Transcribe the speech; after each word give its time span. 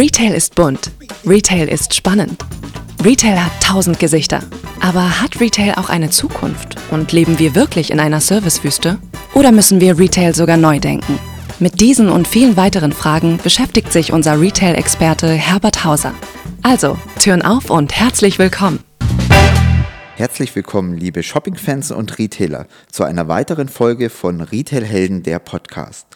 Retail 0.00 0.32
ist 0.32 0.54
bunt. 0.54 0.90
Retail 1.26 1.68
ist 1.68 1.94
spannend. 1.94 2.42
Retail 3.04 3.44
hat 3.44 3.52
tausend 3.62 3.98
Gesichter. 3.98 4.40
Aber 4.80 5.20
hat 5.20 5.38
Retail 5.42 5.74
auch 5.76 5.90
eine 5.90 6.08
Zukunft? 6.08 6.76
Und 6.90 7.12
leben 7.12 7.38
wir 7.38 7.54
wirklich 7.54 7.90
in 7.90 8.00
einer 8.00 8.22
Servicewüste? 8.22 8.96
Oder 9.34 9.52
müssen 9.52 9.78
wir 9.78 9.98
Retail 9.98 10.34
sogar 10.34 10.56
neu 10.56 10.78
denken? 10.78 11.18
Mit 11.58 11.82
diesen 11.82 12.08
und 12.08 12.26
vielen 12.26 12.56
weiteren 12.56 12.92
Fragen 12.92 13.40
beschäftigt 13.42 13.92
sich 13.92 14.10
unser 14.10 14.40
Retail-Experte 14.40 15.28
Herbert 15.32 15.84
Hauser. 15.84 16.14
Also, 16.62 16.96
Türen 17.18 17.42
auf 17.42 17.68
und 17.68 17.94
herzlich 17.94 18.38
willkommen. 18.38 18.82
Herzlich 20.16 20.56
willkommen, 20.56 20.96
liebe 20.96 21.22
Shopping-Fans 21.22 21.90
und 21.90 22.18
Retailer, 22.18 22.66
zu 22.90 23.04
einer 23.04 23.28
weiteren 23.28 23.68
Folge 23.68 24.08
von 24.08 24.40
Retail-Helden, 24.40 25.24
der 25.24 25.40
Podcast. 25.40 26.06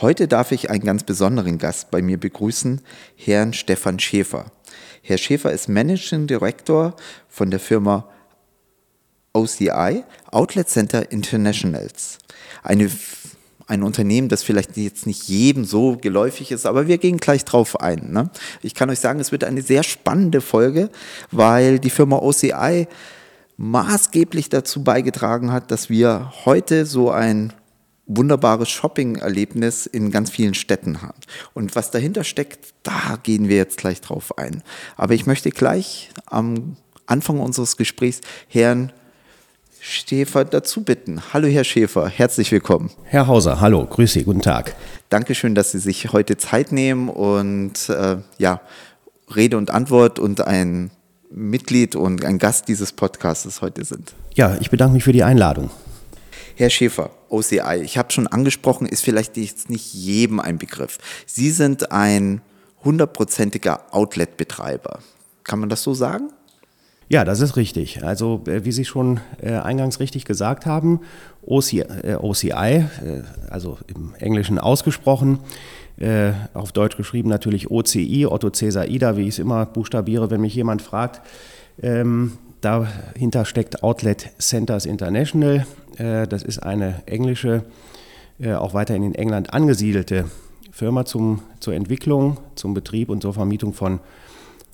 Heute 0.00 0.26
darf 0.26 0.50
ich 0.50 0.70
einen 0.70 0.82
ganz 0.82 1.04
besonderen 1.04 1.58
Gast 1.58 1.92
bei 1.92 2.02
mir 2.02 2.18
begrüßen, 2.18 2.80
Herrn 3.14 3.52
Stefan 3.52 4.00
Schäfer. 4.00 4.46
Herr 5.02 5.18
Schäfer 5.18 5.52
ist 5.52 5.68
Managing 5.68 6.26
Director 6.26 6.96
von 7.28 7.52
der 7.52 7.60
Firma 7.60 8.08
OCI, 9.34 10.02
Outlet 10.32 10.68
Center 10.68 11.12
Internationals. 11.12 12.18
Eine, 12.64 12.90
ein 13.68 13.84
Unternehmen, 13.84 14.28
das 14.28 14.42
vielleicht 14.42 14.76
jetzt 14.76 15.06
nicht 15.06 15.28
jedem 15.28 15.64
so 15.64 15.96
geläufig 15.96 16.50
ist, 16.50 16.66
aber 16.66 16.88
wir 16.88 16.98
gehen 16.98 17.18
gleich 17.18 17.44
drauf 17.44 17.80
ein. 17.80 18.10
Ne? 18.10 18.30
Ich 18.62 18.74
kann 18.74 18.90
euch 18.90 18.98
sagen, 18.98 19.20
es 19.20 19.30
wird 19.30 19.44
eine 19.44 19.62
sehr 19.62 19.84
spannende 19.84 20.40
Folge, 20.40 20.90
weil 21.30 21.78
die 21.78 21.90
Firma 21.90 22.16
OCI 22.16 22.88
maßgeblich 23.58 24.48
dazu 24.48 24.82
beigetragen 24.82 25.52
hat, 25.52 25.70
dass 25.70 25.88
wir 25.88 26.32
heute 26.44 26.84
so 26.84 27.12
ein 27.12 27.52
wunderbares 28.06 28.68
Shopping-Erlebnis 28.68 29.86
in 29.86 30.10
ganz 30.10 30.30
vielen 30.30 30.54
Städten 30.54 31.02
haben. 31.02 31.18
Und 31.54 31.74
was 31.74 31.90
dahinter 31.90 32.24
steckt, 32.24 32.74
da 32.82 33.18
gehen 33.22 33.48
wir 33.48 33.56
jetzt 33.56 33.78
gleich 33.78 34.00
drauf 34.00 34.36
ein. 34.38 34.62
Aber 34.96 35.14
ich 35.14 35.26
möchte 35.26 35.50
gleich 35.50 36.10
am 36.26 36.76
Anfang 37.06 37.40
unseres 37.40 37.76
Gesprächs 37.76 38.20
Herrn 38.48 38.92
Schäfer 39.80 40.46
dazu 40.46 40.82
bitten. 40.82 41.20
Hallo 41.34 41.46
Herr 41.46 41.64
Schäfer, 41.64 42.08
herzlich 42.08 42.50
willkommen. 42.50 42.90
Herr 43.04 43.26
Hauser, 43.26 43.60
hallo, 43.60 43.84
grüße 43.84 44.14
Sie, 44.20 44.24
guten 44.24 44.40
Tag. 44.40 44.74
Dankeschön, 45.10 45.54
dass 45.54 45.72
Sie 45.72 45.78
sich 45.78 46.10
heute 46.12 46.38
Zeit 46.38 46.72
nehmen 46.72 47.10
und 47.10 47.90
äh, 47.90 48.16
ja, 48.38 48.62
Rede 49.34 49.58
und 49.58 49.70
Antwort 49.70 50.18
und 50.18 50.40
ein 50.46 50.90
Mitglied 51.30 51.96
und 51.96 52.24
ein 52.24 52.38
Gast 52.38 52.68
dieses 52.68 52.92
Podcasts 52.92 53.60
heute 53.60 53.84
sind. 53.84 54.14
Ja, 54.34 54.56
ich 54.58 54.70
bedanke 54.70 54.94
mich 54.94 55.04
für 55.04 55.12
die 55.12 55.22
Einladung. 55.22 55.70
Herr 56.56 56.70
Schäfer, 56.70 57.10
OCI, 57.34 57.82
ich 57.82 57.98
habe 57.98 58.12
schon 58.12 58.26
angesprochen, 58.26 58.86
ist 58.86 59.02
vielleicht 59.02 59.36
jetzt 59.36 59.68
nicht 59.68 59.92
jedem 59.92 60.40
ein 60.40 60.58
Begriff. 60.58 60.98
Sie 61.26 61.50
sind 61.50 61.92
ein 61.92 62.40
hundertprozentiger 62.84 63.82
Outlet-Betreiber. 63.90 65.00
Kann 65.42 65.58
man 65.58 65.68
das 65.68 65.82
so 65.82 65.94
sagen? 65.94 66.30
Ja, 67.08 67.24
das 67.24 67.40
ist 67.40 67.56
richtig. 67.56 68.02
Also 68.02 68.42
äh, 68.46 68.64
wie 68.64 68.72
Sie 68.72 68.84
schon 68.84 69.20
äh, 69.40 69.52
eingangs 69.52 70.00
richtig 70.00 70.24
gesagt 70.24 70.64
haben, 70.64 71.00
OCI, 71.42 72.50
äh, 72.50 72.86
also 73.50 73.78
im 73.94 74.14
Englischen 74.18 74.58
ausgesprochen, 74.58 75.40
auf 76.54 76.72
Deutsch 76.72 76.96
geschrieben 76.96 77.28
natürlich 77.28 77.70
OCI, 77.70 78.26
Otto 78.26 78.50
Cäsar 78.50 78.88
Ida, 78.88 79.16
wie 79.16 79.22
ich 79.22 79.34
es 79.34 79.38
immer 79.38 79.64
buchstabiere, 79.64 80.28
wenn 80.28 80.40
mich 80.40 80.52
jemand 80.52 80.82
fragt. 80.82 81.22
Dahinter 82.64 83.44
steckt 83.44 83.82
Outlet 83.82 84.30
Centers 84.38 84.86
International. 84.86 85.66
Äh, 85.98 86.26
das 86.26 86.42
ist 86.42 86.60
eine 86.60 87.02
englische, 87.04 87.62
äh, 88.40 88.54
auch 88.54 88.72
weiterhin 88.72 89.02
in 89.02 89.14
England 89.14 89.52
angesiedelte 89.52 90.30
Firma 90.72 91.04
zum, 91.04 91.42
zur 91.60 91.74
Entwicklung, 91.74 92.38
zum 92.54 92.72
Betrieb 92.72 93.10
und 93.10 93.20
zur 93.20 93.34
Vermietung 93.34 93.74
von 93.74 94.00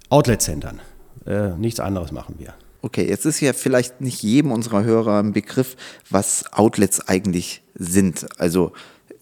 Outlet-Centern. 0.08 0.80
Äh, 1.26 1.56
nichts 1.56 1.80
anderes 1.80 2.12
machen 2.12 2.36
wir. 2.38 2.54
Okay, 2.80 3.08
jetzt 3.08 3.26
ist 3.26 3.40
ja 3.40 3.52
vielleicht 3.52 4.00
nicht 4.00 4.22
jedem 4.22 4.52
unserer 4.52 4.84
Hörer 4.84 5.18
ein 5.18 5.32
Begriff, 5.32 5.76
was 6.08 6.44
Outlets 6.52 7.08
eigentlich 7.08 7.60
sind. 7.74 8.28
Also 8.38 8.70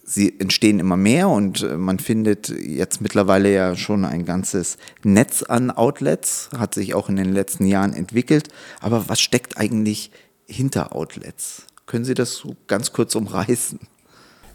sie 0.08 0.40
entstehen 0.40 0.80
immer 0.80 0.96
mehr 0.96 1.28
und 1.28 1.62
äh, 1.62 1.76
man 1.76 1.98
findet 1.98 2.48
jetzt 2.48 3.00
mittlerweile 3.00 3.52
ja 3.52 3.76
schon 3.76 4.04
ein 4.04 4.24
ganzes 4.24 4.78
Netz 5.04 5.42
an 5.42 5.70
Outlets, 5.70 6.48
hat 6.56 6.74
sich 6.74 6.94
auch 6.94 7.08
in 7.08 7.16
den 7.16 7.32
letzten 7.32 7.66
Jahren 7.66 7.92
entwickelt. 7.92 8.48
Aber 8.80 9.08
was 9.08 9.20
steckt 9.20 9.58
eigentlich 9.58 10.10
hinter 10.46 10.96
Outlets? 10.96 11.64
Können 11.86 12.06
Sie 12.06 12.14
das 12.14 12.34
so 12.34 12.56
ganz 12.66 12.92
kurz 12.92 13.14
umreißen? 13.14 13.80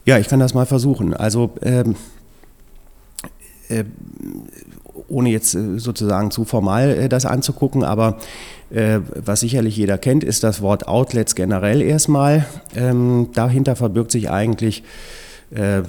Ja, 0.05 0.17
ich 0.17 0.27
kann 0.27 0.39
das 0.39 0.53
mal 0.53 0.65
versuchen. 0.65 1.13
Also 1.13 1.55
ähm, 1.61 1.95
äh, 3.69 3.83
ohne 5.07 5.29
jetzt 5.29 5.53
äh, 5.53 5.77
sozusagen 5.77 6.31
zu 6.31 6.45
formal 6.45 6.89
äh, 6.89 7.09
das 7.09 7.25
anzugucken, 7.25 7.83
aber 7.83 8.17
äh, 8.71 8.99
was 9.15 9.41
sicherlich 9.41 9.77
jeder 9.77 9.99
kennt, 9.99 10.23
ist 10.23 10.43
das 10.43 10.61
Wort 10.61 10.87
Outlets 10.87 11.35
generell 11.35 11.81
erstmal. 11.81 12.45
Ähm, 12.75 13.29
dahinter 13.33 13.75
verbirgt 13.75 14.11
sich 14.11 14.31
eigentlich 14.31 14.83
äh, 15.53 15.83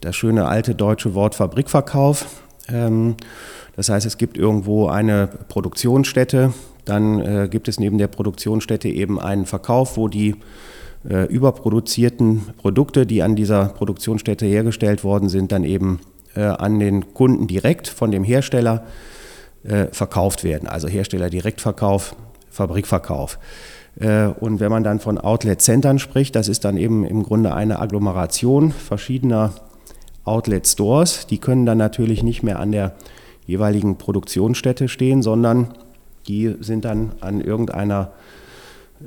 das 0.00 0.16
schöne 0.16 0.46
alte 0.46 0.74
deutsche 0.74 1.14
Wort 1.14 1.34
Fabrikverkauf. 1.34 2.26
Ähm, 2.68 3.16
das 3.76 3.88
heißt, 3.88 4.06
es 4.06 4.18
gibt 4.18 4.36
irgendwo 4.36 4.88
eine 4.88 5.28
Produktionsstätte, 5.48 6.52
dann 6.84 7.20
äh, 7.20 7.48
gibt 7.50 7.68
es 7.68 7.80
neben 7.80 7.98
der 7.98 8.08
Produktionsstätte 8.08 8.88
eben 8.88 9.18
einen 9.18 9.46
Verkauf, 9.46 9.96
wo 9.96 10.08
die 10.08 10.36
äh, 11.08 11.26
überproduzierten 11.26 12.42
Produkte, 12.58 13.06
die 13.06 13.22
an 13.22 13.36
dieser 13.36 13.66
Produktionsstätte 13.66 14.46
hergestellt 14.46 15.04
worden 15.04 15.28
sind, 15.28 15.52
dann 15.52 15.64
eben 15.64 16.00
an 16.36 16.80
den 16.80 17.14
Kunden 17.14 17.46
direkt 17.46 17.86
von 17.86 18.10
dem 18.10 18.24
Hersteller 18.24 18.82
verkauft 19.92 20.42
werden. 20.42 20.68
Also 20.68 20.88
Hersteller-Direktverkauf, 20.88 22.16
Fabrikverkauf. 22.50 23.38
Äh, 23.98 24.26
und 24.26 24.60
wenn 24.60 24.70
man 24.70 24.84
dann 24.84 25.00
von 25.00 25.18
Outlet-Centern 25.18 25.98
spricht, 25.98 26.36
das 26.36 26.48
ist 26.48 26.64
dann 26.64 26.76
eben 26.76 27.04
im 27.04 27.22
Grunde 27.22 27.54
eine 27.54 27.78
Agglomeration 27.80 28.72
verschiedener 28.72 29.52
Outlet-Stores. 30.24 31.26
Die 31.26 31.38
können 31.38 31.66
dann 31.66 31.78
natürlich 31.78 32.22
nicht 32.22 32.42
mehr 32.42 32.58
an 32.58 32.72
der 32.72 32.94
jeweiligen 33.46 33.96
Produktionsstätte 33.96 34.88
stehen, 34.88 35.22
sondern 35.22 35.74
die 36.28 36.54
sind 36.60 36.84
dann 36.84 37.12
an 37.20 37.40
irgendeiner 37.40 38.12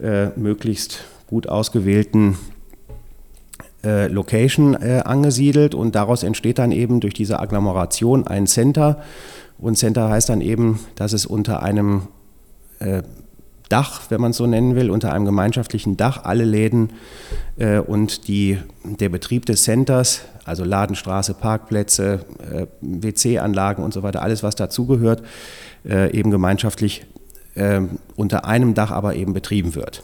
äh, 0.01 0.27
möglichst 0.35 0.99
gut 1.25 1.49
ausgewählten 1.49 2.37
äh, 3.83 4.07
Location 4.07 4.75
äh, 4.75 5.01
angesiedelt 5.05 5.73
und 5.73 5.95
daraus 5.95 6.23
entsteht 6.23 6.59
dann 6.59 6.71
eben 6.71 6.99
durch 6.99 7.13
diese 7.13 7.39
Agglomeration 7.39 8.27
ein 8.27 8.47
Center. 8.47 9.01
Und 9.57 9.77
Center 9.77 10.09
heißt 10.09 10.29
dann 10.29 10.41
eben, 10.41 10.79
dass 10.95 11.13
es 11.13 11.25
unter 11.25 11.63
einem 11.63 12.03
äh, 12.79 13.01
Dach, 13.69 14.01
wenn 14.09 14.21
man 14.21 14.31
es 14.31 14.37
so 14.37 14.47
nennen 14.47 14.75
will, 14.75 14.89
unter 14.89 15.13
einem 15.13 15.25
gemeinschaftlichen 15.25 15.97
Dach 15.97 16.23
alle 16.23 16.45
Läden 16.45 16.91
äh, 17.57 17.79
und 17.79 18.27
die, 18.27 18.59
der 18.83 19.09
Betrieb 19.09 19.45
des 19.45 19.63
Centers, 19.63 20.21
also 20.45 20.63
Ladenstraße, 20.63 21.33
Parkplätze, 21.33 22.25
äh, 22.51 22.67
WC-Anlagen 22.81 23.83
und 23.83 23.93
so 23.93 24.03
weiter, 24.03 24.21
alles 24.21 24.43
was 24.43 24.55
dazugehört, 24.55 25.23
äh, 25.85 26.11
eben 26.17 26.31
gemeinschaftlich 26.31 27.05
äh, 27.55 27.81
unter 28.15 28.45
einem 28.45 28.73
Dach 28.73 28.91
aber 28.91 29.15
eben 29.15 29.33
betrieben 29.33 29.75
wird. 29.75 30.03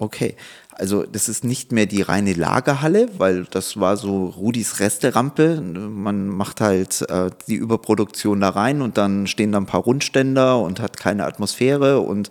Okay, 0.00 0.36
also 0.78 1.02
das 1.02 1.28
ist 1.28 1.42
nicht 1.42 1.72
mehr 1.72 1.86
die 1.86 2.02
reine 2.02 2.32
Lagerhalle, 2.34 3.08
weil 3.18 3.46
das 3.50 3.80
war 3.80 3.96
so 3.96 4.26
Rudis 4.26 4.78
Resterampe. 4.78 5.60
Man 5.60 6.28
macht 6.28 6.60
halt 6.60 7.04
äh, 7.10 7.30
die 7.48 7.56
Überproduktion 7.56 8.40
da 8.40 8.50
rein 8.50 8.80
und 8.80 8.96
dann 8.96 9.26
stehen 9.26 9.50
da 9.50 9.58
ein 9.58 9.66
paar 9.66 9.82
Rundständer 9.82 10.60
und 10.60 10.78
hat 10.78 10.96
keine 10.96 11.24
Atmosphäre 11.24 11.98
und 11.98 12.30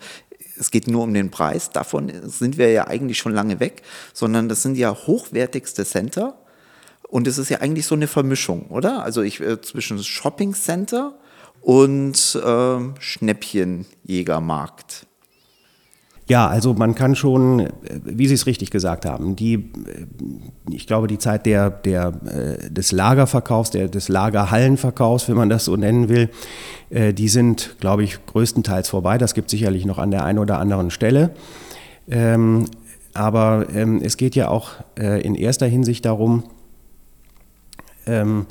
es 0.60 0.72
geht 0.72 0.88
nur 0.88 1.04
um 1.04 1.14
den 1.14 1.32
Preis, 1.32 1.72
davon 1.72 2.12
sind 2.24 2.58
wir 2.58 2.72
ja 2.72 2.88
eigentlich 2.88 3.18
schon 3.18 3.34
lange 3.34 3.60
weg, 3.60 3.82
sondern 4.14 4.50
das 4.50 4.62
sind 4.62 4.78
ja 4.78 4.96
hochwertigste 4.96 5.86
Center 5.86 6.38
und 7.08 7.28
es 7.28 7.38
ist 7.38 7.50
ja 7.50 7.62
eigentlich 7.62 7.86
so 7.86 7.96
eine 7.96 8.08
Vermischung, 8.08 8.68
oder? 8.68 9.04
Also 9.04 9.22
ich 9.22 9.40
äh, 9.40 9.62
zwischen 9.62 10.04
Shopping 10.04 10.54
Center 10.54 11.18
und 11.62 12.36
äh, 12.36 12.80
Schnäppchenjägermarkt. 13.00 15.07
Ja, 16.28 16.48
also 16.48 16.74
man 16.74 16.94
kann 16.94 17.16
schon, 17.16 17.62
äh, 17.62 17.72
wie 18.04 18.28
Sie 18.28 18.34
es 18.34 18.46
richtig 18.46 18.70
gesagt 18.70 19.06
haben, 19.06 19.36
die, 19.38 19.54
äh, 19.54 19.62
ich 20.70 20.86
glaube, 20.86 21.08
die 21.08 21.18
Zeit 21.18 21.46
der, 21.46 21.70
der, 21.70 22.14
äh, 22.26 22.70
des 22.70 22.92
Lagerverkaufs, 22.92 23.72
der, 23.72 23.88
des 23.88 24.10
Lagerhallenverkaufs, 24.10 25.30
wenn 25.30 25.38
man 25.38 25.50
das 25.50 25.66
so 25.66 25.76
nennen 25.76 26.10
will, 26.10 26.30
die 26.90 27.28
sind, 27.28 27.76
glaube 27.82 28.06
ich, 28.06 28.26
größtenteils 28.28 28.88
vorbei. 28.88 29.18
Das 29.18 29.34
gibt 29.34 29.50
sicherlich 29.50 29.86
noch 29.86 29.98
an 29.98 30.10
der 30.10 30.24
einen 30.24 30.40
oder 30.40 30.58
anderen 30.58 30.90
Stelle. 30.90 31.32
Ähm, 32.10 32.64
aber 33.14 33.68
ähm, 33.76 34.00
es 34.02 34.16
geht 34.16 34.36
ja 34.36 34.48
auch 34.48 34.72
in 34.96 35.36
erster 35.36 35.66
Hinsicht 35.66 36.06
darum, 36.06 36.46
ähm, 38.06 38.46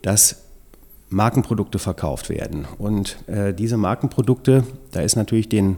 dass 0.00 0.44
Markenprodukte 1.10 1.78
verkauft 1.78 2.30
werden. 2.30 2.64
Und 2.78 3.18
diese 3.58 3.76
Markenprodukte, 3.76 4.64
da 4.92 5.00
ist 5.02 5.16
natürlich 5.16 5.50
den 5.50 5.76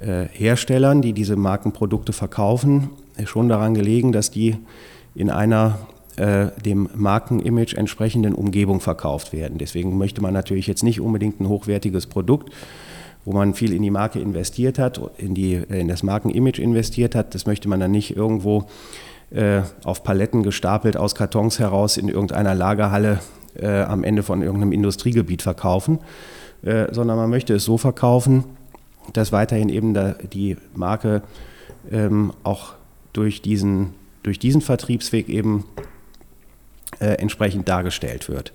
Herstellern, 0.00 1.02
die 1.02 1.12
diese 1.12 1.36
Markenprodukte 1.36 2.12
verkaufen, 2.12 2.90
schon 3.24 3.48
daran 3.48 3.74
gelegen, 3.74 4.12
dass 4.12 4.30
die 4.30 4.56
in 5.14 5.28
einer 5.28 5.78
äh, 6.18 6.48
dem 6.64 6.88
Markenimage 6.94 7.76
entsprechenden 7.76 8.34
Umgebung 8.34 8.80
verkauft 8.80 9.32
werden. 9.32 9.58
Deswegen 9.58 9.98
möchte 9.98 10.20
man 10.20 10.34
natürlich 10.34 10.66
jetzt 10.66 10.82
nicht 10.82 11.00
unbedingt 11.00 11.40
ein 11.40 11.48
hochwertiges 11.48 12.06
Produkt, 12.06 12.52
wo 13.24 13.32
man 13.32 13.54
viel 13.54 13.72
in 13.72 13.82
die 13.82 13.90
Marke 13.90 14.18
investiert 14.18 14.78
hat, 14.80 15.00
in, 15.16 15.34
die, 15.34 15.54
in 15.54 15.86
das 15.86 16.02
Markenimage 16.02 16.60
investiert 16.60 17.14
hat. 17.14 17.34
Das 17.36 17.46
möchte 17.46 17.68
man 17.68 17.78
dann 17.78 17.92
nicht 17.92 18.16
irgendwo 18.16 18.66
äh, 19.30 19.60
auf 19.84 20.02
Paletten 20.02 20.42
gestapelt 20.42 20.96
aus 20.96 21.14
Kartons 21.14 21.60
heraus 21.60 21.96
in 21.96 22.08
irgendeiner 22.08 22.54
Lagerhalle 22.54 23.20
äh, 23.54 23.82
am 23.82 24.02
Ende 24.02 24.24
von 24.24 24.42
irgendeinem 24.42 24.72
Industriegebiet 24.72 25.42
verkaufen, 25.42 26.00
äh, 26.62 26.92
sondern 26.92 27.16
man 27.16 27.30
möchte 27.30 27.54
es 27.54 27.64
so 27.64 27.78
verkaufen, 27.78 28.44
dass 29.12 29.32
weiterhin 29.32 29.68
eben 29.68 29.94
da 29.94 30.12
die 30.12 30.56
Marke 30.74 31.22
ähm, 31.90 32.32
auch 32.42 32.74
durch 33.12 33.42
diesen, 33.42 33.94
durch 34.22 34.38
diesen 34.38 34.60
Vertriebsweg 34.60 35.28
eben 35.28 35.64
äh, 37.00 37.14
entsprechend 37.14 37.68
dargestellt 37.68 38.28
wird. 38.28 38.52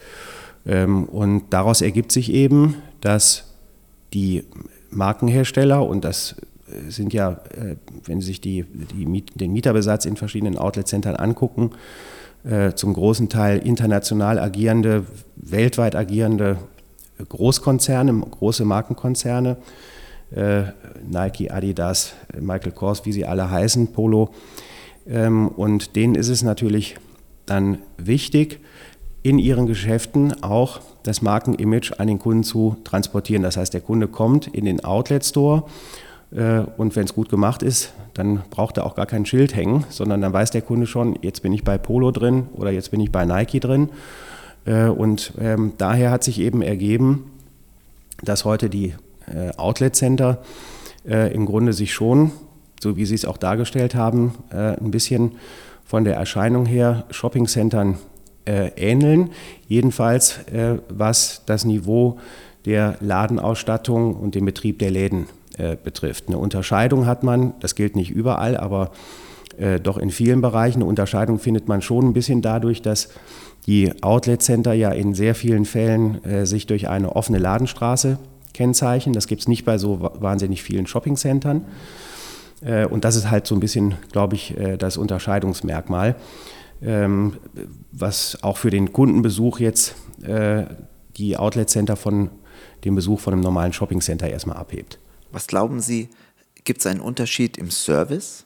Ähm, 0.65 1.05
und 1.05 1.45
daraus 1.49 1.81
ergibt 1.81 2.11
sich 2.11 2.31
eben, 2.31 2.75
dass 3.01 3.53
die 4.13 4.43
Markenhersteller, 4.89 5.85
und 5.85 6.05
das 6.05 6.35
sind 6.87 7.13
ja, 7.13 7.31
äh, 7.55 7.75
wenn 8.05 8.21
Sie 8.21 8.27
sich 8.27 8.41
die, 8.41 8.63
die, 8.63 9.25
den 9.35 9.53
Mieterbesatz 9.53 10.05
in 10.05 10.15
verschiedenen 10.15 10.57
Outlet-Centern 10.57 11.15
angucken, 11.15 11.71
äh, 12.43 12.73
zum 12.73 12.93
großen 12.93 13.29
Teil 13.29 13.59
international 13.59 14.39
agierende, 14.39 15.05
weltweit 15.35 15.95
agierende 15.95 16.57
Großkonzerne, 17.29 18.13
große 18.13 18.65
Markenkonzerne, 18.65 19.51
äh, 19.51 19.92
Nike, 20.35 21.51
Adidas, 21.51 22.13
Michael 22.39 22.71
Kors, 22.71 23.05
wie 23.05 23.11
sie 23.11 23.25
alle 23.25 23.51
heißen, 23.51 23.93
Polo. 23.93 24.29
Ähm, 25.07 25.47
und 25.49 25.95
denen 25.95 26.15
ist 26.15 26.29
es 26.29 26.43
natürlich 26.43 26.95
dann 27.45 27.79
wichtig, 27.97 28.59
in 29.21 29.39
ihren 29.39 29.67
Geschäften 29.67 30.43
auch 30.43 30.81
das 31.03 31.21
Markenimage 31.21 31.93
an 31.97 32.07
den 32.07 32.19
Kunden 32.19 32.43
zu 32.43 32.77
transportieren. 32.83 33.43
Das 33.43 33.57
heißt, 33.57 33.73
der 33.73 33.81
Kunde 33.81 34.07
kommt 34.07 34.47
in 34.47 34.65
den 34.65 34.83
Outlet 34.83 35.25
Store 35.25 35.63
äh, 36.31 36.59
und 36.77 36.95
wenn 36.95 37.05
es 37.05 37.13
gut 37.13 37.29
gemacht 37.29 37.63
ist, 37.63 37.93
dann 38.13 38.43
braucht 38.49 38.77
er 38.77 38.85
auch 38.85 38.95
gar 38.95 39.05
kein 39.05 39.25
Schild 39.25 39.55
hängen, 39.55 39.85
sondern 39.89 40.21
dann 40.21 40.33
weiß 40.33 40.51
der 40.51 40.61
Kunde 40.61 40.87
schon, 40.87 41.17
jetzt 41.21 41.41
bin 41.41 41.53
ich 41.53 41.63
bei 41.63 41.77
Polo 41.77 42.11
drin 42.11 42.47
oder 42.53 42.71
jetzt 42.71 42.91
bin 42.91 42.99
ich 42.99 43.11
bei 43.11 43.25
Nike 43.25 43.59
drin. 43.59 43.89
Äh, 44.65 44.87
und 44.87 45.33
ähm, 45.39 45.73
daher 45.77 46.11
hat 46.11 46.23
sich 46.23 46.39
eben 46.39 46.61
ergeben, 46.61 47.31
dass 48.21 48.45
heute 48.45 48.69
die 48.69 48.93
äh, 49.27 49.55
Outlet 49.57 49.95
Center 49.95 50.39
im 51.05 51.45
Grunde 51.45 51.73
sich 51.73 51.93
schon, 51.93 52.31
so 52.81 52.95
wie 52.95 53.05
Sie 53.05 53.15
es 53.15 53.25
auch 53.25 53.35
dargestellt 53.35 53.93
haben, 53.93 54.35
ein 54.51 54.89
bisschen 54.89 55.33
von 55.83 56.05
der 56.05 56.15
Erscheinung 56.15 56.65
her 56.65 57.03
Shopping-Centern 57.11 57.97
ähneln. 58.45 59.31
Jedenfalls 59.67 60.39
was 60.87 61.41
das 61.45 61.65
Niveau 61.65 62.19
der 62.65 62.95
Ladenausstattung 63.01 64.15
und 64.15 64.35
den 64.35 64.45
Betrieb 64.45 64.79
der 64.79 64.91
Läden 64.91 65.27
äh, 65.57 65.75
betrifft. 65.75 66.29
Eine 66.29 66.39
Unterscheidung 66.39 67.05
hat 67.05 67.21
man, 67.21 67.53
das 67.59 67.75
gilt 67.75 67.95
nicht 67.95 68.09
überall, 68.09 68.57
aber 68.57 68.89
äh, 69.57 69.79
doch 69.79 69.99
in 69.99 70.09
vielen 70.09 70.41
Bereichen. 70.41 70.79
Eine 70.79 70.85
Unterscheidung 70.85 71.37
findet 71.37 71.67
man 71.67 71.83
schon 71.83 72.07
ein 72.07 72.13
bisschen 72.13 72.41
dadurch, 72.41 72.81
dass 72.81 73.09
die 73.67 73.91
Outlet 74.01 74.41
Center 74.41 74.73
ja 74.73 74.89
in 74.89 75.13
sehr 75.13 75.35
vielen 75.35 75.65
Fällen 75.65 76.25
äh, 76.25 76.47
sich 76.47 76.65
durch 76.65 76.89
eine 76.89 77.15
offene 77.15 77.37
Ladenstraße 77.37 78.17
kennzeichnen. 78.53 79.13
Das 79.13 79.27
gibt 79.27 79.41
es 79.41 79.47
nicht 79.47 79.65
bei 79.65 79.77
so 79.77 79.99
wahnsinnig 80.01 80.63
vielen 80.63 80.87
Shopping 80.87 81.15
Centern. 81.15 81.65
Äh, 82.61 82.85
und 82.85 83.03
das 83.03 83.15
ist 83.15 83.29
halt 83.29 83.47
so 83.47 83.55
ein 83.55 83.59
bisschen, 83.59 83.95
glaube 84.11 84.35
ich, 84.35 84.57
äh, 84.57 84.77
das 84.77 84.97
Unterscheidungsmerkmal, 84.97 86.15
ähm, 86.81 87.37
was 87.91 88.41
auch 88.43 88.57
für 88.57 88.69
den 88.69 88.93
Kundenbesuch 88.93 89.59
jetzt 89.59 89.95
äh, 90.23 90.65
die 91.17 91.37
Outlet 91.37 91.69
Center 91.69 91.95
von 91.95 92.29
dem 92.85 92.95
Besuch 92.95 93.19
von 93.19 93.33
einem 93.33 93.43
normalen 93.43 93.73
Shopping 93.73 94.01
Center 94.01 94.29
erstmal 94.29 94.57
abhebt. 94.57 94.99
Was 95.31 95.47
glauben 95.47 95.79
Sie, 95.79 96.09
gibt 96.63 96.79
es 96.79 96.87
einen 96.87 96.99
Unterschied 96.99 97.57
im 97.57 97.71
Service? 97.71 98.45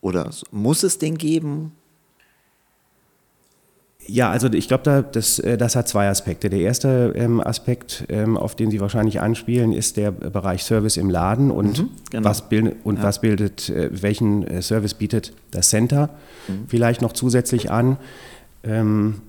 Oder 0.00 0.30
muss 0.50 0.82
es 0.82 0.98
den 0.98 1.16
geben? 1.16 1.72
Ja, 4.06 4.30
also 4.30 4.52
ich 4.52 4.66
glaube, 4.66 4.82
da, 4.82 5.02
das, 5.02 5.38
äh, 5.38 5.56
das 5.56 5.76
hat 5.76 5.88
zwei 5.88 6.08
Aspekte. 6.08 6.50
Der 6.50 6.60
erste 6.60 7.12
ähm, 7.14 7.40
Aspekt, 7.40 8.04
ähm, 8.08 8.36
auf 8.36 8.56
den 8.56 8.70
Sie 8.70 8.80
wahrscheinlich 8.80 9.20
anspielen, 9.20 9.72
ist 9.72 9.96
der 9.96 10.10
Bereich 10.10 10.64
Service 10.64 10.96
im 10.96 11.08
Laden 11.08 11.50
und, 11.50 11.78
mhm, 11.78 11.90
genau. 12.10 12.28
was, 12.28 12.48
bild, 12.48 12.76
und 12.84 12.96
ja. 12.96 13.02
was 13.04 13.20
bildet, 13.20 13.68
äh, 13.68 13.90
welchen 14.02 14.46
äh, 14.46 14.60
Service 14.60 14.94
bietet 14.94 15.32
das 15.52 15.68
Center 15.68 16.10
mhm. 16.48 16.64
vielleicht 16.66 17.00
noch 17.00 17.12
zusätzlich 17.12 17.70
an. 17.70 17.96
Ähm, 18.64 19.20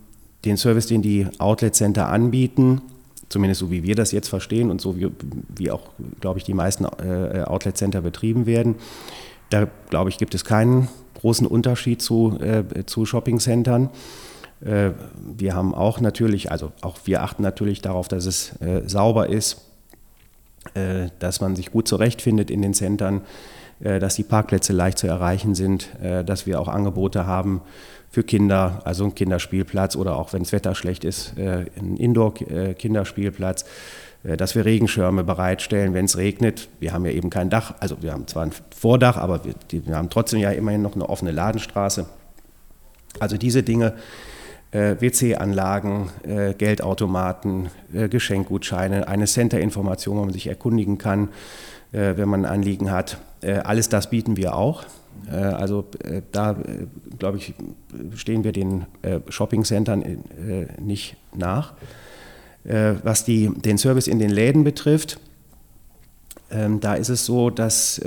den 0.45 0.57
Service, 0.57 0.87
den 0.87 1.01
die 1.01 1.27
Outlet 1.37 1.75
Center 1.75 2.09
anbieten, 2.09 2.81
zumindest 3.29 3.59
so 3.59 3.71
wie 3.71 3.83
wir 3.83 3.95
das 3.95 4.11
jetzt 4.11 4.27
verstehen 4.27 4.69
und 4.71 4.81
so 4.81 4.97
wie, 4.97 5.09
wie 5.55 5.71
auch, 5.71 5.89
glaube 6.19 6.39
ich, 6.39 6.45
die 6.45 6.53
meisten 6.53 6.85
äh, 6.85 7.43
Outlet 7.45 7.77
Center 7.77 8.01
betrieben 8.01 8.45
werden. 8.45 8.75
Da, 9.49 9.67
glaube 9.89 10.09
ich, 10.09 10.17
gibt 10.17 10.35
es 10.35 10.43
keinen 10.43 10.89
großen 11.21 11.47
Unterschied 11.47 12.01
zu, 12.01 12.37
äh, 12.41 12.85
zu 12.85 13.05
Shopping-Centern. 13.05 13.89
Äh, 14.65 14.91
wir 15.37 15.55
haben 15.55 15.73
auch 15.73 15.99
natürlich, 15.99 16.51
also 16.51 16.71
auch 16.81 16.97
wir 17.05 17.23
achten 17.23 17.43
natürlich 17.43 17.81
darauf, 17.81 18.07
dass 18.07 18.25
es 18.25 18.59
äh, 18.61 18.87
sauber 18.87 19.29
ist, 19.29 19.61
äh, 20.73 21.07
dass 21.19 21.41
man 21.41 21.55
sich 21.55 21.71
gut 21.71 21.87
zurechtfindet 21.87 22.49
in 22.49 22.61
den 22.61 22.73
Centern, 22.73 23.21
dass 23.79 24.15
die 24.15 24.23
Parkplätze 24.23 24.71
leicht 24.71 24.97
zu 24.97 25.07
erreichen 25.07 25.55
sind, 25.55 25.89
dass 25.99 26.45
wir 26.45 26.61
auch 26.61 26.69
Angebote 26.69 27.25
haben 27.25 27.59
für 28.09 28.23
Kinder, 28.23 28.81
also 28.85 29.03
ein 29.05 29.15
Kinderspielplatz 29.15 29.97
oder 29.97 30.15
auch 30.15 30.31
wenn 30.31 30.43
das 30.43 30.53
Wetter 30.53 30.73
schlecht 30.73 31.03
ist, 31.03 31.37
äh, 31.37 31.65
ein 31.77 31.97
Indoor-Kinderspielplatz, 31.97 33.65
dass 34.23 34.55
wir 34.55 34.63
Regenschirme 34.63 35.25
bereitstellen, 35.25 35.93
wenn 35.93 36.05
es 36.05 36.15
regnet. 36.15 36.69
Wir 36.79 36.93
haben 36.93 37.03
ja 37.05 37.11
eben 37.11 37.29
kein 37.29 37.49
Dach, 37.49 37.73
also 37.81 38.01
wir 38.01 38.13
haben 38.13 38.25
zwar 38.27 38.43
ein 38.43 38.51
Vordach, 38.73 39.17
aber 39.17 39.43
wir, 39.43 39.55
wir 39.69 39.97
haben 39.97 40.09
trotzdem 40.09 40.39
ja 40.39 40.51
immerhin 40.51 40.81
noch 40.81 40.95
eine 40.95 41.09
offene 41.09 41.31
Ladenstraße. 41.31 42.05
Also 43.19 43.35
diese 43.35 43.63
Dinge, 43.63 43.95
äh, 44.73 44.95
WC-Anlagen, 44.99 46.09
äh, 46.23 46.53
Geldautomaten, 46.53 47.69
äh, 47.93 48.09
Geschenkgutscheine, 48.09 49.07
eine 49.07 49.25
Center-Information, 49.25 50.17
wo 50.17 50.23
man 50.25 50.33
sich 50.33 50.47
erkundigen 50.47 50.97
kann, 50.97 51.29
äh, 51.91 52.17
wenn 52.17 52.27
man 52.27 52.45
ein 52.45 52.51
Anliegen 52.51 52.91
hat. 52.91 53.17
alles 53.65 53.89
das 53.89 54.09
bieten 54.09 54.37
wir 54.37 54.55
auch. 54.55 54.85
Äh, 55.31 55.35
also 55.35 55.85
äh, 56.03 56.21
da, 56.31 56.51
äh, 56.51 56.87
glaube 57.19 57.37
ich, 57.37 57.53
stehen 58.15 58.43
wir 58.43 58.51
den 58.51 58.85
Shopping-Centern 59.29 60.23
nicht 60.81 61.15
nach. 61.35 61.73
Was 62.63 63.25
die, 63.25 63.49
den 63.49 63.77
Service 63.77 64.07
in 64.07 64.19
den 64.19 64.29
Läden 64.29 64.63
betrifft, 64.63 65.19
ähm, 66.49 66.79
da 66.79 66.93
ist 66.95 67.09
es 67.09 67.25
so, 67.25 67.49
dass 67.49 68.01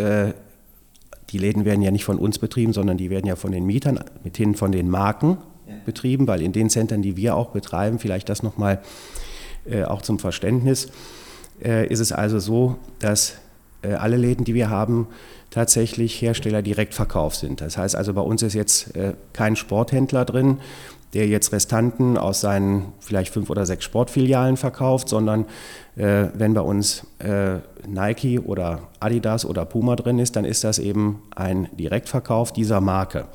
die 1.31 1.39
Läden 1.39 1.65
werden 1.65 1.83
ja 1.83 1.91
nicht 1.91 2.05
von 2.05 2.19
uns 2.19 2.39
betrieben, 2.39 2.73
sondern 2.73 2.97
die 2.97 3.11
werden 3.11 3.27
ja 3.27 3.37
von 3.37 3.53
den 3.53 3.67
Mietern, 3.67 4.01
mithin 4.25 4.55
von 4.55 4.73
den 4.73 4.89
Marken 4.89 5.39
betrieben, 5.85 6.27
weil 6.27 6.43
in 6.43 6.53
den 6.53 6.71
Centern, 6.71 7.03
die 7.03 7.17
wir 7.17 7.37
auch 7.37 7.51
betreiben, 7.51 7.99
vielleicht 7.99 8.29
das 8.29 8.43
nochmal 8.43 8.81
auch 9.87 10.03
zum 10.03 10.19
Verständnis, 10.19 10.89
ist 11.61 12.01
es 12.01 12.13
also 12.13 12.39
so, 12.39 12.77
dass 13.01 13.35
alle 13.83 14.17
Läden, 14.17 14.45
die 14.45 14.55
wir 14.55 14.71
haben, 14.71 15.09
tatsächlich 15.51 16.21
Hersteller 16.21 16.63
direkt 16.63 16.95
verkauft 16.95 17.39
sind. 17.39 17.61
Das 17.61 17.79
heißt 17.79 17.97
also, 17.97 18.13
bei 18.13 18.21
uns 18.21 18.43
ist 18.43 18.55
jetzt 18.55 18.95
äh, 18.97 19.15
kein 19.33 19.57
Sporthändler 19.57 20.25
drin, 20.25 20.59
der 21.15 21.29
jetzt 21.29 21.53
Restanten 21.53 22.19
aus 22.19 22.41
seinen 22.43 22.93
vielleicht 23.01 23.33
fünf 23.33 23.49
oder 23.49 23.65
sechs 23.65 23.85
Sportfilialen 23.85 24.57
verkauft, 24.57 25.09
sondern 25.09 25.47
äh, 25.97 26.27
wenn 26.35 26.53
bei 26.53 26.61
uns 26.61 27.07
äh, 27.21 27.59
Nike 27.89 28.39
oder 28.39 28.83
Adidas 29.01 29.47
oder 29.47 29.65
Puma 29.65 29.97
drin 29.97 30.19
ist, 30.19 30.37
dann 30.37 30.45
ist 30.45 30.63
das 30.63 30.79
eben 30.79 31.23
ein 31.35 31.69
Direktverkauf 31.79 32.53
dieser 32.53 32.81
Marke. 32.83 33.27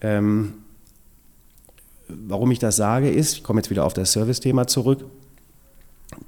Ähm, 0.00 0.54
warum 2.08 2.50
ich 2.50 2.58
das 2.58 2.76
sage, 2.76 3.10
ist, 3.10 3.34
ich 3.34 3.42
komme 3.42 3.60
jetzt 3.60 3.70
wieder 3.70 3.84
auf 3.84 3.94
das 3.94 4.12
Service-Thema 4.12 4.66
zurück, 4.66 5.04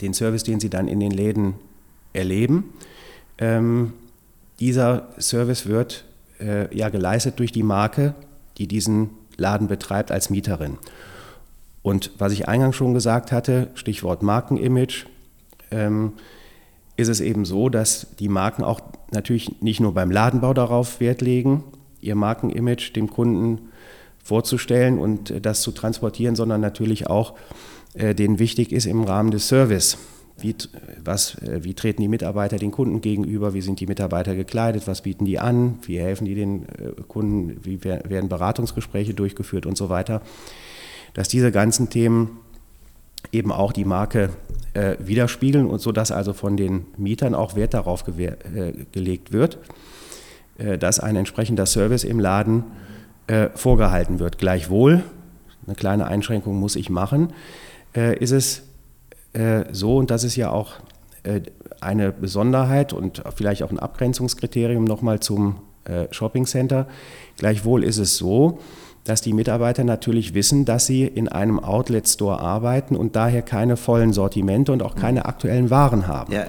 den 0.00 0.14
Service, 0.14 0.42
den 0.42 0.60
Sie 0.60 0.70
dann 0.70 0.88
in 0.88 1.00
den 1.00 1.10
Läden 1.10 1.54
erleben, 2.12 2.72
ähm, 3.38 3.92
dieser 4.58 5.08
Service 5.18 5.66
wird 5.66 6.04
äh, 6.40 6.74
ja 6.74 6.88
geleistet 6.88 7.38
durch 7.38 7.52
die 7.52 7.62
Marke, 7.62 8.14
die 8.58 8.66
diesen 8.66 9.10
Laden 9.36 9.68
betreibt 9.68 10.10
als 10.10 10.30
Mieterin. 10.30 10.78
Und 11.82 12.10
was 12.18 12.32
ich 12.32 12.48
eingangs 12.48 12.74
schon 12.74 12.94
gesagt 12.94 13.30
hatte, 13.32 13.68
Stichwort 13.74 14.22
Markenimage, 14.22 15.06
ähm, 15.70 16.14
ist 16.96 17.08
es 17.08 17.20
eben 17.20 17.44
so, 17.44 17.68
dass 17.68 18.06
die 18.18 18.28
Marken 18.28 18.64
auch 18.64 18.80
natürlich 19.12 19.60
nicht 19.60 19.80
nur 19.80 19.92
beim 19.92 20.10
Ladenbau 20.10 20.54
darauf 20.54 21.00
Wert 21.00 21.20
legen, 21.20 21.62
ihr 22.00 22.14
Markenimage 22.14 22.92
dem 22.94 23.10
Kunden 23.10 23.68
vorzustellen 24.26 24.98
und 24.98 25.30
äh, 25.30 25.40
das 25.40 25.62
zu 25.62 25.72
transportieren, 25.72 26.36
sondern 26.36 26.60
natürlich 26.60 27.06
auch 27.06 27.34
äh, 27.94 28.14
denen 28.14 28.38
wichtig 28.38 28.72
ist 28.72 28.86
im 28.86 29.04
Rahmen 29.04 29.30
des 29.30 29.48
Service. 29.48 29.98
Wie, 30.38 30.54
was, 31.02 31.38
wie 31.40 31.72
treten 31.72 32.02
die 32.02 32.08
Mitarbeiter 32.08 32.58
den 32.58 32.70
Kunden 32.70 33.00
gegenüber, 33.00 33.54
wie 33.54 33.62
sind 33.62 33.80
die 33.80 33.86
Mitarbeiter 33.86 34.34
gekleidet, 34.34 34.86
was 34.86 35.00
bieten 35.00 35.24
die 35.24 35.38
an, 35.38 35.78
wie 35.86 35.98
helfen 35.98 36.26
die 36.26 36.34
den 36.34 36.66
Kunden, 37.08 37.64
wie 37.64 37.82
werden 37.82 38.28
Beratungsgespräche 38.28 39.14
durchgeführt 39.14 39.64
und 39.64 39.78
so 39.78 39.88
weiter. 39.88 40.20
Dass 41.14 41.28
diese 41.28 41.50
ganzen 41.50 41.88
Themen 41.88 42.36
eben 43.32 43.52
auch 43.52 43.72
die 43.72 43.86
Marke 43.86 44.30
äh, 44.74 44.96
widerspiegeln 44.98 45.66
und 45.66 45.80
so 45.80 45.92
dass 45.92 46.12
also 46.12 46.32
von 46.32 46.56
den 46.56 46.86
Mietern 46.96 47.34
auch 47.34 47.56
Wert 47.56 47.74
darauf 47.74 48.04
äh, 48.06 48.72
gelegt 48.92 49.32
wird, 49.32 49.58
äh, 50.58 50.78
dass 50.78 51.00
ein 51.00 51.16
entsprechender 51.16 51.66
Service 51.66 52.04
im 52.04 52.20
Laden 52.20 52.64
äh, 53.26 53.48
vorgehalten 53.54 54.18
wird. 54.18 54.38
Gleichwohl, 54.38 55.02
eine 55.66 55.74
kleine 55.74 56.06
Einschränkung 56.06 56.58
muss 56.58 56.76
ich 56.76 56.90
machen, 56.90 57.32
äh, 57.94 58.16
ist 58.18 58.30
es 58.30 58.62
äh, 59.32 59.64
so, 59.72 59.96
und 59.96 60.10
das 60.10 60.24
ist 60.24 60.36
ja 60.36 60.50
auch 60.50 60.74
eine 61.80 62.12
Besonderheit 62.12 62.92
und 62.92 63.20
vielleicht 63.34 63.64
auch 63.64 63.70
ein 63.72 63.80
Abgrenzungskriterium 63.80 64.84
nochmal 64.84 65.18
zum 65.18 65.56
Shopping 66.12 66.46
Center. 66.46 66.86
Gleichwohl 67.36 67.82
ist 67.82 67.98
es 67.98 68.16
so, 68.16 68.60
dass 69.02 69.22
die 69.22 69.32
Mitarbeiter 69.32 69.82
natürlich 69.82 70.34
wissen, 70.34 70.64
dass 70.64 70.86
sie 70.86 71.04
in 71.04 71.28
einem 71.28 71.58
Outlet 71.58 72.08
Store 72.08 72.38
arbeiten 72.38 72.94
und 72.94 73.16
daher 73.16 73.42
keine 73.42 73.76
vollen 73.76 74.12
Sortimente 74.12 74.70
und 74.70 74.84
auch 74.84 74.94
keine 74.94 75.24
aktuellen 75.26 75.68
Waren 75.68 76.06
haben. 76.06 76.32
Ja, 76.32 76.42
ja. 76.42 76.46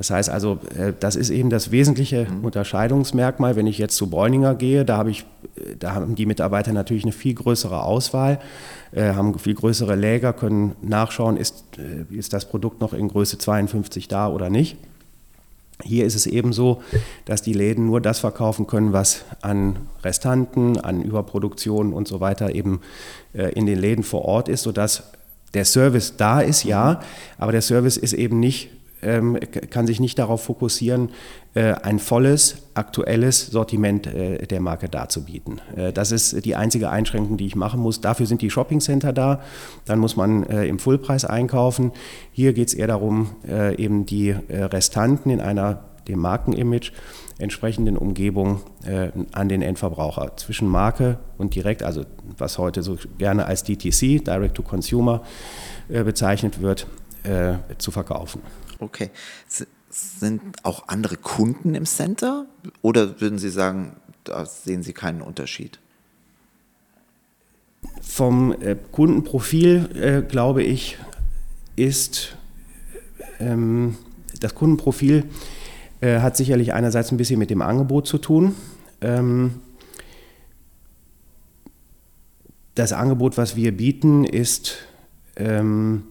Das 0.00 0.08
heißt 0.08 0.30
also, 0.30 0.58
äh, 0.74 0.94
das 0.98 1.14
ist 1.14 1.28
eben 1.28 1.50
das 1.50 1.72
wesentliche 1.72 2.24
mhm. 2.24 2.42
Unterscheidungsmerkmal. 2.42 3.54
Wenn 3.54 3.66
ich 3.66 3.76
jetzt 3.76 3.96
zu 3.96 4.08
Bräuninger 4.08 4.54
gehe, 4.54 4.86
da, 4.86 4.96
habe 4.96 5.10
ich, 5.10 5.26
äh, 5.56 5.76
da 5.78 5.92
haben 5.92 6.14
die 6.14 6.24
Mitarbeiter 6.24 6.72
natürlich 6.72 7.02
eine 7.02 7.12
viel 7.12 7.34
größere 7.34 7.82
Auswahl, 7.82 8.40
äh, 8.92 9.12
haben 9.12 9.38
viel 9.38 9.54
größere 9.54 9.96
Läger, 9.96 10.32
können 10.32 10.74
nachschauen, 10.80 11.36
ist, 11.36 11.64
ist 12.08 12.32
das 12.32 12.48
Produkt 12.48 12.80
noch 12.80 12.94
in 12.94 13.08
Größe 13.08 13.36
52 13.36 14.08
da 14.08 14.28
oder 14.28 14.48
nicht. 14.48 14.78
Hier 15.82 16.06
ist 16.06 16.14
es 16.14 16.26
eben 16.26 16.54
so, 16.54 16.80
dass 17.26 17.42
die 17.42 17.52
Läden 17.52 17.84
nur 17.84 18.00
das 18.00 18.20
verkaufen 18.20 18.66
können, 18.66 18.94
was 18.94 19.26
an 19.42 19.76
Restanten, 20.02 20.80
an 20.80 21.02
Überproduktionen 21.02 21.92
und 21.92 22.08
so 22.08 22.20
weiter 22.20 22.54
eben 22.54 22.80
in 23.32 23.64
den 23.64 23.78
Läden 23.78 24.04
vor 24.04 24.26
Ort 24.26 24.50
ist, 24.50 24.62
sodass 24.62 25.04
der 25.54 25.64
Service 25.64 26.16
da 26.18 26.40
ist, 26.40 26.64
ja, 26.64 27.00
aber 27.38 27.52
der 27.52 27.62
Service 27.62 27.96
ist 27.96 28.12
eben 28.12 28.40
nicht 28.40 28.68
ähm, 29.02 29.38
kann 29.70 29.86
sich 29.86 30.00
nicht 30.00 30.18
darauf 30.18 30.44
fokussieren, 30.44 31.10
äh, 31.54 31.72
ein 31.72 31.98
volles, 31.98 32.68
aktuelles 32.74 33.46
Sortiment 33.46 34.06
äh, 34.06 34.46
der 34.46 34.60
Marke 34.60 34.88
darzubieten. 34.88 35.60
Äh, 35.76 35.92
das 35.92 36.12
ist 36.12 36.44
die 36.44 36.56
einzige 36.56 36.90
Einschränkung, 36.90 37.36
die 37.36 37.46
ich 37.46 37.56
machen 37.56 37.80
muss. 37.80 38.00
Dafür 38.00 38.26
sind 38.26 38.42
die 38.42 38.50
Shoppingcenter 38.50 39.12
da. 39.12 39.40
Dann 39.84 39.98
muss 39.98 40.16
man 40.16 40.44
äh, 40.44 40.66
im 40.66 40.78
Fullpreis 40.78 41.24
einkaufen. 41.24 41.92
Hier 42.32 42.52
geht 42.52 42.68
es 42.68 42.74
eher 42.74 42.86
darum, 42.86 43.30
äh, 43.48 43.74
eben 43.76 44.06
die 44.06 44.28
äh, 44.28 44.64
Restanten 44.64 45.30
in 45.30 45.40
einer 45.40 45.84
dem 46.08 46.18
Markenimage 46.20 46.92
entsprechenden 47.38 47.96
Umgebung 47.96 48.60
an 49.32 49.48
den 49.48 49.62
Endverbraucher 49.62 50.36
zwischen 50.36 50.66
Marke 50.66 51.18
und 51.38 51.54
direkt, 51.54 51.82
also 51.82 52.04
was 52.36 52.58
heute 52.58 52.82
so 52.82 52.96
gerne 53.16 53.46
als 53.46 53.64
DTC, 53.64 54.24
Direct 54.24 54.56
to 54.56 54.62
Consumer, 54.62 55.22
bezeichnet 55.88 56.60
wird, 56.60 56.86
zu 57.78 57.90
verkaufen. 57.90 58.40
Okay. 58.80 59.10
Sind 59.90 60.42
auch 60.62 60.88
andere 60.88 61.16
Kunden 61.16 61.74
im 61.74 61.84
Center 61.84 62.46
oder 62.82 63.20
würden 63.20 63.38
Sie 63.38 63.50
sagen, 63.50 63.96
da 64.24 64.46
sehen 64.46 64.82
Sie 64.82 64.92
keinen 64.92 65.20
Unterschied? 65.20 65.78
Vom 68.00 68.52
äh, 68.60 68.76
Kundenprofil, 68.92 69.90
äh, 69.94 70.22
glaube 70.22 70.62
ich, 70.62 70.98
ist 71.76 72.36
ähm, 73.40 73.96
das 74.38 74.54
Kundenprofil 74.54 75.24
äh, 76.00 76.20
hat 76.20 76.36
sicherlich 76.36 76.72
einerseits 76.72 77.10
ein 77.10 77.16
bisschen 77.16 77.38
mit 77.38 77.50
dem 77.50 77.62
Angebot 77.62 78.06
zu 78.06 78.18
tun. 78.18 78.54
Ähm, 79.00 79.60
das 82.74 82.92
Angebot, 82.92 83.36
was 83.36 83.56
wir 83.56 83.76
bieten, 83.76 84.24
ist 84.24 84.78
ähm, 85.36 86.04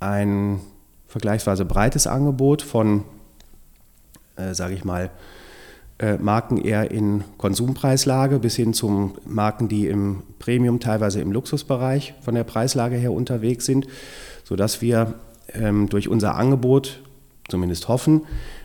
ein 0.00 0.60
vergleichsweise 1.06 1.64
breites 1.64 2.06
Angebot 2.06 2.62
von, 2.62 3.04
äh, 4.36 4.54
sage 4.54 4.74
ich 4.74 4.84
mal, 4.84 5.10
äh, 5.98 6.18
Marken 6.18 6.58
eher 6.58 6.90
in 6.90 7.24
Konsumpreislage 7.38 8.38
bis 8.38 8.56
hin 8.56 8.74
zu 8.74 9.16
Marken, 9.24 9.68
die 9.68 9.86
im 9.86 10.24
Premium, 10.38 10.78
teilweise 10.78 11.20
im 11.20 11.32
Luxusbereich 11.32 12.14
von 12.20 12.34
der 12.34 12.44
Preislage 12.44 12.96
her 12.96 13.12
unterwegs 13.12 13.64
sind, 13.64 13.86
sodass 14.44 14.82
wir 14.82 15.14
ähm, 15.54 15.88
durch 15.88 16.08
unser 16.08 16.34
Angebot, 16.34 17.00
zumindest 17.48 17.88
hoffen, 17.88 18.22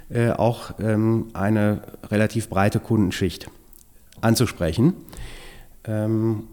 äh, 0.09 0.31
auch 0.31 0.73
ähm, 0.79 1.27
eine 1.33 1.83
relativ 2.09 2.49
breite 2.49 2.79
Kundenschicht 2.79 3.49
anzusprechen. 4.19 4.93
Ähm, 5.85 6.43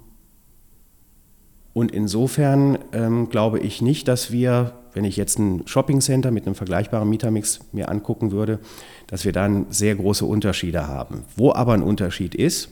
und 1.79 1.93
insofern 1.93 2.79
ähm, 2.93 3.29
glaube 3.29 3.61
ich 3.61 3.81
nicht, 3.83 4.09
dass 4.09 4.33
wir 4.33 4.73
wenn 4.95 5.05
ich 5.05 5.17
jetzt 5.17 5.39
ein 5.39 5.63
Shoppingcenter 5.65 6.33
mit 6.33 6.47
einem 6.47 6.57
vergleichbaren 6.57 7.09
Mietermix 7.09 7.61
mir 7.71 7.89
angucken 7.89 8.33
würde, 8.33 8.59
dass 9.07 9.25
wir 9.25 9.31
dann 9.31 9.67
sehr 9.71 9.95
große 9.95 10.25
Unterschiede 10.25 10.89
haben. 10.89 11.23
Wo 11.37 11.53
aber 11.53 11.75
ein 11.75 11.85
Unterschied 11.85 12.35
ist, 12.35 12.71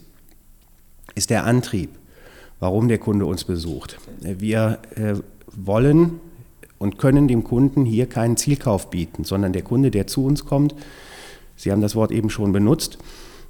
ist 1.15 1.31
der 1.31 1.45
Antrieb, 1.45 1.91
warum 2.59 2.89
der 2.89 2.99
Kunde 2.99 3.27
uns 3.27 3.45
besucht. 3.45 3.99
Wir 4.21 4.79
äh, 4.97 5.15
wollen 5.55 6.19
und 6.79 6.99
können 6.99 7.29
dem 7.29 7.45
Kunden 7.45 7.85
hier 7.85 8.07
keinen 8.07 8.37
Zielkauf 8.37 8.91
bieten, 8.91 9.23
sondern 9.23 9.53
der 9.53 9.63
Kunde, 9.63 9.93
der 9.93 10.09
zu 10.09 10.25
uns 10.25 10.45
kommt, 10.45 10.75
Sie 11.55 11.71
haben 11.71 11.81
das 11.81 11.95
Wort 11.95 12.11
eben 12.11 12.29
schon 12.29 12.51
benutzt, 12.51 12.99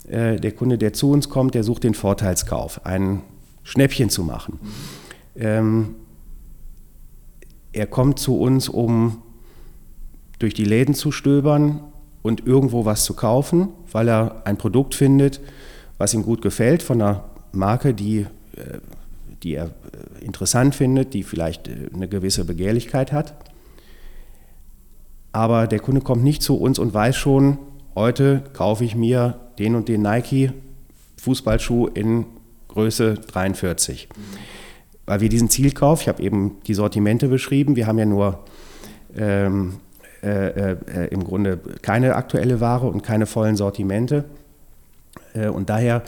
äh, 0.07 0.37
der 0.37 0.53
Kunde, 0.53 0.77
der 0.77 0.93
zu 0.93 1.11
uns 1.11 1.31
kommt, 1.31 1.55
der 1.55 1.65
sucht 1.65 1.83
den 1.85 1.95
Vorteilskauf, 1.95 2.85
ein 2.85 3.23
Schnäppchen 3.65 4.11
zu 4.11 4.23
machen. 4.23 4.61
Ähm, 5.39 5.97
er 7.73 7.87
kommt 7.87 8.19
zu 8.19 8.39
uns, 8.41 8.69
um 8.69 9.23
durch 10.39 10.55
die 10.55 10.65
Läden 10.65 10.95
zu 10.95 11.13
stöbern 11.13 11.81
und 12.23 12.47
irgendwo 12.47 12.85
was 12.85 13.05
zu 13.05 13.15
kaufen, 13.15 13.69
weil 13.93 14.09
er 14.09 14.43
ein 14.47 14.57
Produkt 14.57 14.95
findet, 14.95 15.41
was 15.99 16.15
ihm 16.15 16.23
gut 16.23 16.43
gefällt, 16.43 16.83
von 16.83 17.01
einer 17.01 17.25
Marke, 17.53 17.95
die, 17.95 18.21
äh, 18.57 18.79
die 19.43 19.55
er 19.55 19.67
äh, 19.67 20.25
interessant 20.25 20.75
findet, 20.75 21.15
die 21.15 21.23
vielleicht 21.23 21.69
äh, 21.69 21.91
eine 21.93 22.09
gewisse 22.09 22.45
Begehrlichkeit 22.45 23.13
hat. 23.13 23.35
Aber 25.33 25.67
der 25.67 25.81
Kunde 25.81 26.01
kommt 26.01 26.25
nicht 26.25 26.43
zu 26.43 26.57
uns 26.57 26.79
und 26.79 26.95
weiß 26.95 27.17
schon, 27.17 27.59
heute 27.95 28.43
kaufe 28.55 28.85
ich 28.85 28.95
mir 28.95 29.39
den 29.59 29.75
und 29.75 29.89
den 29.89 30.03
Nike 30.03 30.53
Fußballschuh 31.19 31.89
in 31.89 32.25
Größe 32.69 33.15
43. 33.15 34.09
Mhm 34.15 34.66
weil 35.07 35.21
wir 35.21 35.29
diesen 35.29 35.49
Zielkauf, 35.49 36.03
ich 36.03 36.09
habe 36.09 36.23
eben 36.23 36.59
die 36.67 36.75
Sortimente 36.75 37.29
beschrieben, 37.29 37.77
wir 37.77 37.87
haben 37.87 37.99
ja 37.99 38.07
nur 38.07 38.41
ähm, 39.17 39.75
äh, 40.23 40.73
äh, 40.73 40.77
im 41.11 41.25
Grunde 41.25 41.61
keine 41.83 42.17
aktuelle 42.17 42.61
Ware 42.61 42.89
und 42.89 43.03
keine 43.03 43.27
vollen 43.27 43.57
Sortimente. 43.57 44.25
Äh, 45.35 45.49
und 45.49 45.71
daher 45.71 46.03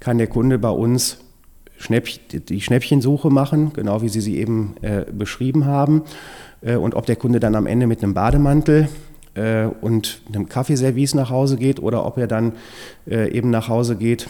kann 0.00 0.18
der 0.18 0.26
Kunde 0.26 0.58
bei 0.58 0.70
uns 0.70 1.18
Schnäpp 1.78 2.08
die 2.30 2.60
Schnäppchensuche 2.60 3.30
machen, 3.30 3.72
genau 3.72 4.02
wie 4.02 4.08
Sie 4.08 4.20
sie 4.20 4.38
eben 4.38 4.74
äh, 4.82 5.04
beschrieben 5.10 5.64
haben. 5.64 6.02
Äh, 6.60 6.76
und 6.76 6.94
ob 6.94 7.06
der 7.06 7.16
Kunde 7.16 7.40
dann 7.40 7.54
am 7.54 7.66
Ende 7.66 7.86
mit 7.86 8.02
einem 8.02 8.14
Bademantel 8.14 8.88
äh, 9.34 9.64
und 9.64 10.22
einem 10.28 10.48
Kaffeeservice 10.48 11.14
nach 11.14 11.30
Hause 11.30 11.56
geht 11.56 11.80
oder 11.80 12.04
ob 12.04 12.18
er 12.18 12.26
dann 12.26 12.52
eben 13.06 13.50
nach 13.50 13.68
Hause 13.68 13.96
geht 13.96 14.28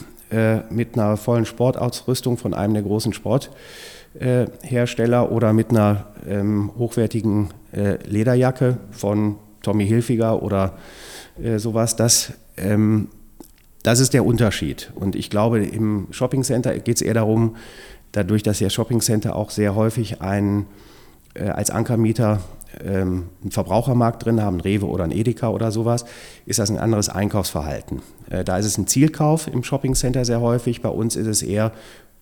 mit 0.71 0.95
einer 0.95 1.19
vollen 1.19 1.45
Sportausrüstung 1.45 2.39
von 2.39 2.55
einem 2.55 2.73
der 2.73 2.83
großen 2.83 3.13
Sport. 3.13 3.51
Hersteller 4.15 5.33
oder 5.33 5.53
mit 5.53 5.71
einer 5.71 6.07
ähm, 6.29 6.71
hochwertigen 6.77 7.49
äh, 7.73 7.97
Lederjacke 8.07 8.77
von 8.91 9.37
Tommy 9.63 9.87
Hilfiger 9.87 10.43
oder 10.43 10.77
äh, 11.43 11.59
sowas, 11.59 11.97
das, 11.97 12.33
ähm, 12.57 13.09
das 13.83 14.01
ist 14.01 14.15
der 14.15 14.25
Unterschied. 14.25 14.93
Und 14.95 15.17
ich 15.17 15.31
glaube, 15.31 15.65
im 15.65 16.09
Shoppingcenter 16.11 16.79
geht 16.79 16.97
es 16.97 17.03
eher 17.03 17.15
darum, 17.15 17.57
dadurch, 18.13 18.43
dass 18.43 18.61
ja 18.61 18.71
Shoppingcenter 18.71 19.35
auch 19.35 19.51
sehr 19.51 19.75
häufig 19.75 20.21
ein, 20.21 20.67
äh, 21.35 21.49
als 21.49 21.71
Ankermieter 21.71 22.41
ähm, 22.85 23.29
einen 23.43 23.51
Verbrauchermarkt 23.51 24.25
drin 24.25 24.43
haben, 24.43 24.61
Rewe 24.61 24.87
oder 24.87 25.05
ein 25.05 25.13
Edeka 25.13 25.49
oder 25.49 25.71
sowas, 25.71 26.05
ist 26.47 26.59
das 26.59 26.71
ein 26.71 26.79
anderes 26.79 27.09
Einkaufsverhalten. 27.09 28.03
Äh, 28.31 28.45
da 28.45 28.59
ist 28.59 28.67
es 28.67 28.79
ein 28.79 28.87
Zielkauf 28.87 29.49
im 29.49 29.63
Shoppingcenter 29.63 30.25
sehr 30.25 30.41
häufig. 30.41 30.83
Bei 30.83 30.89
uns 30.89 31.17
ist 31.17 31.27
es 31.27 31.43
eher 31.43 31.73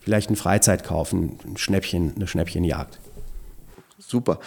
vielleicht 0.01 0.31
ein 0.31 0.37
Freizeitkauf, 0.37 1.13
ein 1.13 1.39
Schnäppchen, 1.57 2.15
eine 2.17 2.27
Schnäppchenjagd. 2.27 2.99
Super. 3.99 4.41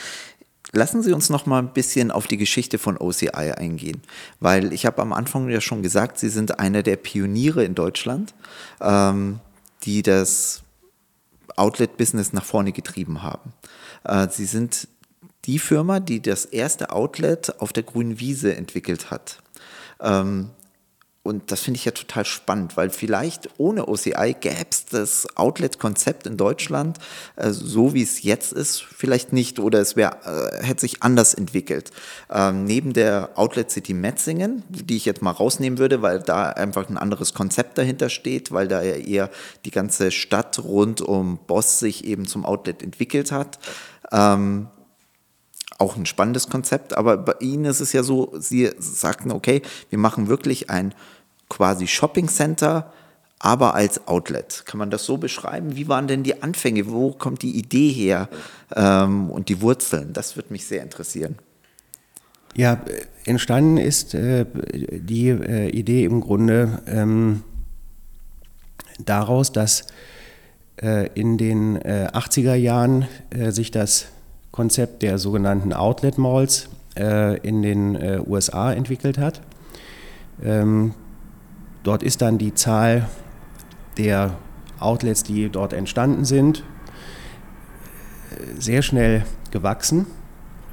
Lassen 0.71 1.03
Sie 1.03 1.13
uns 1.13 1.29
noch 1.29 1.45
mal 1.45 1.59
ein 1.59 1.71
bisschen 1.71 2.09
auf 2.09 2.25
die 2.25 2.37
Geschichte 2.37 2.79
von 2.79 2.97
OCI 2.97 3.29
eingehen, 3.29 4.01
weil 4.39 4.73
ich 4.73 4.87
habe 4.87 5.01
am 5.03 5.13
Anfang 5.13 5.47
ja 5.49 5.61
schon 5.61 5.83
gesagt, 5.83 6.17
Sie 6.17 6.29
sind 6.29 6.59
einer 6.59 6.81
der 6.81 6.95
Pioniere 6.95 7.63
in 7.63 7.75
Deutschland, 7.75 8.33
ähm, 8.81 9.39
die 9.83 10.01
das 10.01 10.63
Outlet-Business 11.55 12.33
nach 12.33 12.43
vorne 12.43 12.71
getrieben 12.71 13.21
haben. 13.21 13.53
Äh, 14.03 14.29
Sie 14.29 14.45
sind 14.45 14.87
die 15.45 15.59
Firma, 15.59 15.99
die 15.99 16.21
das 16.21 16.45
erste 16.45 16.91
Outlet 16.91 17.59
auf 17.59 17.71
der 17.71 17.83
grünen 17.83 18.19
Wiese 18.19 18.55
entwickelt 18.55 19.11
hat. 19.11 19.43
Ähm, 19.99 20.49
und 21.25 21.53
das 21.53 21.61
finde 21.61 21.77
ich 21.77 21.85
ja 21.85 21.93
total 21.93 22.25
spannend, 22.25 22.75
weil 22.75 22.89
vielleicht 22.89 23.49
ohne 23.57 23.87
OCI 23.87 24.35
gäbe 24.41 24.65
es 24.69 24.83
das 24.83 25.25
Outlet-Konzept 25.37 26.27
in 26.27 26.35
Deutschland, 26.35 26.97
äh, 27.37 27.51
so 27.51 27.93
wie 27.93 28.03
es 28.03 28.23
jetzt 28.23 28.51
ist, 28.51 28.83
vielleicht 28.83 29.31
nicht 29.31 29.57
oder 29.57 29.79
es 29.79 29.95
wär, 29.95 30.17
äh, 30.25 30.63
hätte 30.65 30.81
sich 30.81 31.01
anders 31.01 31.33
entwickelt. 31.33 31.91
Ähm, 32.29 32.65
neben 32.65 32.91
der 32.91 33.29
Outlet 33.35 33.71
City 33.71 33.93
Metzingen, 33.93 34.63
die 34.67 34.97
ich 34.97 35.05
jetzt 35.05 35.21
mal 35.21 35.31
rausnehmen 35.31 35.79
würde, 35.79 36.01
weil 36.01 36.19
da 36.19 36.49
einfach 36.49 36.89
ein 36.89 36.97
anderes 36.97 37.33
Konzept 37.33 37.77
dahinter 37.77 38.09
steht, 38.09 38.51
weil 38.51 38.67
da 38.67 38.81
ja 38.81 38.95
eher 38.95 39.29
die 39.63 39.71
ganze 39.71 40.11
Stadt 40.11 40.59
rund 40.59 40.99
um 40.99 41.39
Boss 41.47 41.79
sich 41.79 42.03
eben 42.03 42.27
zum 42.27 42.45
Outlet 42.45 42.83
entwickelt 42.83 43.31
hat. 43.31 43.59
Ähm, 44.11 44.67
auch 45.79 45.97
ein 45.97 46.05
spannendes 46.05 46.49
Konzept, 46.49 46.95
aber 46.95 47.17
bei 47.17 47.35
Ihnen 47.39 47.65
ist 47.65 47.79
es 47.79 47.93
ja 47.93 48.03
so, 48.03 48.33
Sie 48.39 48.71
sagten, 48.79 49.31
okay, 49.31 49.61
wir 49.89 49.99
machen 49.99 50.27
wirklich 50.27 50.69
ein 50.69 50.93
quasi 51.49 51.87
Shopping 51.87 52.27
Center, 52.27 52.91
aber 53.39 53.75
als 53.75 54.07
Outlet. 54.07 54.63
Kann 54.65 54.77
man 54.77 54.89
das 54.89 55.05
so 55.05 55.17
beschreiben? 55.17 55.75
Wie 55.75 55.89
waren 55.89 56.07
denn 56.07 56.23
die 56.23 56.41
Anfänge? 56.41 56.89
Wo 56.89 57.11
kommt 57.11 57.41
die 57.41 57.57
Idee 57.57 57.91
her 57.91 58.29
ähm, 58.73 59.29
und 59.29 59.49
die 59.49 59.61
Wurzeln? 59.61 60.13
Das 60.13 60.37
würde 60.37 60.53
mich 60.53 60.65
sehr 60.65 60.81
interessieren. 60.81 61.35
Ja, 62.55 62.79
entstanden 63.25 63.77
ist 63.77 64.13
äh, 64.13 64.45
die 64.53 65.29
äh, 65.29 65.69
Idee 65.69 66.05
im 66.05 66.21
Grunde 66.21 66.81
ähm, 66.85 67.43
daraus, 69.03 69.51
dass 69.51 69.87
äh, 70.77 71.09
in 71.13 71.37
den 71.37 71.79
80er 71.79 72.55
Jahren 72.55 73.07
sich 73.49 73.71
das 73.71 74.07
Konzept 74.53 75.01
der 75.01 75.17
sogenannten 75.17 75.73
Outlet 75.73 76.19
Malls 76.19 76.69
äh, 76.95 77.39
in 77.39 77.63
den 77.63 77.95
äh, 77.95 78.21
USA 78.23 78.71
entwickelt 78.71 79.17
hat. 79.17 79.41
Ähm, 80.43 80.93
dort 81.81 82.03
ist 82.03 82.21
dann 82.21 82.37
die 82.37 82.53
Zahl 82.53 83.09
der 83.97 84.35
Outlets, 84.79 85.23
die 85.23 85.49
dort 85.49 85.73
entstanden 85.73 86.23
sind, 86.23 86.63
sehr 88.59 88.83
schnell 88.83 89.25
gewachsen. 89.49 90.05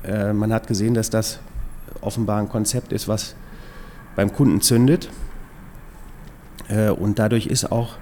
Äh, 0.04 0.34
man 0.34 0.52
hat 0.52 0.66
gesehen, 0.66 0.92
dass 0.92 1.08
das 1.08 1.40
offenbar 2.02 2.38
ein 2.38 2.50
Konzept 2.50 2.92
ist, 2.92 3.08
was 3.08 3.34
beim 4.14 4.30
Kunden 4.30 4.60
zündet. 4.60 5.08
Äh, 6.68 6.90
und 6.90 7.18
dadurch 7.18 7.46
ist 7.46 7.72
auch 7.72 7.94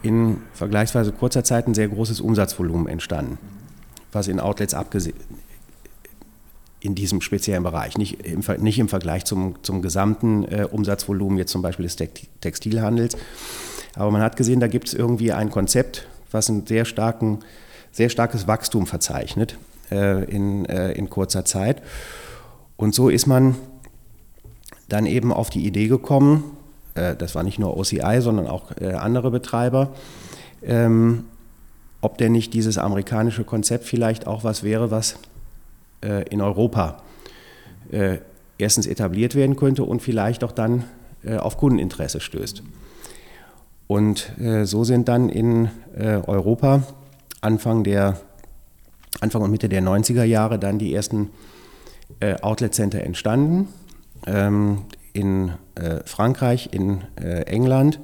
in 0.00 0.38
vergleichsweise 0.54 1.12
kurzer 1.12 1.44
Zeit 1.44 1.66
ein 1.66 1.74
sehr 1.74 1.88
großes 1.88 2.22
Umsatzvolumen 2.22 2.88
entstanden 2.88 3.53
was 4.14 4.28
in 4.28 4.40
Outlets 4.40 4.74
abgesehen 4.74 5.16
in 6.84 6.94
diesem 6.94 7.22
speziellen 7.22 7.62
Bereich, 7.62 7.96
nicht 7.96 8.26
im, 8.26 8.42
nicht 8.62 8.78
im 8.78 8.90
Vergleich 8.90 9.24
zum, 9.24 9.54
zum 9.62 9.80
gesamten 9.80 10.44
äh, 10.44 10.68
Umsatzvolumen 10.70 11.38
jetzt 11.38 11.50
zum 11.50 11.62
Beispiel 11.62 11.84
des 11.84 11.96
Textilhandels. 12.42 13.16
Aber 13.94 14.10
man 14.10 14.20
hat 14.20 14.36
gesehen, 14.36 14.60
da 14.60 14.66
gibt 14.66 14.88
es 14.88 14.94
irgendwie 14.94 15.32
ein 15.32 15.50
Konzept, 15.50 16.06
was 16.30 16.50
ein 16.50 16.66
sehr, 16.66 16.84
starken, 16.84 17.38
sehr 17.90 18.10
starkes 18.10 18.46
Wachstum 18.46 18.86
verzeichnet 18.86 19.56
äh, 19.90 20.24
in, 20.24 20.66
äh, 20.66 20.92
in 20.92 21.08
kurzer 21.08 21.46
Zeit. 21.46 21.80
Und 22.76 22.94
so 22.94 23.08
ist 23.08 23.26
man 23.26 23.56
dann 24.90 25.06
eben 25.06 25.32
auf 25.32 25.48
die 25.48 25.66
Idee 25.66 25.88
gekommen, 25.88 26.44
äh, 26.94 27.16
das 27.16 27.34
war 27.34 27.44
nicht 27.44 27.58
nur 27.58 27.78
OCI, 27.78 28.18
sondern 28.20 28.46
auch 28.46 28.72
äh, 28.78 28.92
andere 28.92 29.30
Betreiber, 29.30 29.94
ähm, 30.62 31.24
ob 32.04 32.18
denn 32.18 32.32
nicht 32.32 32.52
dieses 32.52 32.76
amerikanische 32.76 33.44
Konzept 33.44 33.84
vielleicht 33.84 34.26
auch 34.26 34.44
was 34.44 34.62
wäre, 34.62 34.90
was 34.90 35.16
äh, 36.02 36.28
in 36.28 36.42
Europa 36.42 36.98
äh, 37.90 38.18
erstens 38.58 38.86
etabliert 38.86 39.34
werden 39.34 39.56
könnte 39.56 39.84
und 39.84 40.02
vielleicht 40.02 40.44
auch 40.44 40.52
dann 40.52 40.84
äh, 41.24 41.38
auf 41.38 41.56
Kundeninteresse 41.56 42.20
stößt. 42.20 42.62
Und 43.86 44.32
so 44.64 44.82
sind 44.82 45.08
dann 45.08 45.28
in 45.28 45.68
Europa 46.26 46.84
Anfang, 47.42 47.84
der, 47.84 48.18
Anfang 49.20 49.42
und 49.42 49.50
Mitte 49.50 49.68
der 49.68 49.82
90er 49.82 50.24
Jahre 50.24 50.58
dann 50.58 50.78
die 50.78 50.94
ersten 50.94 51.28
äh, 52.20 52.36
Outlet 52.40 52.74
Center 52.74 53.02
entstanden. 53.02 53.68
Ähm, 54.26 54.78
in 55.12 55.52
Frankreich, 56.06 56.70
in 56.72 57.02
England 57.16 58.00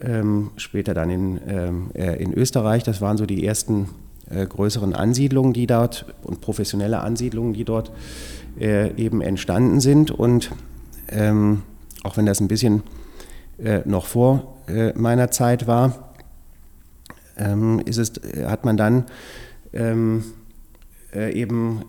ähm, 0.00 0.50
später 0.56 0.94
dann 0.94 1.10
in, 1.10 1.40
ähm, 1.46 1.90
äh, 1.94 2.22
in 2.22 2.32
Österreich. 2.32 2.82
Das 2.82 3.00
waren 3.00 3.16
so 3.16 3.26
die 3.26 3.46
ersten 3.46 3.88
äh, 4.30 4.46
größeren 4.46 4.94
Ansiedlungen, 4.94 5.52
die 5.52 5.66
dort 5.66 6.06
und 6.22 6.40
professionelle 6.40 7.00
Ansiedlungen, 7.00 7.52
die 7.52 7.64
dort 7.64 7.92
äh, 8.58 8.94
eben 8.96 9.20
entstanden 9.20 9.80
sind. 9.80 10.10
Und 10.10 10.50
ähm, 11.08 11.62
auch 12.02 12.16
wenn 12.16 12.26
das 12.26 12.40
ein 12.40 12.48
bisschen 12.48 12.82
äh, 13.58 13.80
noch 13.84 14.06
vor 14.06 14.56
äh, 14.66 14.92
meiner 14.94 15.30
Zeit 15.30 15.66
war, 15.66 16.14
ähm, 17.36 17.80
ist 17.84 17.98
es, 17.98 18.12
hat 18.46 18.64
man 18.64 18.76
dann 18.76 19.04
ähm, 19.72 20.24
äh, 21.12 21.32
eben 21.32 21.82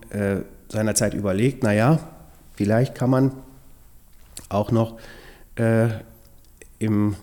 seinerzeit 0.67 1.13
überlegt, 1.13 1.63
naja, 1.63 1.99
vielleicht 2.55 2.95
kann 2.95 3.09
man 3.09 3.31
auch 4.49 4.71
noch 4.71 4.97
im 6.79 7.15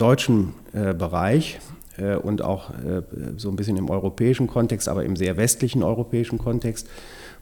deutschen 0.00 0.54
äh, 0.72 0.94
Bereich 0.94 1.60
äh, 2.00 2.16
und 2.16 2.42
auch 2.42 2.70
äh, 2.70 3.02
so 3.36 3.50
ein 3.50 3.56
bisschen 3.56 3.76
im 3.76 3.90
europäischen 3.90 4.46
Kontext, 4.46 4.88
aber 4.88 5.04
im 5.04 5.16
sehr 5.16 5.36
westlichen 5.36 5.82
europäischen 5.82 6.38
Kontext, 6.38 6.88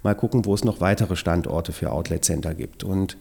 mal 0.02 0.14
gucken, 0.14 0.44
wo 0.44 0.54
es 0.54 0.64
noch 0.64 0.80
weitere 0.80 1.16
Standorte 1.16 1.72
für 1.72 1.92
Outlet 1.92 2.24
Center 2.24 2.54
gibt. 2.54 2.84
Und 2.84 3.16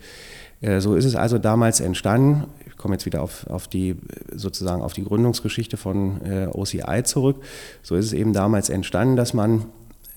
äh, 0.62 0.80
so 0.80 0.96
ist 0.96 1.06
es 1.06 1.16
also 1.16 1.38
damals 1.38 1.80
entstanden. 1.80 2.46
Ich 2.66 2.78
komme 2.78 2.96
jetzt 2.96 3.06
wieder 3.06 3.22
auf, 3.22 3.48
auf 3.48 3.68
die 3.68 3.96
sozusagen 4.34 4.82
auf 4.82 4.94
die 4.94 5.04
Gründungsgeschichte 5.04 5.78
von 5.78 6.22
äh, 6.26 6.48
OCI 6.48 7.04
zurück. 7.04 7.44
So 7.84 7.96
ist 7.96 8.06
es 8.06 8.14
eben 8.14 8.34
damals 8.34 8.70
entstanden, 8.70 9.16
dass 9.16 9.34
man 9.34 9.66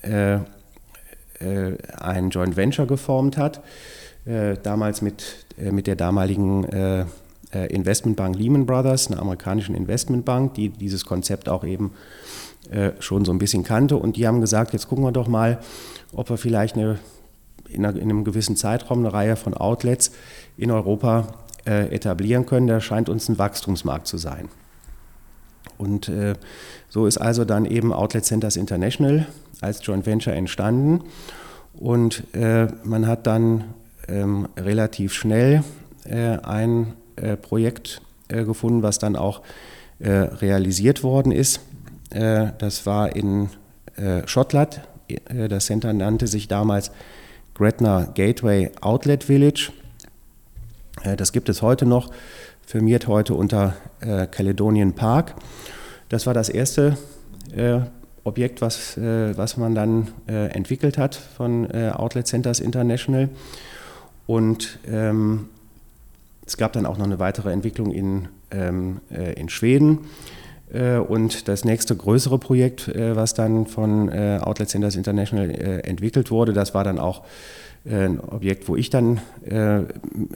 äh, 0.03 0.39
ein 1.99 2.29
Joint 2.29 2.57
Venture 2.57 2.87
geformt 2.87 3.39
hat, 3.39 3.63
damals 4.63 5.01
mit, 5.01 5.47
mit 5.57 5.87
der 5.87 5.97
damaligen 5.97 7.07
Investmentbank 7.53 8.37
Lehman 8.37 8.67
Brothers, 8.67 9.11
einer 9.11 9.21
amerikanischen 9.21 9.75
Investmentbank, 9.75 10.55
die 10.55 10.69
dieses 10.69 11.05
Konzept 11.05 11.49
auch 11.49 11.65
eben 11.65 11.93
äh, 12.71 12.93
schon 13.01 13.25
so 13.25 13.33
ein 13.33 13.39
bisschen 13.39 13.65
kannte. 13.65 13.97
Und 13.97 14.17
die 14.17 14.27
haben 14.27 14.41
gesagt, 14.41 14.73
jetzt 14.73 14.89
gucken 14.89 15.05
wir 15.05 15.13
doch 15.13 15.29
mal, 15.29 15.59
ob 16.13 16.31
wir 16.31 16.37
vielleicht 16.37 16.77
eine, 16.77 16.99
in, 17.69 17.85
einem 17.85 18.25
gewissen 18.25 18.57
Zeitraum 18.57 19.01
eine 19.01 19.13
Reihe 19.13 19.37
von 19.37 19.55
Outlets 19.55 20.13
in 20.57 20.71
Europa 20.71 21.29
äh, 21.67 21.93
etablieren 21.95 22.47
können. 22.47 22.67
Da 22.67 22.81
scheint 22.81 23.09
uns 23.09 23.29
ein 23.29 23.39
Wachstumsmarkt 23.39 24.07
zu 24.07 24.19
sein. 24.19 24.49
Und 25.79 26.09
äh, 26.09 26.35
so 26.89 27.07
ist 27.07 27.19
also 27.19 27.45
dann 27.45 27.65
eben 27.65 27.93
Outlet 27.93 28.25
Centers 28.25 28.57
International 28.57 29.27
als 29.61 29.85
Joint 29.85 30.07
Venture 30.07 30.35
entstanden. 30.35 31.03
Und 31.75 32.25
äh, 32.35 32.69
man 32.85 33.07
hat 33.07 33.27
dann 33.27 33.65
ähm, 34.07 34.49
relativ 34.57 35.15
schnell 35.15 35.65
äh, 36.05 36.37
ein 36.39 36.93
äh, 37.21 37.37
Projekt 37.37 38.01
äh, 38.29 38.45
gefunden, 38.45 38.83
was 38.83 38.99
dann 38.99 39.17
auch 39.17 39.43
äh, 39.99 40.11
realisiert 40.11 41.03
worden 41.03 41.33
ist. 41.33 41.61
das 42.11 42.87
war 42.87 43.15
in 43.15 43.51
Schottland. 44.27 44.81
das 45.29 45.67
Center 45.67 45.93
nannte 45.93 46.27
sich 46.27 46.49
damals 46.49 46.91
Gretna 47.55 48.07
Gateway 48.17 48.73
Outlet 48.81 49.23
Village. 49.23 49.71
das 51.17 51.31
gibt 51.31 51.49
es 51.49 51.63
heute 51.63 51.87
noch, 51.87 52.11
firmiert 52.67 53.07
heute 53.07 53.35
unter 53.35 53.77
Caledonian 54.33 54.95
Park. 54.95 55.37
Das 56.09 56.27
war 56.27 56.35
das 56.35 56.49
erste 56.49 56.97
Objekt, 58.25 58.61
was, 58.61 58.97
was 58.97 59.57
man 59.57 59.77
dann 59.77 60.09
entwickelt 60.27 60.99
hat 60.99 61.15
von 61.15 61.71
Outlet 61.71 62.27
Centers 62.27 62.59
International. 62.59 63.29
Und 64.27 64.81
ähm, 64.91 65.49
es 66.51 66.57
gab 66.57 66.73
dann 66.73 66.85
auch 66.85 66.99
noch 66.99 67.05
eine 67.05 67.21
weitere 67.21 67.53
Entwicklung 67.53 67.93
in, 67.93 68.27
ähm, 68.51 69.01
äh, 69.13 69.35
in 69.35 69.49
Schweden. 69.49 70.01
Äh, 70.73 70.97
und 70.97 71.47
das 71.47 71.65
nächste 71.65 71.95
größere 71.95 72.41
Projekt, 72.41 72.89
äh, 72.89 73.15
was 73.15 73.35
dann 73.35 73.67
von 73.67 74.09
äh, 74.09 74.41
Outlet 74.43 74.69
Centers 74.69 74.97
International 74.97 75.49
äh, 75.49 75.79
entwickelt 75.83 76.33
wurde, 76.33 76.53
das 76.53 76.75
war 76.75 76.83
dann 76.83 76.99
auch 76.99 77.23
äh, 77.85 78.07
ein 78.07 78.19
Objekt, 78.19 78.69
wo 78.69 78.75
ich 78.75 78.91
dann 78.91 79.21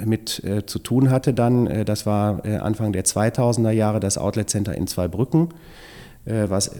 mit 0.04 0.42
zu 0.66 0.78
tun 0.78 1.10
hatte. 1.10 1.34
Dann, 1.34 1.84
das 1.84 2.06
war 2.06 2.44
Anfang 2.44 2.92
der 2.92 3.04
2000er 3.04 3.70
Jahre 3.72 3.98
das 3.98 4.18
Outlet 4.18 4.48
Center 4.48 4.74
in 4.74 4.86
Zweibrücken, 4.86 5.48
was 6.24 6.70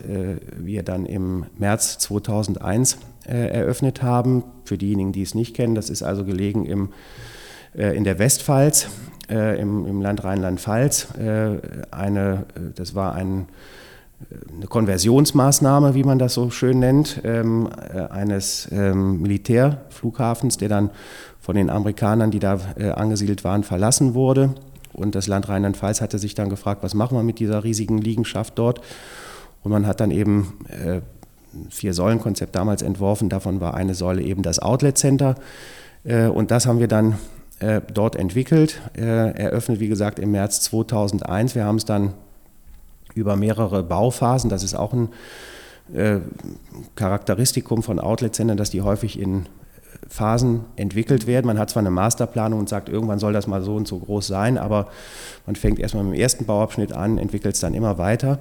wir 0.57 0.83
dann 0.83 1.05
im 1.05 1.45
März 1.59 1.99
2001 1.99 2.99
eröffnet 3.27 4.03
haben. 4.03 4.43
Für 4.65 4.79
diejenigen, 4.79 5.13
die 5.13 5.23
es 5.23 5.35
nicht 5.35 5.55
kennen, 5.55 5.75
das 5.75 5.91
ist 5.91 6.03
also 6.03 6.25
gelegen 6.25 6.65
im 6.65 6.89
in 7.75 8.05
der 8.05 8.19
Westpfalz 8.19 8.89
äh, 9.31 9.61
im, 9.61 9.87
im, 9.87 10.01
Land 10.01 10.25
Rheinland-Pfalz. 10.25 11.09
Äh, 11.19 11.59
eine, 11.91 12.47
das 12.75 12.95
war 12.95 13.15
ein, 13.15 13.47
eine 14.57 14.67
Konversionsmaßnahme, 14.67 15.95
wie 15.95 16.05
man 16.05 16.19
das 16.19 16.35
so 16.35 16.51
schön 16.51 16.79
nennt, 16.79 17.21
ähm, 17.25 17.69
äh, 17.93 18.01
eines 18.13 18.69
ähm, 18.73 19.21
Militärflughafens, 19.21 20.57
der 20.57 20.69
dann 20.69 20.91
von 21.41 21.57
den 21.57 21.71
Amerikanern, 21.71 22.31
die 22.31 22.39
da 22.39 22.59
äh, 22.79 22.91
angesiedelt 22.91 23.45
waren, 23.45 23.65
verlassen 23.65 24.15
wurde. 24.15 24.55
Und 24.93 25.15
das 25.15 25.27
Land 25.27 25.49
Rheinland-Pfalz 25.49 26.01
hatte 26.01 26.19
sich 26.19 26.35
dann 26.35 26.49
gefragt, 26.49 26.83
was 26.83 26.95
machen 26.95 27.19
wir 27.19 27.23
mit 27.23 27.39
dieser 27.39 27.65
riesigen 27.65 27.99
Liegenschaft 27.99 28.59
dort? 28.59 28.81
Und 29.63 29.71
man 29.71 29.87
hat 29.87 30.01
dann 30.01 30.11
eben 30.11 30.55
äh, 30.69 31.01
Vier-Säulen-Konzept 31.71 32.55
damals 32.55 32.83
entworfen. 32.83 33.29
Davon 33.29 33.61
war 33.61 33.75
eine 33.75 33.95
Säule 33.95 34.23
eben 34.23 34.43
das 34.43 34.59
Outlet 34.59 34.97
Center. 34.97 35.35
Äh, 36.05 36.27
und 36.27 36.51
das 36.51 36.67
haben 36.67 36.79
wir 36.79 36.89
dann 36.89 37.19
äh, 37.61 37.81
dort 37.93 38.17
entwickelt, 38.17 38.81
äh, 38.97 39.03
eröffnet, 39.03 39.81
wie 39.81 39.89
gesagt, 39.89 40.19
im 40.19 40.33
März 40.33 40.61
2001. 40.63 41.55
Wir 41.55 41.65
haben 41.65 41.77
es 41.77 41.85
dann 41.85 42.15
über 43.15 43.37
mehrere 43.37 43.83
Bauphasen, 43.83 44.51
das 44.51 44.63
ist 44.63 44.75
auch 44.75 44.93
ein 44.93 45.09
äh, 45.95 46.19
Charakteristikum 46.97 47.83
von 47.83 48.01
Outlet-Centern, 48.01 48.57
dass 48.57 48.71
die 48.71 48.83
häufig 48.83 49.19
in 49.19 49.47
Phasen 50.09 50.65
entwickelt 50.77 51.27
werden. 51.27 51.47
Man 51.47 51.59
hat 51.59 51.71
zwar 51.71 51.81
eine 51.81 51.91
Masterplanung 51.91 52.61
und 52.61 52.69
sagt, 52.69 52.89
irgendwann 52.89 53.19
soll 53.19 53.33
das 53.33 53.47
mal 53.47 53.63
so 53.63 53.77
und 53.77 53.87
so 53.87 53.99
groß 53.99 54.27
sein, 54.27 54.59
aber 54.59 54.89
man 55.47 55.57
fängt 55.57 55.79
erstmal 55.79 56.05
mit 56.05 56.15
dem 56.15 56.21
ersten 56.21 56.45
Bauabschnitt 56.47 56.93
an, 56.93 57.19
entwickelt 57.19 57.55
es 57.55 57.61
dann 57.61 57.75
immer 57.75 57.99
weiter, 57.99 58.39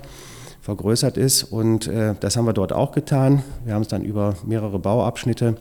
vergrößert 0.61 1.17
ist 1.17 1.43
und 1.43 1.87
äh, 1.87 2.15
das 2.19 2.37
haben 2.37 2.45
wir 2.45 2.53
dort 2.53 2.73
auch 2.73 2.91
getan. 2.91 3.43
Wir 3.65 3.73
haben 3.73 3.81
es 3.81 3.87
dann 3.87 4.03
über 4.03 4.35
mehrere 4.45 4.79
Bauabschnitte 4.79 5.55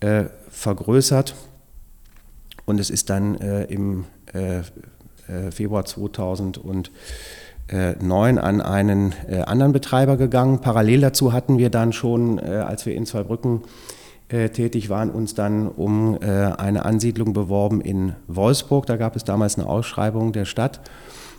äh, 0.00 0.24
vergrößert 0.50 1.34
und 2.68 2.78
es 2.78 2.90
ist 2.90 3.08
dann 3.08 3.36
äh, 3.36 3.64
im 3.64 4.04
äh, 4.34 4.58
äh, 4.58 4.62
Februar 5.50 5.86
2009 5.86 8.38
an 8.38 8.60
einen 8.60 9.14
äh, 9.26 9.40
anderen 9.40 9.72
Betreiber 9.72 10.18
gegangen. 10.18 10.60
Parallel 10.60 11.00
dazu 11.00 11.32
hatten 11.32 11.56
wir 11.56 11.70
dann 11.70 11.94
schon, 11.94 12.38
als 12.38 12.84
wir 12.86 12.94
in 12.94 13.06
Zweibrücken 13.06 13.62
tätig 14.28 14.90
waren, 14.90 15.10
uns 15.10 15.34
dann 15.34 15.68
um 15.68 16.18
eine 16.20 16.84
Ansiedlung 16.84 17.32
beworben 17.32 17.80
in 17.80 18.14
Wolfsburg. 18.26 18.84
Da 18.84 18.96
gab 18.96 19.16
es 19.16 19.24
damals 19.24 19.58
eine 19.58 19.66
Ausschreibung 19.66 20.32
der 20.32 20.44
Stadt. 20.44 20.80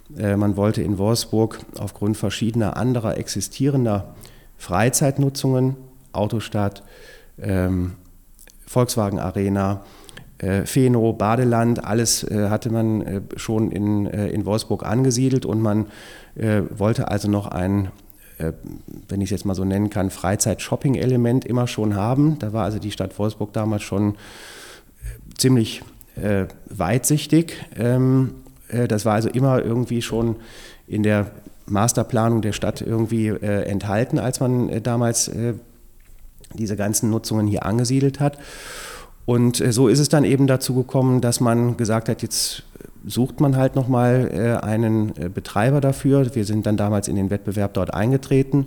Man 0.09 0.57
wollte 0.57 0.81
in 0.81 0.97
Wolfsburg 0.97 1.59
aufgrund 1.79 2.17
verschiedener 2.17 2.77
anderer 2.77 3.17
existierender 3.17 4.15
Freizeitnutzungen, 4.57 5.75
Autostadt, 6.13 6.81
ähm, 7.39 7.93
Volkswagen 8.65 9.19
Arena, 9.19 9.83
äh, 10.39 10.65
Feno, 10.65 11.13
Badeland, 11.13 11.83
alles 11.83 12.23
äh, 12.23 12.49
hatte 12.49 12.71
man 12.71 13.01
äh, 13.01 13.21
schon 13.35 13.71
in, 13.71 14.07
äh, 14.07 14.29
in 14.29 14.45
Wolfsburg 14.45 14.85
angesiedelt 14.85 15.45
und 15.45 15.61
man 15.61 15.87
äh, 16.35 16.61
wollte 16.75 17.09
also 17.09 17.29
noch 17.29 17.47
ein, 17.47 17.89
äh, 18.37 18.53
wenn 19.09 19.19
ich 19.19 19.25
es 19.25 19.31
jetzt 19.31 19.45
mal 19.45 19.55
so 19.55 19.65
nennen 19.65 19.89
kann, 19.89 20.09
Freizeit-Shopping-Element 20.09 21.43
immer 21.43 21.67
schon 21.67 21.95
haben. 21.95 22.39
Da 22.39 22.53
war 22.53 22.63
also 22.63 22.79
die 22.79 22.91
Stadt 22.91 23.17
Wolfsburg 23.19 23.53
damals 23.53 23.83
schon 23.83 24.15
ziemlich 25.37 25.81
weitsichtig. 26.67 27.53
Ähm, 27.77 28.31
das 28.89 29.05
war 29.05 29.13
also 29.13 29.29
immer 29.29 29.63
irgendwie 29.63 30.01
schon 30.01 30.35
in 30.85 31.03
der 31.03 31.31
Masterplanung 31.65 32.41
der 32.41 32.51
Stadt 32.51 32.81
irgendwie 32.81 33.29
enthalten, 33.29 34.19
als 34.19 34.41
man 34.41 34.83
damals 34.83 35.31
diese 36.53 36.75
ganzen 36.75 37.09
Nutzungen 37.09 37.47
hier 37.47 37.65
angesiedelt 37.65 38.19
hat. 38.19 38.37
Und 39.29 39.61
äh, 39.61 39.71
so 39.71 39.89
ist 39.89 39.99
es 39.99 40.09
dann 40.09 40.23
eben 40.23 40.47
dazu 40.47 40.73
gekommen, 40.73 41.21
dass 41.21 41.39
man 41.39 41.77
gesagt 41.77 42.09
hat, 42.09 42.23
jetzt 42.23 42.63
sucht 43.05 43.39
man 43.39 43.57
halt 43.57 43.75
nochmal 43.75 44.31
äh, 44.33 44.65
einen 44.65 45.15
äh, 45.17 45.29
Betreiber 45.29 45.81
dafür. 45.81 46.33
Wir 46.33 46.45
sind 46.45 46.65
dann 46.65 46.77
damals 46.77 47.07
in 47.07 47.15
den 47.15 47.29
Wettbewerb 47.29 47.75
dort 47.75 47.93
eingetreten 47.93 48.65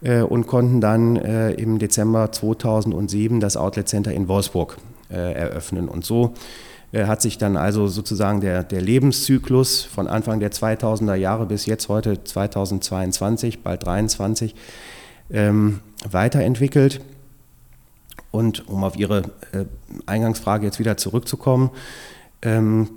und 0.00 0.46
konnten 0.46 0.80
dann 0.80 1.16
im 1.16 1.80
Dezember 1.80 2.30
2007 2.30 3.40
das 3.40 3.56
Outlet 3.56 3.88
Center 3.88 4.12
in 4.12 4.28
Wolfsburg 4.28 4.76
eröffnen. 5.08 5.88
Und 5.88 6.04
so 6.04 6.34
hat 6.94 7.20
sich 7.20 7.36
dann 7.36 7.56
also 7.56 7.88
sozusagen 7.88 8.40
der, 8.40 8.62
der 8.62 8.80
Lebenszyklus 8.80 9.82
von 9.82 10.06
Anfang 10.06 10.38
der 10.38 10.52
2000er 10.52 11.16
Jahre 11.16 11.46
bis 11.46 11.66
jetzt 11.66 11.88
heute 11.88 12.22
2022, 12.22 13.64
bald 13.64 13.82
2023, 13.82 14.54
ähm, 15.32 15.80
weiterentwickelt. 16.08 17.00
Und 18.30 18.68
um 18.68 18.84
auf 18.84 18.96
Ihre 18.96 19.22
äh, 19.52 19.64
Eingangsfrage 20.06 20.66
jetzt 20.66 20.78
wieder 20.78 20.96
zurückzukommen, 20.96 21.70
ähm, 22.42 22.90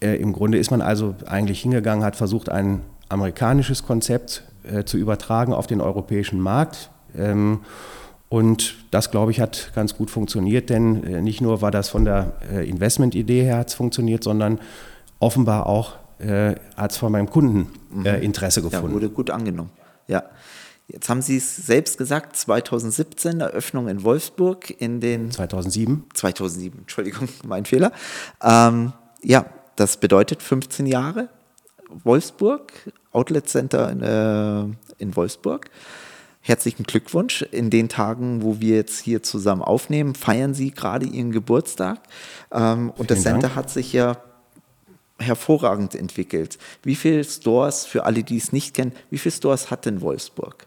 äh, 0.00 0.16
im 0.16 0.32
Grunde 0.32 0.58
ist 0.58 0.70
man 0.70 0.82
also 0.82 1.14
eigentlich 1.26 1.60
hingegangen, 1.60 2.04
hat 2.04 2.16
versucht, 2.16 2.48
ein 2.48 2.82
amerikanisches 3.08 3.84
Konzept 3.84 4.44
äh, 4.64 4.84
zu 4.84 4.96
übertragen 4.96 5.52
auf 5.52 5.66
den 5.66 5.80
europäischen 5.80 6.40
Markt. 6.40 6.90
Ähm, 7.16 7.60
und 8.28 8.76
das, 8.90 9.10
glaube 9.10 9.30
ich, 9.30 9.40
hat 9.40 9.72
ganz 9.74 9.96
gut 9.96 10.10
funktioniert, 10.10 10.70
denn 10.70 11.04
äh, 11.04 11.22
nicht 11.22 11.40
nur 11.40 11.60
war 11.60 11.70
das 11.70 11.90
von 11.90 12.04
der 12.04 12.32
äh, 12.50 12.68
Investmentidee 12.68 13.42
her 13.42 13.58
hat 13.58 13.72
funktioniert, 13.72 14.24
sondern 14.24 14.58
offenbar 15.18 15.66
auch 15.66 15.96
äh, 16.18 16.54
hat 16.76 16.92
es 16.92 16.96
von 16.96 17.12
meinem 17.12 17.28
Kunden 17.28 17.68
mhm. 17.90 18.06
Interesse 18.06 18.62
gefunden. 18.62 18.88
Ja, 18.88 18.94
wurde 18.94 19.10
gut 19.10 19.30
angenommen. 19.30 19.70
Ja. 20.08 20.22
Jetzt 20.88 21.08
haben 21.08 21.22
Sie 21.22 21.36
es 21.36 21.56
selbst 21.56 21.96
gesagt, 21.96 22.36
2017 22.36 23.40
Eröffnung 23.40 23.88
in 23.88 24.02
Wolfsburg 24.02 24.70
in 24.80 25.00
den 25.00 25.30
2007. 25.30 26.04
2007, 26.12 26.80
Entschuldigung, 26.80 27.28
mein 27.46 27.64
Fehler. 27.64 27.92
Ähm, 28.42 28.92
ja, 29.22 29.46
das 29.76 29.96
bedeutet 29.96 30.42
15 30.42 30.86
Jahre 30.86 31.28
Wolfsburg, 32.04 32.72
Outlet 33.12 33.48
Center 33.48 33.90
in, 33.90 34.02
äh, 34.02 35.02
in 35.02 35.16
Wolfsburg. 35.16 35.70
Herzlichen 36.40 36.82
Glückwunsch. 36.82 37.42
In 37.42 37.70
den 37.70 37.88
Tagen, 37.88 38.42
wo 38.42 38.60
wir 38.60 38.76
jetzt 38.76 38.98
hier 38.98 39.22
zusammen 39.22 39.62
aufnehmen, 39.62 40.14
feiern 40.14 40.54
Sie 40.54 40.72
gerade 40.72 41.06
Ihren 41.06 41.30
Geburtstag. 41.30 42.00
Ähm, 42.50 42.90
und 42.96 43.10
das 43.10 43.22
Center 43.22 43.42
Dank. 43.42 43.54
hat 43.54 43.70
sich 43.70 43.92
ja 43.92 44.16
hervorragend 45.18 45.94
entwickelt. 45.94 46.58
Wie 46.82 46.96
viele 46.96 47.22
Stores, 47.22 47.86
für 47.86 48.04
alle, 48.04 48.24
die 48.24 48.38
es 48.38 48.50
nicht 48.50 48.74
kennen, 48.74 48.92
wie 49.10 49.18
viele 49.18 49.34
Stores 49.34 49.70
hat 49.70 49.86
denn 49.86 50.00
Wolfsburg? 50.00 50.66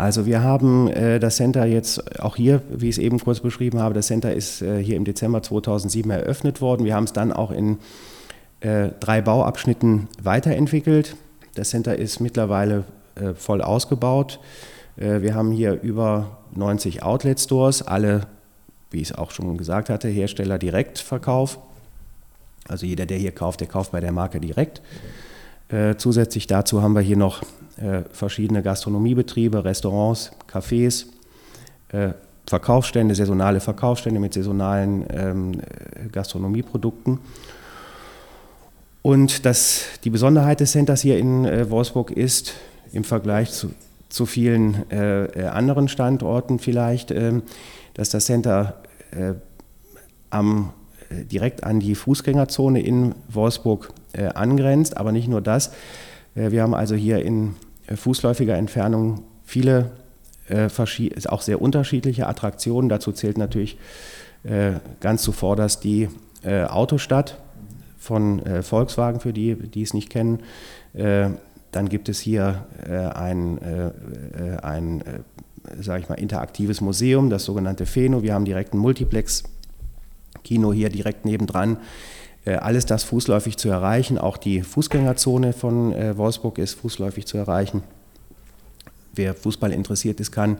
Also 0.00 0.24
wir 0.24 0.42
haben 0.42 0.88
äh, 0.88 1.20
das 1.20 1.36
Center 1.36 1.66
jetzt 1.66 2.22
auch 2.22 2.36
hier, 2.36 2.62
wie 2.70 2.88
ich 2.88 2.96
es 2.96 2.98
eben 2.98 3.20
kurz 3.20 3.40
beschrieben 3.40 3.80
habe, 3.80 3.92
das 3.92 4.06
Center 4.06 4.34
ist 4.34 4.62
äh, 4.62 4.82
hier 4.82 4.96
im 4.96 5.04
Dezember 5.04 5.42
2007 5.42 6.10
eröffnet 6.10 6.62
worden. 6.62 6.86
Wir 6.86 6.94
haben 6.94 7.04
es 7.04 7.12
dann 7.12 7.34
auch 7.34 7.50
in 7.50 7.76
äh, 8.60 8.88
drei 8.98 9.20
Bauabschnitten 9.20 10.08
weiterentwickelt. 10.22 11.16
Das 11.54 11.68
Center 11.68 11.98
ist 11.98 12.18
mittlerweile 12.18 12.84
äh, 13.14 13.34
voll 13.34 13.60
ausgebaut. 13.60 14.40
Äh, 14.96 15.20
wir 15.20 15.34
haben 15.34 15.52
hier 15.52 15.82
über 15.82 16.38
90 16.54 17.02
Outlet-Stores, 17.02 17.82
alle, 17.82 18.22
wie 18.90 19.02
ich 19.02 19.10
es 19.10 19.14
auch 19.14 19.32
schon 19.32 19.58
gesagt 19.58 19.90
hatte, 19.90 20.08
Hersteller 20.08 20.58
Direktverkauf. 20.58 21.58
Also 22.66 22.86
jeder, 22.86 23.04
der 23.04 23.18
hier 23.18 23.32
kauft, 23.32 23.60
der 23.60 23.68
kauft 23.68 23.92
bei 23.92 24.00
der 24.00 24.12
Marke 24.12 24.40
direkt. 24.40 24.80
Äh, 25.68 25.96
zusätzlich 25.96 26.46
dazu 26.46 26.80
haben 26.80 26.94
wir 26.94 27.02
hier 27.02 27.18
noch 27.18 27.42
verschiedene 28.12 28.62
Gastronomiebetriebe, 28.62 29.64
Restaurants, 29.64 30.32
Cafés, 30.50 31.06
äh, 31.92 32.12
Verkaufsstände, 32.46 33.14
saisonale 33.14 33.60
Verkaufsstände 33.60 34.18
mit 34.18 34.34
saisonalen 34.34 35.06
ähm, 35.10 35.60
Gastronomieprodukten. 36.10 37.20
Und 39.02 39.46
das, 39.46 39.84
die 40.02 40.10
Besonderheit 40.10 40.58
des 40.60 40.72
Centers 40.72 41.00
hier 41.00 41.16
in 41.18 41.44
äh, 41.44 41.70
Wolfsburg 41.70 42.10
ist 42.10 42.54
im 42.92 43.04
Vergleich 43.04 43.52
zu, 43.52 43.70
zu 44.08 44.26
vielen 44.26 44.90
äh, 44.90 45.26
äh 45.26 45.46
anderen 45.46 45.86
Standorten 45.86 46.58
vielleicht, 46.58 47.12
ähm, 47.12 47.42
dass 47.94 48.10
das 48.10 48.26
Center 48.26 48.82
äh, 49.12 49.34
am, 50.30 50.72
direkt 51.10 51.64
an 51.64 51.80
die 51.80 51.94
Fußgängerzone 51.94 52.80
in 52.80 53.14
Wolfsburg 53.28 53.92
angrenzt. 54.34 54.96
Aber 54.96 55.10
nicht 55.10 55.26
nur 55.26 55.40
das. 55.40 55.72
wir 56.34 56.62
haben 56.62 56.72
also 56.72 56.94
hier 56.94 57.24
in 57.24 57.48
äh, 57.48 57.69
fußläufiger 57.96 58.56
Entfernung 58.56 59.22
viele 59.44 59.90
äh, 60.48 60.68
auch 61.28 61.42
sehr 61.42 61.62
unterschiedliche 61.62 62.26
Attraktionen. 62.26 62.88
Dazu 62.88 63.12
zählt 63.12 63.38
natürlich 63.38 63.78
äh, 64.42 64.72
ganz 65.00 65.22
zuvorderst 65.22 65.84
die 65.84 66.08
äh, 66.42 66.64
Autostadt 66.64 67.38
von 67.98 68.44
äh, 68.46 68.62
Volkswagen, 68.62 69.20
für 69.20 69.32
die, 69.32 69.54
die 69.54 69.82
es 69.82 69.94
nicht 69.94 70.10
kennen. 70.10 70.40
Äh, 70.94 71.30
dann 71.72 71.88
gibt 71.88 72.08
es 72.08 72.18
hier 72.18 72.66
ein, 73.14 73.60
ein 74.60 75.04
sage 75.80 76.02
ich 76.02 76.08
mal, 76.08 76.16
interaktives 76.16 76.80
Museum, 76.80 77.30
das 77.30 77.44
sogenannte 77.44 77.86
Pheno. 77.86 78.24
Wir 78.24 78.34
haben 78.34 78.44
direkt 78.44 78.74
ein 78.74 78.78
Multiplex-Kino 78.78 80.72
hier 80.72 80.88
direkt 80.88 81.26
nebendran. 81.26 81.76
Äh, 82.44 82.54
alles 82.54 82.86
das 82.86 83.04
fußläufig 83.04 83.56
zu 83.56 83.68
erreichen. 83.68 84.18
Auch 84.18 84.36
die 84.36 84.62
Fußgängerzone 84.62 85.52
von 85.52 85.92
äh, 85.92 86.16
Wolfsburg 86.16 86.58
ist 86.58 86.74
fußläufig 86.74 87.26
zu 87.26 87.36
erreichen. 87.36 87.82
Wer 89.14 89.34
Fußball 89.34 89.72
interessiert 89.72 90.20
ist, 90.20 90.32
kann 90.32 90.58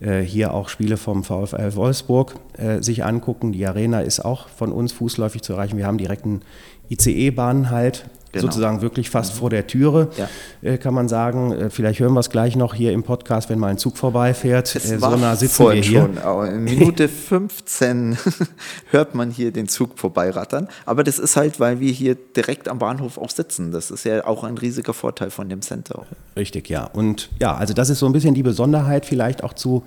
äh, 0.00 0.20
hier 0.20 0.52
auch 0.52 0.68
Spiele 0.68 0.96
vom 0.96 1.22
VfL 1.22 1.74
Wolfsburg 1.74 2.34
sich 2.80 3.04
angucken. 3.04 3.52
Die 3.52 3.66
Arena 3.66 4.00
ist 4.00 4.20
auch 4.20 4.48
von 4.48 4.72
uns 4.72 4.92
fußläufig 4.92 5.42
zu 5.42 5.54
erreichen. 5.54 5.76
Wir 5.76 5.86
haben 5.86 5.98
direkt 5.98 6.24
einen 6.24 6.42
ICE-Bahnhalt 6.90 8.06
genau. 8.32 8.46
sozusagen 8.46 8.82
wirklich 8.82 9.10
fast 9.10 9.34
mhm. 9.34 9.38
vor 9.38 9.50
der 9.50 9.66
Türe, 9.66 10.08
ja. 10.16 10.28
äh, 10.62 10.78
kann 10.78 10.94
man 10.94 11.08
sagen. 11.08 11.52
Äh, 11.52 11.70
vielleicht 11.70 12.00
hören 12.00 12.14
wir 12.14 12.20
es 12.20 12.30
gleich 12.30 12.56
noch 12.56 12.74
hier 12.74 12.92
im 12.92 13.02
Podcast, 13.02 13.50
wenn 13.50 13.58
mal 13.58 13.68
ein 13.68 13.78
Zug 13.78 13.96
vorbeifährt. 13.96 14.74
Es 14.74 14.90
äh, 14.90 14.98
so 14.98 15.16
nah 15.16 15.36
sitzen 15.36 15.66
wir 15.66 15.72
hier. 15.74 16.10
Schon. 16.22 16.46
In 16.46 16.64
Minute 16.64 17.08
15 17.08 18.18
hört 18.90 19.14
man 19.14 19.30
hier 19.30 19.52
den 19.52 19.68
Zug 19.68 19.98
vorbeirattern. 19.98 20.68
Aber 20.86 21.04
das 21.04 21.18
ist 21.18 21.36
halt, 21.36 21.60
weil 21.60 21.80
wir 21.80 21.92
hier 21.92 22.14
direkt 22.14 22.68
am 22.68 22.78
Bahnhof 22.78 23.18
auch 23.18 23.30
sitzen. 23.30 23.70
Das 23.72 23.90
ist 23.90 24.04
ja 24.04 24.26
auch 24.26 24.44
ein 24.44 24.58
riesiger 24.58 24.94
Vorteil 24.94 25.30
von 25.30 25.48
dem 25.48 25.62
Center. 25.62 26.06
Richtig, 26.36 26.68
ja. 26.68 26.84
Und 26.84 27.30
ja, 27.40 27.54
also 27.54 27.74
das 27.74 27.90
ist 27.90 27.98
so 27.98 28.06
ein 28.06 28.12
bisschen 28.12 28.34
die 28.34 28.42
Besonderheit 28.42 29.06
vielleicht 29.06 29.44
auch 29.44 29.52
zu 29.52 29.82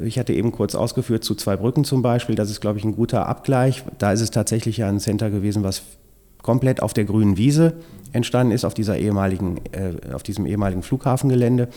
ich 0.00 0.18
hatte 0.18 0.32
eben 0.32 0.50
kurz 0.50 0.74
ausgeführt 0.74 1.22
zu 1.22 1.36
zwei 1.36 1.56
Brücken 1.56 1.84
zum 1.84 2.02
Beispiel. 2.02 2.34
Das 2.34 2.50
ist, 2.50 2.60
glaube 2.60 2.78
ich, 2.78 2.84
ein 2.84 2.96
guter 2.96 3.28
Abgleich. 3.28 3.84
Da 3.98 4.12
ist 4.12 4.22
es 4.22 4.32
tatsächlich 4.32 4.78
ja 4.78 4.88
ein 4.88 4.98
Center 4.98 5.30
gewesen, 5.30 5.62
was 5.62 5.82
komplett 6.44 6.82
auf 6.82 6.94
der 6.94 7.04
grünen 7.04 7.36
Wiese 7.36 7.74
entstanden 8.12 8.52
ist, 8.52 8.64
auf, 8.64 8.74
dieser 8.74 8.96
ehemaligen, 8.96 9.60
äh, 9.72 10.12
auf 10.12 10.22
diesem 10.22 10.46
ehemaligen 10.46 10.82
Flughafengelände. 10.82 11.68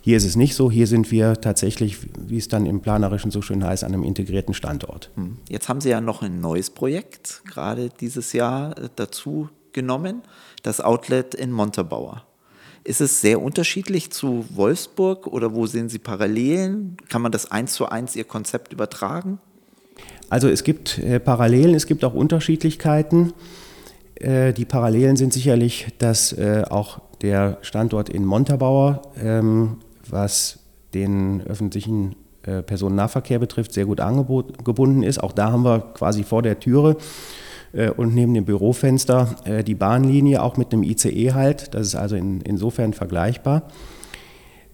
Hier 0.00 0.16
ist 0.16 0.24
es 0.24 0.34
nicht 0.34 0.54
so. 0.54 0.70
Hier 0.70 0.86
sind 0.86 1.10
wir 1.10 1.40
tatsächlich, 1.40 1.98
wie 2.18 2.38
es 2.38 2.48
dann 2.48 2.66
im 2.66 2.80
Planerischen 2.80 3.30
so 3.30 3.42
schön 3.42 3.62
heißt, 3.62 3.84
an 3.84 3.92
einem 3.92 4.04
integrierten 4.04 4.54
Standort. 4.54 5.10
Hm. 5.14 5.36
Jetzt 5.48 5.68
haben 5.68 5.80
Sie 5.80 5.90
ja 5.90 6.00
noch 6.00 6.22
ein 6.22 6.40
neues 6.40 6.70
Projekt 6.70 7.42
gerade 7.44 7.90
dieses 8.00 8.32
Jahr 8.32 8.76
äh, 8.78 8.88
dazu 8.96 9.50
genommen, 9.72 10.22
das 10.62 10.80
Outlet 10.80 11.34
in 11.34 11.52
Montabaur. 11.52 12.24
Ist 12.84 13.02
es 13.02 13.20
sehr 13.20 13.42
unterschiedlich 13.42 14.10
zu 14.10 14.46
Wolfsburg 14.48 15.26
oder 15.26 15.54
wo 15.54 15.66
sehen 15.66 15.90
Sie 15.90 15.98
Parallelen? 15.98 16.96
Kann 17.10 17.20
man 17.20 17.30
das 17.30 17.50
eins 17.50 17.74
zu 17.74 17.86
eins 17.86 18.16
Ihr 18.16 18.24
Konzept 18.24 18.72
übertragen? 18.72 19.38
Also 20.30 20.48
es 20.48 20.64
gibt 20.64 20.98
äh, 20.98 21.20
Parallelen, 21.20 21.74
es 21.74 21.86
gibt 21.86 22.04
auch 22.04 22.14
Unterschiedlichkeiten. 22.14 23.34
Äh, 24.20 24.52
die 24.52 24.64
Parallelen 24.64 25.16
sind 25.16 25.32
sicherlich, 25.32 25.88
dass 25.98 26.32
äh, 26.32 26.64
auch 26.68 27.00
der 27.22 27.58
Standort 27.62 28.08
in 28.08 28.24
Montabaur, 28.24 29.02
ähm, 29.20 29.78
was 30.08 30.60
den 30.94 31.42
öffentlichen 31.46 32.16
äh, 32.42 32.62
Personennahverkehr 32.62 33.38
betrifft, 33.38 33.72
sehr 33.72 33.86
gut 33.86 34.00
angebunden 34.00 35.02
ist. 35.02 35.22
Auch 35.22 35.32
da 35.32 35.52
haben 35.52 35.64
wir 35.64 35.80
quasi 35.94 36.24
vor 36.24 36.42
der 36.42 36.60
Türe 36.60 36.96
und 37.98 38.14
neben 38.14 38.32
dem 38.32 38.46
Bürofenster 38.46 39.36
die 39.66 39.74
Bahnlinie, 39.74 40.42
auch 40.42 40.56
mit 40.56 40.72
einem 40.72 40.82
ICE 40.82 41.34
halt. 41.34 41.74
Das 41.74 41.88
ist 41.88 41.96
also 41.96 42.16
in, 42.16 42.40
insofern 42.40 42.94
vergleichbar. 42.94 43.64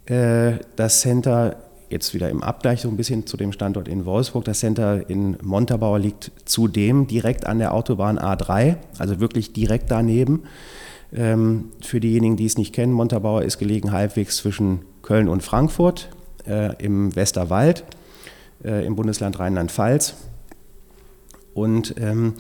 Das 0.07 1.01
Center 1.01 1.57
jetzt 1.91 2.15
wieder 2.15 2.31
im 2.31 2.43
Abgleich 2.43 2.81
so 2.81 2.89
ein 2.89 2.97
bisschen 2.97 3.27
zu 3.27 3.37
dem 3.37 3.53
Standort 3.53 3.89
in 3.89 4.05
Wolfsburg. 4.05 4.45
Das 4.45 4.61
Center 4.61 5.09
in 5.09 5.37
Montabaur 5.43 5.99
liegt 5.99 6.33
zudem 6.45 7.07
direkt 7.07 7.47
an 7.47 7.59
der 7.59 7.75
Autobahn 7.75 8.19
A3, 8.19 8.77
also 8.99 9.21
wirklich 9.21 9.53
direkt 9.53 9.91
daneben. 9.91 10.45
Ähm, 11.15 11.71
für 11.81 12.01
diejenigen, 12.01 12.37
die 12.37 12.47
es 12.47 12.59
nicht 12.59 12.75
kennen, 12.75 12.93
Montabaur 12.93 13.43
ist 13.43 13.59
gelegen 13.59 13.93
halbwegs 13.93 14.37
zwischen 14.39 14.81
Köln 15.03 15.29
und 15.29 15.43
Frankfurt 15.43 16.09
äh, 16.47 16.75
im 16.83 17.15
Westerwald 17.15 17.85
äh, 18.65 18.85
im 18.85 18.97
Bundesland 18.97 19.39
Rheinland-Pfalz. 19.39 20.15
Und 21.53 21.95
ähm, 21.99 22.35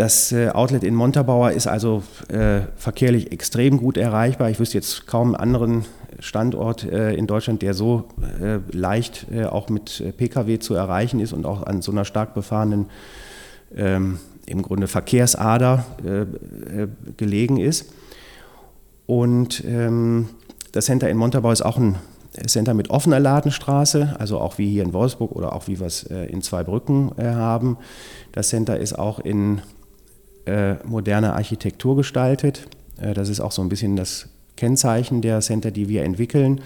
das 0.00 0.32
äh, 0.32 0.48
Outlet 0.48 0.82
in 0.82 0.94
Montabaur 0.94 1.52
ist 1.52 1.66
also 1.66 2.02
äh, 2.28 2.62
verkehrlich 2.76 3.32
extrem 3.32 3.76
gut 3.76 3.98
erreichbar. 3.98 4.48
Ich 4.48 4.58
wüsste 4.58 4.78
jetzt 4.78 5.06
kaum 5.06 5.34
einen 5.34 5.36
anderen 5.36 5.84
Standort 6.20 6.84
äh, 6.84 7.12
in 7.12 7.26
Deutschland, 7.26 7.60
der 7.60 7.74
so 7.74 8.04
äh, 8.40 8.60
leicht 8.74 9.26
äh, 9.30 9.44
auch 9.44 9.68
mit 9.68 10.02
Pkw 10.16 10.58
zu 10.58 10.72
erreichen 10.72 11.20
ist 11.20 11.34
und 11.34 11.44
auch 11.44 11.64
an 11.64 11.82
so 11.82 11.92
einer 11.92 12.06
stark 12.06 12.32
befahrenen 12.32 12.86
ähm, 13.76 14.18
im 14.46 14.62
Grunde 14.62 14.88
Verkehrsader 14.88 15.84
gelegen 17.16 17.58
ist. 17.58 17.92
Und 19.06 19.62
ähm, 19.66 20.30
das 20.72 20.86
Center 20.86 21.10
in 21.10 21.18
Montabaur 21.18 21.52
ist 21.52 21.62
auch 21.62 21.76
ein 21.76 21.96
Center 22.46 22.72
mit 22.72 22.88
offener 22.88 23.20
Ladenstraße, 23.20 24.16
also 24.18 24.40
auch 24.40 24.56
wie 24.56 24.70
hier 24.70 24.82
in 24.82 24.92
Wolfsburg 24.92 25.32
oder 25.32 25.52
auch 25.52 25.68
wie 25.68 25.78
wir 25.78 25.86
es 25.86 26.02
in 26.02 26.42
Zweibrücken 26.42 27.12
haben. 27.18 27.76
Das 28.32 28.48
Center 28.48 28.78
ist 28.78 28.98
auch 28.98 29.20
in 29.20 29.60
moderner 30.84 31.34
Architektur 31.34 31.96
gestaltet. 31.96 32.66
das 32.96 33.28
ist 33.28 33.40
auch 33.40 33.52
so 33.52 33.62
ein 33.62 33.68
bisschen 33.68 33.96
das 33.96 34.28
Kennzeichen 34.60 35.22
der 35.22 35.40
Center, 35.40 35.70
die 35.70 35.88
wir 35.88 36.04
entwickeln, 36.04 36.60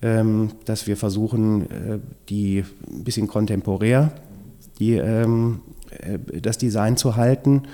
ähm, 0.00 0.52
dass 0.64 0.86
wir 0.86 0.96
versuchen, 0.96 1.70
äh, 1.70 1.98
die 2.30 2.64
ein 2.88 3.04
bisschen 3.04 3.28
kontemporär, 3.28 4.12
die, 4.78 4.94
ähm, 4.94 5.60
äh, 5.90 6.18
das 6.40 6.56
Design 6.56 6.96
zu 6.96 7.16
halten. 7.16 7.64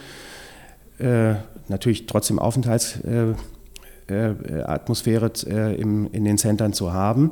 Äh, 0.99 1.35
natürlich 1.69 2.07
trotzdem 2.07 2.41
Aufenthaltsatmosphäre 2.41 5.31
in 5.77 6.25
den 6.25 6.39
Centern 6.39 6.73
zu 6.73 6.93
haben. 6.93 7.31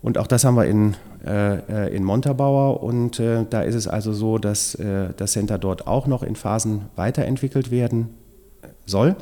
Und 0.00 0.18
auch 0.18 0.28
das 0.28 0.44
haben 0.44 0.54
wir 0.54 0.66
in, 0.66 0.94
in 1.24 2.04
Montabaur. 2.04 2.82
Und 2.82 3.18
da 3.18 3.62
ist 3.62 3.74
es 3.74 3.88
also 3.88 4.12
so, 4.12 4.38
dass 4.38 4.78
das 5.16 5.32
Center 5.32 5.58
dort 5.58 5.86
auch 5.86 6.06
noch 6.06 6.22
in 6.22 6.36
Phasen 6.36 6.82
weiterentwickelt 6.94 7.70
werden 7.70 8.10
soll. 8.86 9.16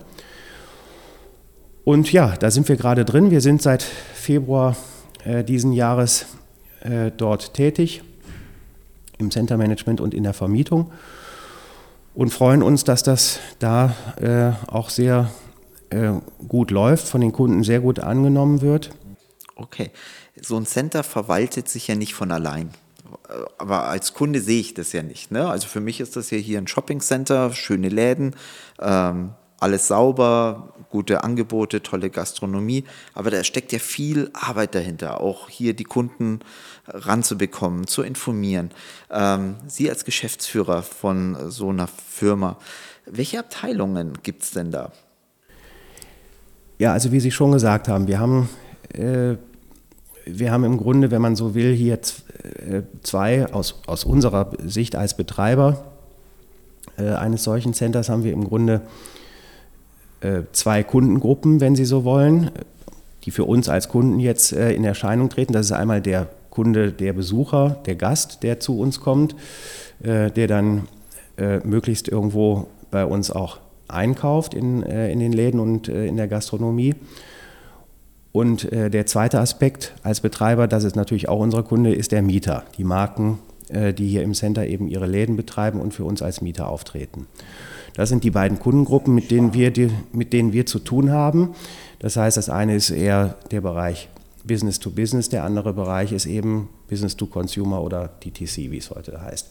Und 1.85 2.13
ja, 2.13 2.35
da 2.37 2.51
sind 2.51 2.69
wir 2.69 2.77
gerade 2.77 3.05
drin. 3.05 3.31
Wir 3.31 3.41
sind 3.41 3.63
seit 3.63 3.83
Februar 3.83 4.77
äh, 5.25 5.45
diesen 5.45 5.73
Jahres 5.73 6.27
äh, 6.81 7.13
dort 7.17 7.55
tätig, 7.55 8.03
im 9.19 9.31
Center 9.31 9.57
Management 9.57 10.01
und 10.01 10.13
in 10.13 10.25
der 10.25 10.35
Vermietung 10.35 10.91
und 12.15 12.31
freuen 12.31 12.63
uns, 12.63 12.85
dass 12.85 13.03
das 13.03 13.39
da 13.59 13.95
äh, 14.21 14.53
auch 14.73 14.91
sehr 14.91 15.31
äh, 15.91 16.13
gut 16.49 16.71
läuft, 16.71 17.07
von 17.07 17.21
den 17.21 17.33
Kunden 17.33 17.63
sehr 17.63 17.81
gut 17.81 18.01
angenommen 18.01 18.63
wird. 18.63 18.91
Okay, 19.55 19.91
so 20.41 20.57
ein 20.57 20.67
Center 20.67 21.03
verwaltet 21.03 21.69
sich 21.69 21.89
ja 21.89 21.95
nicht 21.95 22.15
von 22.15 22.31
allein 22.31 22.71
aber 23.59 23.85
als 23.89 24.15
Kunde 24.15 24.41
sehe 24.41 24.61
ich 24.61 24.75
das 24.75 24.93
ja 24.93 25.03
nicht. 25.03 25.31
Ne? 25.31 25.49
Also 25.49 25.69
für 25.69 25.81
mich 25.81 26.01
ist 26.01 26.17
das 26.17 26.31
ja 26.31 26.39
hier 26.39 26.59
ein 26.59 26.67
Shopping 26.67 27.01
Center, 27.01 27.53
schöne 27.53 27.89
Läden, 27.89 28.35
ähm, 28.81 29.31
alles 29.59 29.89
sauber, 29.89 30.75
gute 30.91 31.25
Angebote, 31.25 31.83
tolle 31.83 32.11
Gastronomie, 32.11 32.85
aber 33.15 33.31
da 33.31 33.43
steckt 33.43 33.73
ja 33.73 33.79
viel 33.79 34.31
Arbeit 34.35 34.75
dahinter, 34.75 35.21
auch 35.21 35.49
hier 35.49 35.75
die 35.75 35.85
Kunden 35.85 36.41
ranzubekommen, 36.87 37.87
zu 37.87 38.03
informieren. 38.03 38.71
Ähm, 39.11 39.57
Sie 39.67 39.89
als 39.89 40.05
Geschäftsführer 40.05 40.83
von 40.83 41.51
so 41.51 41.71
einer 41.71 41.87
Firma, 41.89 42.59
welche 43.07 43.39
Abteilungen 43.39 44.19
gibt 44.23 44.43
es 44.43 44.51
denn 44.51 44.71
da? 44.71 44.93
Ja, 46.79 46.93
also 46.93 47.11
wie 47.11 47.21
Sie 47.21 47.31
schon 47.31 47.53
gesagt 47.53 47.89
haben, 47.89 48.07
wir 48.07 48.19
haben, 48.19 48.51
äh, 48.93 49.37
wir 50.27 50.51
haben 50.51 50.65
im 50.65 50.77
Grunde, 50.77 51.11
wenn 51.11 51.23
man 51.23 51.37
so 51.37 51.55
will, 51.55 51.73
hier 51.75 51.95
äh, 51.95 52.83
zwei, 53.03 53.53
aus, 53.53 53.81
aus 53.87 54.05
unserer 54.05 54.51
Sicht 54.65 54.97
als 54.97 55.17
Betreiber 55.17 55.85
äh, 56.99 57.11
eines 57.11 57.45
solchen 57.45 57.75
Centers 57.75 58.09
haben 58.09 58.25
wir 58.25 58.33
im 58.33 58.45
Grunde 58.45 58.83
äh, 60.21 60.43
zwei 60.53 60.83
Kundengruppen, 60.83 61.61
wenn 61.61 61.77
Sie 61.77 61.85
so 61.85 62.05
wollen, 62.05 62.51
die 63.25 63.31
für 63.31 63.45
uns 63.45 63.69
als 63.69 63.89
Kunden 63.89 64.21
jetzt 64.21 64.53
in 64.53 64.85
Erscheinung 64.85 65.29
treten. 65.31 65.53
Das 65.53 65.67
ist 65.67 65.73
einmal 65.73 66.01
der 66.01 66.29
Kunde, 66.51 66.93
der 66.93 67.13
Besucher, 67.13 67.79
der 67.87 67.97
Gast, 67.97 68.45
der 68.45 68.61
zu 68.61 68.79
uns 68.79 69.01
kommt, 69.01 69.35
der 69.99 70.47
dann 70.47 70.87
möglichst 71.65 72.07
irgendwo 72.07 72.69
bei 72.93 73.05
uns 73.05 73.33
auch 73.33 73.59
einkauft 73.89 74.55
in, 74.55 74.83
in 74.83 75.19
den 75.19 75.33
Läden 75.33 75.59
und 75.59 75.89
in 75.89 76.17
der 76.17 76.29
Gastronomie. 76.29 76.95
Und 78.37 78.71
der 78.71 79.07
zweite 79.07 79.41
Aspekt 79.41 79.95
als 80.03 80.21
Betreiber, 80.21 80.69
das 80.69 80.85
ist 80.85 80.95
natürlich 80.95 81.27
auch 81.27 81.41
unser 81.41 81.63
Kunde, 81.63 81.95
ist 81.95 82.13
der 82.13 82.21
Mieter, 82.21 82.65
die 82.77 82.85
Marken, 82.85 83.39
die 83.71 84.07
hier 84.07 84.23
im 84.23 84.35
Center 84.35 84.67
eben 84.67 84.89
ihre 84.89 85.07
Läden 85.07 85.37
betreiben 85.37 85.81
und 85.81 85.95
für 85.95 86.05
uns 86.05 86.21
als 86.21 86.43
Mieter 86.43 86.69
auftreten. 86.69 87.29
Das 87.95 88.11
sind 88.11 88.25
die 88.25 88.31
beiden 88.31 88.59
Kundengruppen, 88.59 89.15
mit 89.15 89.31
denen 89.31 89.55
wir, 89.55 89.71
die, 89.71 89.89
mit 90.13 90.35
denen 90.35 90.53
wir 90.53 90.67
zu 90.67 90.81
tun 90.81 91.13
haben. 91.13 91.55
Das 91.99 92.19
heißt, 92.19 92.37
das 92.37 92.51
eine 92.51 92.77
ist 92.77 92.91
eher 92.91 93.37
der 93.53 93.63
Bereich 93.63 94.11
Business 94.45 94.81
to 94.81 94.91
Business, 94.91 95.31
der 95.31 95.43
andere 95.43 95.73
Bereich 95.73 96.13
ist 96.13 96.27
eben 96.27 96.69
Business 96.91 97.17
to 97.17 97.25
Consumer 97.25 97.81
oder 97.81 98.11
DTC, 98.23 98.71
wie 98.71 98.77
es 98.77 98.91
heute 98.91 99.19
heißt. 99.23 99.49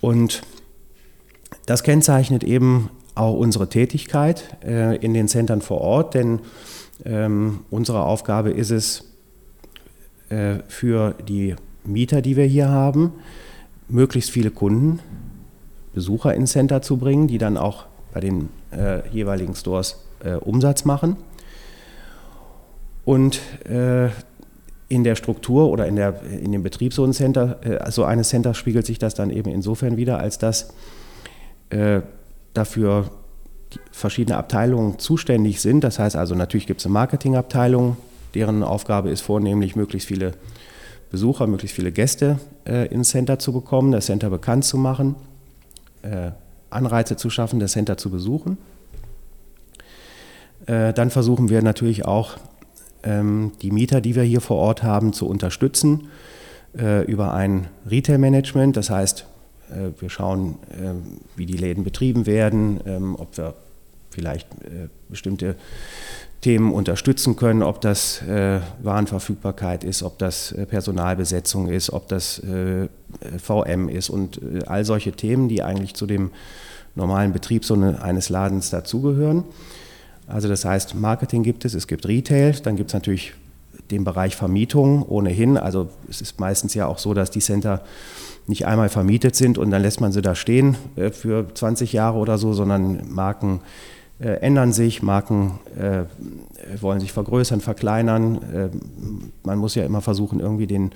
Und 0.00 0.40
das 1.66 1.82
kennzeichnet 1.82 2.42
eben 2.42 2.88
auch 3.14 3.34
unsere 3.34 3.68
Tätigkeit 3.68 4.56
äh, 4.64 4.96
in 4.96 5.12
den 5.12 5.28
Centern 5.28 5.60
vor 5.60 5.82
Ort, 5.82 6.14
denn 6.14 6.40
ähm, 7.04 7.60
unsere 7.70 8.02
Aufgabe 8.02 8.50
ist 8.50 8.70
es, 8.70 9.04
äh, 10.28 10.56
für 10.68 11.14
die 11.28 11.54
Mieter, 11.84 12.22
die 12.22 12.36
wir 12.36 12.46
hier 12.46 12.68
haben, 12.68 13.12
möglichst 13.88 14.30
viele 14.30 14.50
Kunden 14.50 15.00
Besucher 15.94 16.34
ins 16.34 16.52
Center 16.52 16.82
zu 16.82 16.98
bringen, 16.98 17.26
die 17.26 17.38
dann 17.38 17.56
auch 17.56 17.86
bei 18.12 18.20
den 18.20 18.48
äh, 18.70 19.08
jeweiligen 19.10 19.54
Stores 19.54 20.04
äh, 20.22 20.34
Umsatz 20.34 20.84
machen. 20.84 21.16
Und 23.04 23.40
äh, 23.66 24.08
in 24.88 25.04
der 25.04 25.14
Struktur 25.14 25.70
oder 25.70 25.86
in, 25.86 25.96
der, 25.96 26.22
in 26.22 26.52
dem 26.52 26.62
Betrieb 26.62 26.92
so, 26.92 27.04
ein 27.04 27.12
Center, 27.12 27.58
äh, 27.64 27.90
so 27.90 28.04
eines 28.04 28.28
Centers 28.28 28.56
spiegelt 28.56 28.84
sich 28.84 28.98
das 28.98 29.14
dann 29.14 29.30
eben 29.30 29.50
insofern 29.50 29.96
wieder, 29.96 30.18
als 30.18 30.38
dass 30.38 30.74
äh, 31.70 32.00
dafür 32.52 33.10
verschiedene 33.90 34.36
Abteilungen 34.36 34.98
zuständig 34.98 35.60
sind. 35.60 35.82
Das 35.82 35.98
heißt 35.98 36.16
also, 36.16 36.34
natürlich 36.34 36.66
gibt 36.66 36.80
es 36.80 36.86
eine 36.86 36.92
Marketingabteilung, 36.92 37.96
deren 38.34 38.62
Aufgabe 38.62 39.10
ist 39.10 39.22
vornehmlich, 39.22 39.76
möglichst 39.76 40.08
viele 40.08 40.32
Besucher, 41.10 41.46
möglichst 41.46 41.76
viele 41.76 41.92
Gäste 41.92 42.38
äh, 42.66 42.86
ins 42.88 43.10
Center 43.10 43.38
zu 43.38 43.52
bekommen, 43.52 43.92
das 43.92 44.06
Center 44.06 44.30
bekannt 44.30 44.64
zu 44.64 44.76
machen, 44.76 45.14
äh, 46.02 46.30
Anreize 46.70 47.16
zu 47.16 47.30
schaffen, 47.30 47.60
das 47.60 47.72
Center 47.72 47.96
zu 47.96 48.10
besuchen. 48.10 48.58
Äh, 50.66 50.92
dann 50.92 51.10
versuchen 51.10 51.48
wir 51.48 51.62
natürlich 51.62 52.04
auch, 52.04 52.36
ähm, 53.02 53.52
die 53.62 53.70
Mieter, 53.70 54.00
die 54.00 54.14
wir 54.14 54.24
hier 54.24 54.40
vor 54.40 54.56
Ort 54.56 54.82
haben, 54.82 55.12
zu 55.12 55.26
unterstützen 55.28 56.08
äh, 56.76 57.04
über 57.04 57.34
ein 57.34 57.68
Retail-Management. 57.88 58.76
Das 58.76 58.90
heißt, 58.90 59.26
wir 59.98 60.10
schauen, 60.10 60.56
äh, 60.70 60.92
wie 61.36 61.46
die 61.46 61.56
Läden 61.56 61.84
betrieben 61.84 62.26
werden, 62.26 62.80
ähm, 62.86 63.16
ob 63.16 63.36
wir 63.36 63.54
vielleicht 64.10 64.46
äh, 64.64 64.88
bestimmte 65.08 65.56
Themen 66.40 66.72
unterstützen 66.72 67.36
können, 67.36 67.62
ob 67.62 67.80
das 67.80 68.22
äh, 68.22 68.60
Warenverfügbarkeit 68.82 69.84
ist, 69.84 70.02
ob 70.02 70.18
das 70.18 70.52
äh, 70.52 70.64
Personalbesetzung 70.64 71.68
ist, 71.68 71.90
ob 71.90 72.08
das 72.08 72.38
äh, 72.40 72.88
VM 73.38 73.88
ist 73.88 74.10
und 74.10 74.38
äh, 74.38 74.64
all 74.66 74.84
solche 74.84 75.12
Themen, 75.12 75.48
die 75.48 75.62
eigentlich 75.62 75.94
zu 75.94 76.06
dem 76.06 76.30
normalen 76.94 77.32
Betrieb 77.32 77.64
so 77.64 77.74
eine, 77.74 78.02
eines 78.02 78.28
Ladens 78.28 78.70
dazugehören. 78.70 79.44
Also 80.26 80.48
das 80.48 80.64
heißt, 80.64 80.94
Marketing 80.94 81.42
gibt 81.42 81.64
es, 81.64 81.74
es 81.74 81.86
gibt 81.86 82.06
Retail, 82.06 82.52
dann 82.62 82.76
gibt 82.76 82.90
es 82.90 82.94
natürlich 82.94 83.34
den 83.90 84.04
Bereich 84.04 84.36
Vermietung 84.36 85.02
ohnehin. 85.02 85.56
Also 85.56 85.88
es 86.08 86.20
ist 86.20 86.40
meistens 86.40 86.74
ja 86.74 86.86
auch 86.86 86.98
so, 86.98 87.14
dass 87.14 87.30
die 87.30 87.40
Center 87.40 87.82
nicht 88.46 88.66
einmal 88.66 88.88
vermietet 88.88 89.34
sind 89.34 89.58
und 89.58 89.70
dann 89.70 89.82
lässt 89.82 90.00
man 90.00 90.12
sie 90.12 90.22
da 90.22 90.34
stehen 90.34 90.76
äh, 90.96 91.10
für 91.10 91.46
20 91.52 91.92
Jahre 91.92 92.18
oder 92.18 92.38
so, 92.38 92.52
sondern 92.52 93.12
Marken 93.12 93.60
äh, 94.18 94.40
ändern 94.40 94.72
sich, 94.72 95.02
Marken 95.02 95.58
äh, 95.78 96.04
wollen 96.80 97.00
sich 97.00 97.12
vergrößern, 97.12 97.60
verkleinern. 97.60 98.36
Äh, 98.52 98.68
man 99.42 99.58
muss 99.58 99.74
ja 99.74 99.84
immer 99.84 100.00
versuchen, 100.00 100.40
irgendwie 100.40 100.66
den 100.66 100.92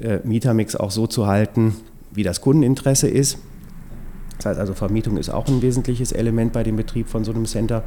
äh, 0.00 0.18
Mietermix 0.24 0.74
auch 0.74 0.90
so 0.90 1.06
zu 1.06 1.26
halten, 1.26 1.76
wie 2.10 2.22
das 2.22 2.40
Kundeninteresse 2.40 3.08
ist. 3.08 3.38
Das 4.38 4.46
heißt 4.46 4.60
also, 4.60 4.74
Vermietung 4.74 5.16
ist 5.16 5.28
auch 5.28 5.46
ein 5.48 5.62
wesentliches 5.62 6.12
Element 6.12 6.52
bei 6.52 6.62
dem 6.62 6.76
Betrieb 6.76 7.08
von 7.08 7.24
so 7.24 7.30
einem 7.30 7.46
Center. 7.46 7.84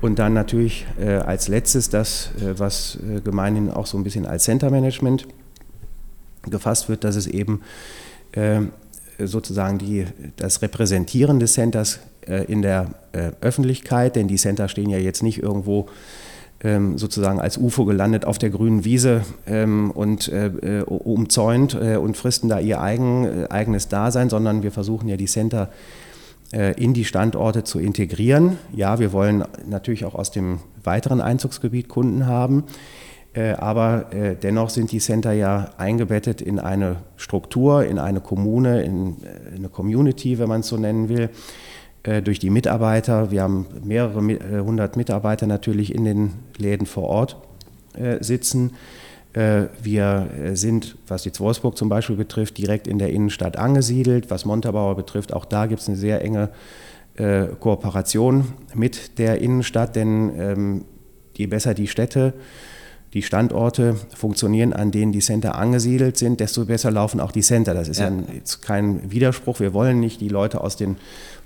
Und 0.00 0.20
dann 0.20 0.32
natürlich 0.32 0.86
äh, 1.00 1.14
als 1.14 1.48
letztes 1.48 1.88
das, 1.90 2.30
was 2.56 2.98
gemeinhin 3.24 3.68
auch 3.68 3.86
so 3.86 3.98
ein 3.98 4.04
bisschen 4.04 4.26
als 4.26 4.44
Center 4.44 4.70
Management 4.70 5.26
gefasst 6.42 6.88
wird, 6.88 7.02
dass 7.02 7.16
es 7.16 7.26
eben 7.26 7.62
sozusagen 9.18 9.78
die, 9.78 10.06
das 10.36 10.62
Repräsentieren 10.62 11.40
des 11.40 11.54
Centers 11.54 12.00
äh, 12.28 12.44
in 12.44 12.62
der 12.62 12.88
äh, 13.12 13.30
Öffentlichkeit, 13.40 14.16
denn 14.16 14.28
die 14.28 14.36
Center 14.36 14.68
stehen 14.68 14.90
ja 14.90 14.98
jetzt 14.98 15.22
nicht 15.22 15.42
irgendwo 15.42 15.86
ähm, 16.62 16.98
sozusagen 16.98 17.40
als 17.40 17.56
UFO 17.56 17.84
gelandet 17.84 18.24
auf 18.26 18.38
der 18.38 18.50
grünen 18.50 18.84
Wiese 18.84 19.22
ähm, 19.46 19.90
und 19.90 20.28
äh, 20.28 20.82
umzäunt 20.86 21.74
und 21.74 22.16
fristen 22.16 22.48
da 22.48 22.58
ihr 22.58 22.80
eigen, 22.80 23.46
eigenes 23.46 23.88
Dasein, 23.88 24.28
sondern 24.28 24.62
wir 24.62 24.72
versuchen 24.72 25.08
ja 25.08 25.16
die 25.16 25.26
Center 25.26 25.70
in 26.50 26.94
die 26.94 27.04
Standorte 27.04 27.62
zu 27.62 27.78
integrieren. 27.78 28.56
Ja, 28.74 28.98
wir 28.98 29.12
wollen 29.12 29.44
natürlich 29.68 30.06
auch 30.06 30.14
aus 30.14 30.30
dem 30.30 30.60
weiteren 30.82 31.20
Einzugsgebiet 31.20 31.88
Kunden 31.88 32.24
haben, 32.24 32.64
aber 33.58 34.06
dennoch 34.42 34.70
sind 34.70 34.90
die 34.90 34.98
Center 34.98 35.32
ja 35.32 35.70
eingebettet 35.76 36.40
in 36.40 36.58
eine 36.58 36.96
Struktur, 37.16 37.84
in 37.84 37.98
eine 37.98 38.20
Kommune, 38.20 38.82
in 38.82 39.16
eine 39.54 39.68
Community, 39.68 40.38
wenn 40.38 40.48
man 40.48 40.60
es 40.60 40.68
so 40.68 40.76
nennen 40.76 41.08
will. 41.08 41.30
Äh, 42.04 42.22
durch 42.22 42.38
die 42.38 42.50
Mitarbeiter. 42.50 43.30
Wir 43.30 43.42
haben 43.42 43.66
mehrere 43.84 44.20
äh, 44.32 44.60
hundert 44.60 44.96
Mitarbeiter 44.96 45.46
natürlich 45.46 45.94
in 45.94 46.04
den 46.04 46.32
Läden 46.56 46.86
vor 46.86 47.04
Ort 47.04 47.36
äh, 47.94 48.22
sitzen. 48.22 48.72
Wir 49.34 50.28
sind, 50.54 50.96
was 51.06 51.22
die 51.22 51.30
Wolfsburg 51.38 51.76
zum 51.76 51.88
Beispiel 51.88 52.16
betrifft, 52.16 52.58
direkt 52.58 52.88
in 52.88 52.98
der 52.98 53.10
Innenstadt 53.10 53.56
angesiedelt. 53.56 54.30
Was 54.30 54.46
Montabaur 54.46 54.96
betrifft, 54.96 55.32
auch 55.32 55.44
da 55.44 55.66
gibt 55.66 55.82
es 55.82 55.86
eine 55.86 55.98
sehr 55.98 56.22
enge 56.22 56.48
Kooperation 57.60 58.46
mit 58.74 59.18
der 59.18 59.40
Innenstadt, 59.40 59.94
denn 59.94 60.32
ähm, 60.40 60.84
je 61.36 61.46
besser 61.46 61.74
die 61.74 61.86
Städte, 61.86 62.32
die 63.14 63.22
Standorte 63.22 63.96
funktionieren, 64.14 64.72
an 64.72 64.90
denen 64.90 65.12
die 65.12 65.20
Center 65.20 65.54
angesiedelt 65.54 66.18
sind, 66.18 66.40
desto 66.40 66.66
besser 66.66 66.90
laufen 66.90 67.20
auch 67.20 67.32
die 67.32 67.40
Center. 67.40 67.72
Das 67.74 67.88
ist 67.88 68.00
ja, 68.00 68.08
ja 68.08 68.16
jetzt 68.34 68.60
kein 68.60 69.10
Widerspruch. 69.10 69.60
Wir 69.60 69.72
wollen 69.72 70.00
nicht 70.00 70.20
die 70.20 70.28
Leute 70.28 70.60
aus 70.60 70.76
den 70.76 70.96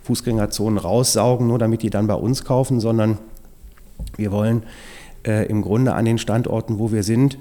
Fußgängerzonen 0.02 0.78
raussaugen, 0.78 1.46
nur 1.46 1.58
damit 1.58 1.82
die 1.82 1.90
dann 1.90 2.08
bei 2.08 2.14
uns 2.14 2.44
kaufen, 2.44 2.80
sondern 2.80 3.18
wir 4.16 4.32
wollen 4.32 4.64
äh, 5.24 5.46
im 5.46 5.62
Grunde 5.62 5.94
an 5.94 6.04
den 6.04 6.18
Standorten, 6.18 6.78
wo 6.80 6.90
wir 6.90 7.04
sind, 7.04 7.38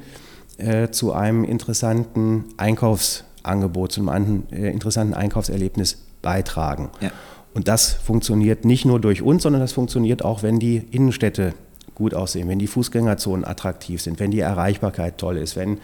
äh, 0.58 0.90
zu 0.90 1.14
einem 1.14 1.44
interessanten 1.44 2.46
Einkaufsangebot, 2.58 3.92
zu 3.92 4.08
einem 4.08 4.44
äh, 4.52 4.70
interessanten 4.70 5.16
Einkaufserlebnis 5.16 5.98
beitragen. 6.22 6.90
Ja. 7.02 7.12
Und 7.54 7.68
das 7.68 7.94
funktioniert 7.94 8.66
nicht 8.66 8.86
nur 8.86 9.00
durch 9.00 9.24
uns, 9.24 9.44
sondern 9.44 9.62
das 9.62 9.74
funktioniert 9.74 10.24
auch, 10.24 10.44
wenn 10.44 10.60
die 10.60 10.78
Innenstädte 10.92 11.54
gut 11.95 12.13
aussehen, 12.13 12.47
wenn 12.47 12.60
die 12.60 12.67
Fußgängerzonen 12.67 13.45
attraktiv 13.45 14.01
sind, 14.01 14.19
wenn 14.19 14.32
die 14.32 14.39
Erreichbarkeit 14.39 15.17
toll 15.17 15.38
ist, 15.38 15.56
wenn 15.56 15.80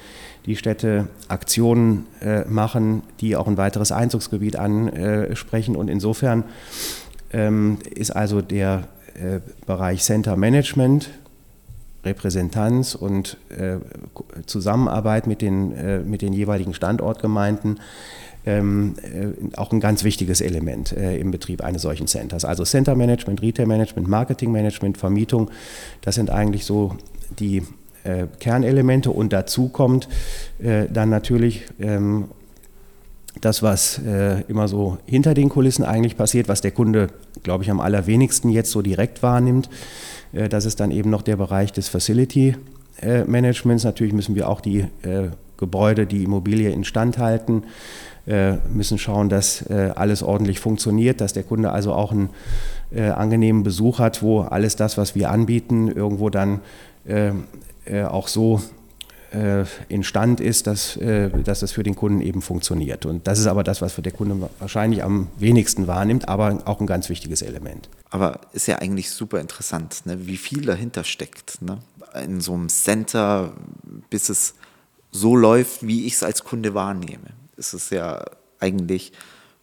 die 0.45 0.55
Städte 0.55 1.07
Aktionen 1.27 2.05
äh, 2.21 2.45
machen, 2.45 3.03
die 3.19 3.35
auch 3.35 3.47
ein 3.47 3.57
weiteres 3.57 3.91
Einzugsgebiet 3.91 4.55
ansprechen. 4.55 5.75
Und 5.75 5.89
insofern 5.89 6.43
ähm, 7.33 7.79
ist 7.93 8.11
also 8.11 8.41
der 8.41 8.87
äh, 9.15 9.39
Bereich 9.65 10.03
Center 10.03 10.37
Management, 10.37 11.09
Repräsentanz 12.05 12.95
und 12.95 13.37
äh, 13.49 13.77
Zusammenarbeit 14.45 15.27
mit 15.27 15.41
den, 15.41 15.73
äh, 15.73 15.99
mit 15.99 16.21
den 16.21 16.33
jeweiligen 16.33 16.73
Standortgemeinden 16.73 17.79
ähm, 18.47 18.95
äh, 19.03 19.57
auch 19.57 19.71
ein 19.71 19.79
ganz 19.79 20.03
wichtiges 20.03 20.39
Element 20.39 20.93
äh, 20.93 21.17
im 21.17 21.31
Betrieb 21.31 21.61
eines 21.61 21.81
solchen 21.81 22.07
Centers. 22.07 22.45
Also 22.45 22.63
Center 22.63 22.95
Management, 22.95 23.41
Retail 23.41 23.65
Management, 23.65 24.07
Marketing 24.07 24.51
Management, 24.51 24.97
Vermietung, 24.97 25.51
das 26.01 26.15
sind 26.15 26.29
eigentlich 26.29 26.65
so 26.65 26.95
die 27.39 27.63
äh, 28.05 28.27
Kernelemente 28.39 29.11
und 29.11 29.33
dazu 29.33 29.67
kommt 29.67 30.07
äh, 30.59 30.85
dann 30.91 31.09
natürlich 31.09 31.65
ähm, 31.79 32.25
das, 33.41 33.61
was 33.61 33.99
äh, 33.99 34.41
immer 34.47 34.69
so 34.69 34.97
hinter 35.05 35.33
den 35.33 35.49
Kulissen 35.49 35.83
eigentlich 35.83 36.15
passiert, 36.15 36.47
was 36.47 36.61
der 36.61 36.71
Kunde, 36.71 37.09
glaube 37.43 37.65
ich, 37.65 37.69
am 37.69 37.81
allerwenigsten 37.81 38.49
jetzt 38.49 38.71
so 38.71 38.81
direkt 38.81 39.21
wahrnimmt. 39.23 39.69
Äh, 40.31 40.47
das 40.47 40.63
ist 40.65 40.79
dann 40.79 40.91
eben 40.91 41.09
noch 41.09 41.21
der 41.21 41.35
Bereich 41.35 41.73
des 41.73 41.89
Facility 41.89 42.55
Managements. 43.27 43.83
Natürlich 43.83 44.11
müssen 44.11 44.33
wir 44.33 44.49
auch 44.49 44.59
die 44.59 44.87
Gebäude, 45.57 46.05
die 46.05 46.23
Immobilie 46.23 46.71
instand 46.71 47.17
halten. 47.17 47.63
Äh, 48.27 48.57
müssen 48.67 48.97
schauen, 48.97 49.29
dass 49.29 49.61
äh, 49.69 49.93
alles 49.95 50.21
ordentlich 50.21 50.59
funktioniert, 50.59 51.21
dass 51.21 51.31
der 51.31 51.43
Kunde 51.43 51.71
also 51.71 51.93
auch 51.93 52.11
einen 52.11 52.29
äh, 52.91 53.07
angenehmen 53.07 53.63
Besuch 53.63 53.99
hat, 53.99 54.21
wo 54.21 54.41
alles 54.41 54.75
das, 54.75 54.97
was 54.97 55.15
wir 55.15 55.31
anbieten, 55.31 55.87
irgendwo 55.87 56.29
dann 56.29 56.59
auch 58.09 58.27
so 58.27 58.61
instand 59.87 60.41
ist, 60.41 60.67
dass, 60.67 60.99
dass 60.99 61.61
das 61.61 61.71
für 61.71 61.83
den 61.83 61.95
Kunden 61.95 62.19
eben 62.19 62.41
funktioniert. 62.41 63.05
Und 63.05 63.27
das 63.27 63.39
ist 63.39 63.47
aber 63.47 63.63
das, 63.63 63.81
was 63.81 63.93
für 63.93 64.01
den 64.01 64.11
Kunden 64.11 64.43
wahrscheinlich 64.59 65.05
am 65.05 65.29
wenigsten 65.37 65.87
wahrnimmt, 65.87 66.27
aber 66.27 66.57
auch 66.65 66.81
ein 66.81 66.85
ganz 66.87 67.07
wichtiges 67.07 67.41
Element. 67.41 67.87
Aber 68.09 68.41
ist 68.51 68.67
ja 68.67 68.79
eigentlich 68.79 69.09
super 69.09 69.39
interessant, 69.39 70.05
ne, 70.05 70.27
wie 70.27 70.35
viel 70.35 70.65
dahinter 70.65 71.05
steckt. 71.05 71.61
Ne? 71.61 71.77
In 72.25 72.41
so 72.41 72.53
einem 72.53 72.67
Center, 72.67 73.53
bis 74.09 74.27
es 74.27 74.55
so 75.11 75.37
läuft, 75.37 75.87
wie 75.87 76.07
ich 76.07 76.15
es 76.15 76.23
als 76.23 76.43
Kunde 76.43 76.73
wahrnehme 76.73 77.37
ist 77.57 77.73
es 77.73 77.89
ja 77.89 78.23
eigentlich 78.59 79.11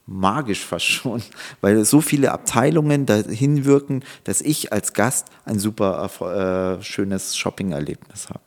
magisch 0.07 0.65
fast 0.65 0.87
schon, 0.87 1.23
weil 1.61 1.85
so 1.85 2.01
viele 2.01 2.33
Abteilungen 2.33 3.07
dahin 3.07 3.65
wirken, 3.65 4.03
dass 4.25 4.41
ich 4.41 4.73
als 4.73 4.93
Gast 4.93 5.29
ein 5.45 5.59
super 5.59 6.79
äh, 6.79 6.83
schönes 6.83 7.37
Shopping-Erlebnis 7.37 8.29
habe. 8.29 8.41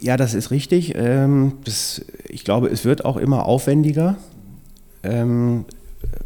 Ja, 0.00 0.16
das 0.16 0.34
ist 0.34 0.50
richtig. 0.50 0.94
Ähm, 0.94 1.58
das, 1.64 2.04
ich 2.28 2.44
glaube, 2.44 2.68
es 2.68 2.84
wird 2.84 3.04
auch 3.04 3.16
immer 3.16 3.46
aufwendiger, 3.46 4.16
ähm, 5.02 5.64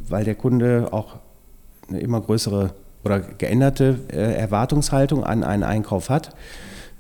weil 0.08 0.24
der 0.24 0.34
Kunde 0.34 0.88
auch 0.90 1.16
eine 1.88 2.00
immer 2.00 2.20
größere 2.20 2.74
oder 3.04 3.20
geänderte 3.20 4.00
äh, 4.10 4.34
Erwartungshaltung 4.34 5.24
an 5.24 5.44
einen 5.44 5.62
Einkauf 5.62 6.08
hat. 6.08 6.34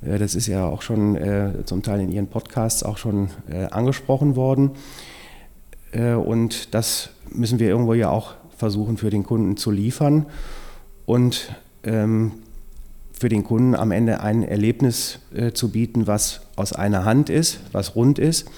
Äh, 0.04 0.18
das 0.18 0.34
ist 0.34 0.46
ja 0.46 0.66
auch 0.66 0.82
schon 0.82 1.16
äh, 1.16 1.64
zum 1.64 1.82
Teil 1.82 2.00
in 2.00 2.10
Ihren 2.10 2.28
Podcasts 2.28 2.82
auch 2.82 2.98
schon 2.98 3.28
äh, 3.50 3.66
angesprochen 3.66 4.36
worden. 4.36 4.72
Und 5.96 6.74
das 6.74 7.10
müssen 7.30 7.60
wir 7.60 7.68
irgendwo 7.68 7.94
ja 7.94 8.10
auch 8.10 8.34
versuchen 8.56 8.96
für 8.96 9.10
den 9.10 9.22
Kunden 9.22 9.56
zu 9.56 9.70
liefern 9.70 10.26
und 11.06 11.54
ähm, 11.84 12.32
für 13.12 13.28
den 13.28 13.44
Kunden 13.44 13.76
am 13.76 13.92
Ende 13.92 14.20
ein 14.20 14.42
Erlebnis 14.42 15.20
zu 15.52 15.70
bieten, 15.70 16.08
was 16.08 16.40
aus 16.56 16.72
einer 16.72 17.04
Hand 17.04 17.30
ist, 17.30 17.60
was 17.70 17.94
rund 17.94 18.18
ist. 18.18 18.50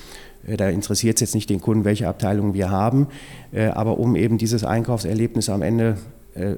Da 0.46 0.70
interessiert 0.70 1.16
es 1.16 1.20
jetzt 1.20 1.34
nicht 1.34 1.50
den 1.50 1.60
Kunden, 1.60 1.84
welche 1.84 2.08
Abteilung 2.08 2.54
wir 2.54 2.70
haben, 2.70 3.08
aber 3.52 3.98
um 3.98 4.16
eben 4.16 4.38
dieses 4.38 4.64
Einkaufserlebnis 4.64 5.50
am 5.50 5.60
Ende 5.60 5.98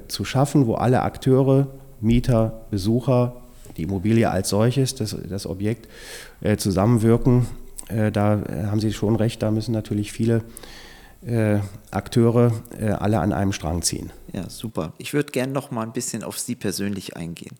zu 0.07 0.23
schaffen, 0.23 0.65
wo 0.65 0.75
alle 0.75 1.01
Akteure, 1.01 1.67
Mieter, 1.99 2.61
Besucher, 2.71 3.35
die 3.79 3.83
Immobilie 3.83 4.29
als 4.29 4.49
solches, 4.49 4.95
das, 4.95 5.15
das 5.27 5.47
Objekt, 5.47 5.87
äh, 6.41 6.57
zusammenwirken. 6.57 7.47
Äh, 7.87 8.11
da 8.11 8.41
haben 8.67 8.79
Sie 8.79 8.93
schon 8.93 9.15
recht, 9.15 9.41
da 9.41 9.51
müssen 9.51 9.71
natürlich 9.71 10.11
viele 10.11 10.43
äh, 11.25 11.59
Akteure 11.91 12.51
äh, 12.79 12.91
alle 12.91 13.19
an 13.19 13.33
einem 13.33 13.51
Strang 13.51 13.81
ziehen. 13.81 14.11
Ja, 14.31 14.49
super. 14.49 14.93
Ich 14.97 15.13
würde 15.13 15.31
gerne 15.31 15.51
noch 15.51 15.71
mal 15.71 15.83
ein 15.83 15.91
bisschen 15.91 16.23
auf 16.23 16.37
Sie 16.37 16.55
persönlich 16.55 17.17
eingehen. 17.17 17.57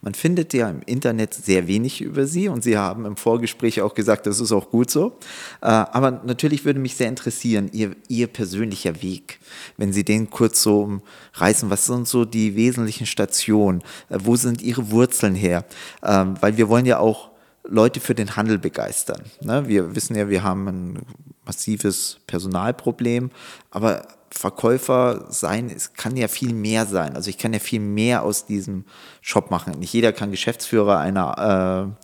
Man 0.00 0.14
findet 0.14 0.54
ja 0.54 0.70
im 0.70 0.80
Internet 0.82 1.34
sehr 1.34 1.66
wenig 1.66 2.00
über 2.00 2.26
Sie 2.26 2.48
und 2.48 2.62
Sie 2.62 2.78
haben 2.78 3.04
im 3.04 3.16
Vorgespräch 3.16 3.82
auch 3.82 3.94
gesagt, 3.94 4.26
das 4.26 4.40
ist 4.40 4.52
auch 4.52 4.70
gut 4.70 4.90
so. 4.90 5.18
Äh, 5.60 5.66
aber 5.66 6.22
natürlich 6.24 6.64
würde 6.64 6.80
mich 6.80 6.96
sehr 6.96 7.08
interessieren, 7.08 7.68
Ihr, 7.72 7.96
Ihr 8.08 8.28
persönlicher 8.28 9.02
Weg, 9.02 9.40
wenn 9.76 9.92
Sie 9.92 10.04
den 10.04 10.30
kurz 10.30 10.62
so 10.62 10.82
umreißen. 10.82 11.70
Was 11.70 11.86
sind 11.86 12.08
so 12.08 12.24
die 12.24 12.56
wesentlichen 12.56 13.06
Stationen? 13.06 13.82
Äh, 14.08 14.18
wo 14.22 14.36
sind 14.36 14.62
Ihre 14.62 14.90
Wurzeln 14.90 15.34
her? 15.34 15.64
Ähm, 16.02 16.36
weil 16.40 16.56
wir 16.56 16.68
wollen 16.68 16.86
ja 16.86 16.98
auch 16.98 17.30
Leute 17.64 18.00
für 18.00 18.14
den 18.14 18.36
Handel 18.36 18.58
begeistern. 18.58 19.22
Ne? 19.40 19.68
Wir 19.68 19.94
wissen 19.94 20.16
ja, 20.16 20.28
wir 20.28 20.42
haben 20.42 20.68
ein 20.68 20.98
massives 21.44 22.18
Personalproblem, 22.26 23.30
aber 23.70 24.06
Verkäufer 24.30 25.26
sein, 25.28 25.70
es 25.74 25.92
kann 25.92 26.16
ja 26.16 26.26
viel 26.26 26.54
mehr 26.54 26.86
sein. 26.86 27.16
Also 27.16 27.28
ich 27.28 27.36
kann 27.36 27.52
ja 27.52 27.58
viel 27.58 27.80
mehr 27.80 28.22
aus 28.22 28.46
diesem 28.46 28.84
Shop 29.20 29.50
machen. 29.50 29.78
Nicht 29.78 29.92
jeder 29.92 30.12
kann 30.12 30.30
Geschäftsführer 30.30 30.98
einer 30.98 31.94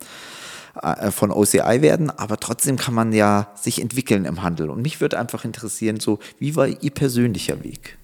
äh, 0.82 1.06
äh 1.06 1.10
von 1.10 1.30
OCI 1.30 1.80
werden, 1.80 2.10
aber 2.10 2.36
trotzdem 2.36 2.76
kann 2.76 2.92
man 2.92 3.12
ja 3.12 3.50
sich 3.54 3.80
entwickeln 3.80 4.26
im 4.26 4.42
Handel. 4.42 4.68
Und 4.68 4.82
mich 4.82 5.00
würde 5.00 5.18
einfach 5.18 5.46
interessieren, 5.46 6.00
so 6.00 6.18
wie 6.38 6.54
war 6.54 6.68
Ihr 6.68 6.90
persönlicher 6.90 7.64
Weg? 7.64 7.96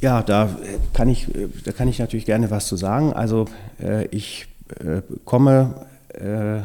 Ja, 0.00 0.22
da 0.22 0.58
kann 0.92 1.08
ich, 1.08 1.26
da 1.64 1.72
kann 1.72 1.88
ich 1.88 1.98
natürlich 1.98 2.26
gerne 2.26 2.50
was 2.50 2.66
zu 2.66 2.76
sagen. 2.76 3.12
Also 3.12 3.46
äh, 3.80 4.06
ich 4.06 4.46
äh, 4.80 5.02
komme 5.24 5.86
äh, 6.14 6.60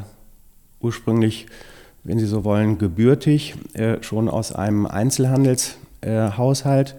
ursprünglich, 0.82 1.48
wenn 2.04 2.20
Sie 2.20 2.26
so 2.26 2.44
wollen, 2.44 2.78
gebürtig, 2.78 3.56
äh, 3.74 4.02
schon 4.02 4.28
aus 4.30 4.52
einem 4.52 4.86
Einzelhandelshaushalt. 4.86 6.96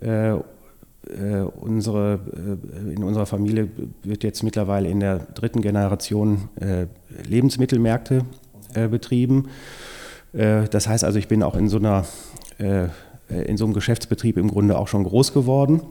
Äh, 0.00 0.30
äh, 0.32 0.40
unsere, 1.60 2.20
äh, 2.32 2.92
in 2.92 3.02
unserer 3.02 3.26
Familie 3.26 3.68
wird 4.02 4.22
jetzt 4.22 4.42
mittlerweile 4.42 4.88
in 4.88 5.00
der 5.00 5.18
dritten 5.18 5.60
Generation 5.62 6.48
Lebensmittelmärkte 7.26 8.24
betrieben. 8.90 9.48
das 10.32 10.86
heißt 10.86 11.02
also, 11.02 11.18
ich 11.18 11.26
bin 11.26 11.42
auch 11.42 11.56
in 11.56 11.68
so 11.68 11.78
einer 11.78 12.04
in 13.28 13.56
so 13.56 13.64
einem 13.64 13.74
Geschäftsbetrieb 13.74 14.36
im 14.36 14.48
Grunde 14.48 14.78
auch 14.78 14.86
schon 14.86 15.02
groß 15.02 15.32
geworden 15.32 15.82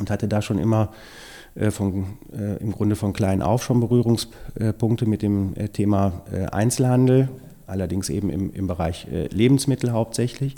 und 0.00 0.10
hatte 0.10 0.26
da 0.26 0.42
schon 0.42 0.58
immer 0.58 0.90
äh, 0.90 1.27
von, 1.70 2.06
äh, 2.32 2.56
im 2.62 2.72
Grunde 2.72 2.96
von 2.96 3.12
klein 3.12 3.42
auf 3.42 3.64
schon 3.64 3.80
Berührungspunkte 3.80 5.06
mit 5.06 5.22
dem 5.22 5.54
äh, 5.56 5.68
Thema 5.68 6.22
Einzelhandel, 6.52 7.28
allerdings 7.66 8.08
eben 8.08 8.30
im, 8.30 8.52
im 8.52 8.66
Bereich 8.66 9.06
Lebensmittel 9.30 9.92
hauptsächlich. 9.92 10.54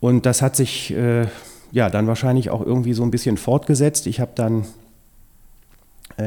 Und 0.00 0.26
das 0.26 0.42
hat 0.42 0.56
sich 0.56 0.90
ja 0.90 1.90
dann 1.90 2.06
wahrscheinlich 2.06 2.50
auch 2.50 2.64
irgendwie 2.64 2.92
so 2.92 3.02
ein 3.04 3.10
bisschen 3.10 3.36
fortgesetzt. 3.36 4.06
Ich 4.06 4.18
habe 4.18 4.32
dann 4.34 4.64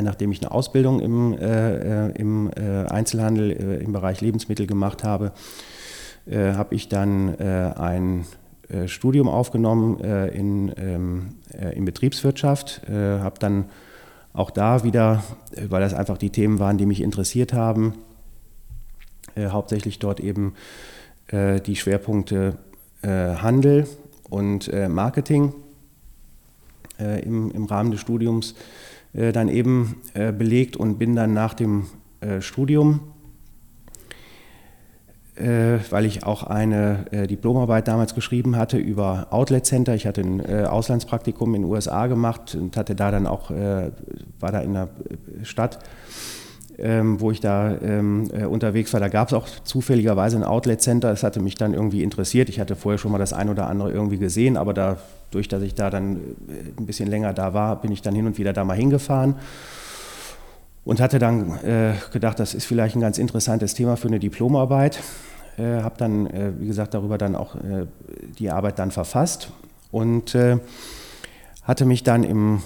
nachdem 0.02 0.32
ich 0.32 0.42
eine 0.42 0.52
Ausbildung 0.52 1.00
im, 1.00 1.38
äh, 1.38 2.10
im 2.12 2.50
äh, 2.56 2.86
Einzelhandel 2.88 3.52
äh, 3.52 3.84
im 3.84 3.94
Bereich 3.94 4.22
Lebensmittel 4.22 4.68
gemacht 4.68 5.04
habe, 5.04 5.32
habe 6.28 6.74
ich 6.74 6.90
dann 6.90 7.38
ein 7.38 8.22
äh, 8.22 8.24
Studium 8.88 9.28
aufgenommen 9.28 10.00
äh, 10.00 10.28
in, 10.28 10.72
ähm, 10.78 11.36
äh, 11.54 11.76
in 11.76 11.86
Betriebswirtschaft, 11.86 12.82
habe 12.90 13.40
dann 13.40 13.66
auch 14.34 14.52
da 14.52 14.84
wieder, 14.84 15.24
weil 15.70 15.82
das 15.82 15.94
einfach 15.94 16.18
die 16.18 16.30
Themen 16.30 16.60
waren, 16.60 16.78
die 16.78 16.86
mich 16.86 17.02
interessiert 17.02 17.54
haben, 17.54 17.94
hauptsächlich 19.38 19.98
dort 20.00 20.20
eben 20.20 20.56
die 21.32 21.76
Schwerpunkte 21.76 22.58
Handel 23.02 23.88
und 24.30 24.70
Marketing 24.90 25.54
im, 26.98 27.50
im 27.52 27.66
Rahmen 27.66 27.92
des 27.92 28.02
Studiums 28.02 28.56
dann 29.14 29.48
eben 29.48 30.02
belegt 30.14 30.76
und 30.76 31.00
bin 31.00 31.16
dann 31.16 31.34
nach 31.34 31.54
dem 31.54 31.86
Studium 32.42 33.00
äh, 33.00 33.15
weil 35.38 36.06
ich 36.06 36.24
auch 36.24 36.44
eine 36.44 37.06
äh, 37.12 37.28
Diplomarbeit 37.28 37.88
damals 37.88 38.16
geschrieben 38.16 38.56
hatte 38.56 38.78
über 38.78 39.28
Outlet 39.32 39.66
Center. 39.66 39.94
Ich 39.96 40.08
hatte 40.08 40.22
ein 40.22 40.40
äh, 40.40 40.64
Auslandspraktikum 40.64 41.54
in 41.56 41.64
den 41.64 41.72
USA 41.72 42.08
gemacht 42.08 42.56
und 42.56 42.78
hatte 42.78 42.96
da 42.96 43.12
dann 43.12 43.28
auch, 43.28 43.50
war 43.50 44.52
da 44.52 44.60
in 44.60 44.74
der 44.74 44.90
Stadt, 45.44 45.80
ähm, 46.78 47.20
wo 47.20 47.32
ich 47.32 47.40
da 47.40 47.76
ähm, 47.82 48.30
unterwegs 48.50 48.94
war. 48.94 49.00
Da 49.00 49.08
gab 49.08 49.28
es 49.30 49.34
auch 49.34 49.48
zufälligerweise 49.64 50.38
ein 50.38 50.44
Outlet 50.44 50.82
Center. 50.82 51.10
Das 51.10 51.24
hatte 51.24 51.42
mich 51.42 51.56
dann 51.56 51.74
irgendwie 51.74 52.04
interessiert. 52.04 52.50
Ich 52.50 52.60
hatte 52.60 52.76
vorher 52.76 52.98
schon 52.98 53.12
mal 53.12 53.18
das 53.18 53.34
ein 53.34 53.50
oder 53.50 53.68
andere 53.68 53.92
irgendwie 53.92 54.18
gesehen, 54.18 54.58
aber 54.58 54.74
dadurch, 54.74 55.48
dass 55.48 55.62
ich 55.64 55.76
da 55.76 55.90
dann 55.90 56.20
ein 56.78 56.86
bisschen 56.86 57.10
länger 57.10 57.34
da 57.34 57.54
war, 57.54 57.82
bin 57.82 57.92
ich 57.92 58.02
dann 58.02 58.16
hin 58.16 58.26
und 58.26 58.38
wieder 58.38 58.54
da 58.54 58.64
mal 58.64 58.78
hingefahren 58.78 59.36
und 60.86 61.02
hatte 61.02 61.20
dann 61.20 61.58
äh, 61.64 61.96
gedacht, 62.14 62.40
das 62.40 62.54
ist 62.54 62.66
vielleicht 62.66 62.96
ein 62.96 63.02
ganz 63.02 63.18
interessantes 63.18 63.74
Thema 63.74 63.98
für 63.98 64.08
eine 64.08 64.20
Diplomarbeit. 64.20 65.02
Äh, 65.58 65.82
habe 65.82 65.96
dann, 65.98 66.28
äh, 66.28 66.54
wie 66.60 66.68
gesagt, 66.68 66.94
darüber 66.94 67.18
dann 67.18 67.36
auch 67.36 67.56
äh, 67.56 67.88
die 68.38 68.52
Arbeit 68.52 68.78
dann 68.78 68.92
verfasst 68.92 69.52
und 69.92 70.36
äh, 70.36 70.60
hatte 71.64 71.86
mich 71.86 72.04
dann 72.04 72.24
im 72.24 72.62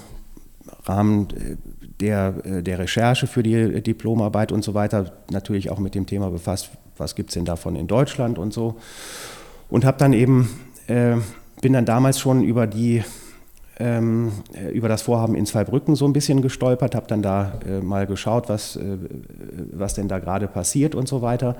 Rahmen 0.84 1.28
äh, 1.30 1.56
der, 2.00 2.62
der 2.62 2.78
Recherche 2.78 3.26
für 3.26 3.42
die 3.42 3.82
Diplomarbeit 3.82 4.52
und 4.52 4.64
so 4.64 4.72
weiter 4.72 5.12
natürlich 5.30 5.70
auch 5.70 5.78
mit 5.78 5.94
dem 5.94 6.06
Thema 6.06 6.30
befasst, 6.30 6.70
was 6.96 7.14
gibt 7.14 7.28
es 7.28 7.34
denn 7.34 7.44
davon 7.44 7.76
in 7.76 7.86
Deutschland 7.86 8.38
und 8.38 8.54
so. 8.54 8.76
Und 9.68 9.84
habe 9.84 9.98
dann 9.98 10.14
eben, 10.14 10.48
bin 10.86 11.72
dann 11.74 11.84
damals 11.84 12.18
schon 12.18 12.42
über 12.42 12.66
die 12.66 13.04
ähm, 13.80 14.32
über 14.72 14.88
das 14.88 15.02
Vorhaben 15.02 15.34
in 15.34 15.46
Zweibrücken 15.46 15.96
so 15.96 16.06
ein 16.06 16.12
bisschen 16.12 16.42
gestolpert, 16.42 16.94
habe 16.94 17.06
dann 17.08 17.22
da 17.22 17.54
äh, 17.66 17.80
mal 17.80 18.06
geschaut, 18.06 18.48
was, 18.48 18.76
äh, 18.76 18.98
was 19.72 19.94
denn 19.94 20.06
da 20.06 20.18
gerade 20.18 20.46
passiert 20.46 20.94
und 20.94 21.08
so 21.08 21.22
weiter. 21.22 21.56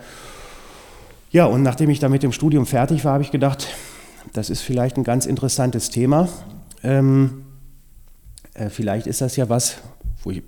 Ja, 1.31 1.47
und 1.47 1.63
nachdem 1.63 1.91
ich 1.91 1.99
da 1.99 2.09
mit 2.09 2.23
dem 2.23 2.33
Studium 2.33 2.67
fertig 2.67 3.05
war, 3.05 3.15
habe 3.15 3.23
ich 3.23 3.31
gedacht, 3.31 3.69
das 4.33 4.51
ist 4.51 4.61
vielleicht 4.61 4.97
ein 4.97 5.05
ganz 5.05 5.27
interessantes 5.27 5.89
Thema. 5.89 6.29
Ähm, 6.83 7.45
äh, 8.55 8.69
vielleicht 8.69 9.07
ist 9.07 9.21
das 9.21 9.37
ja 9.37 9.49
was, 9.49 9.79
wo 10.23 10.31
ich, 10.31 10.43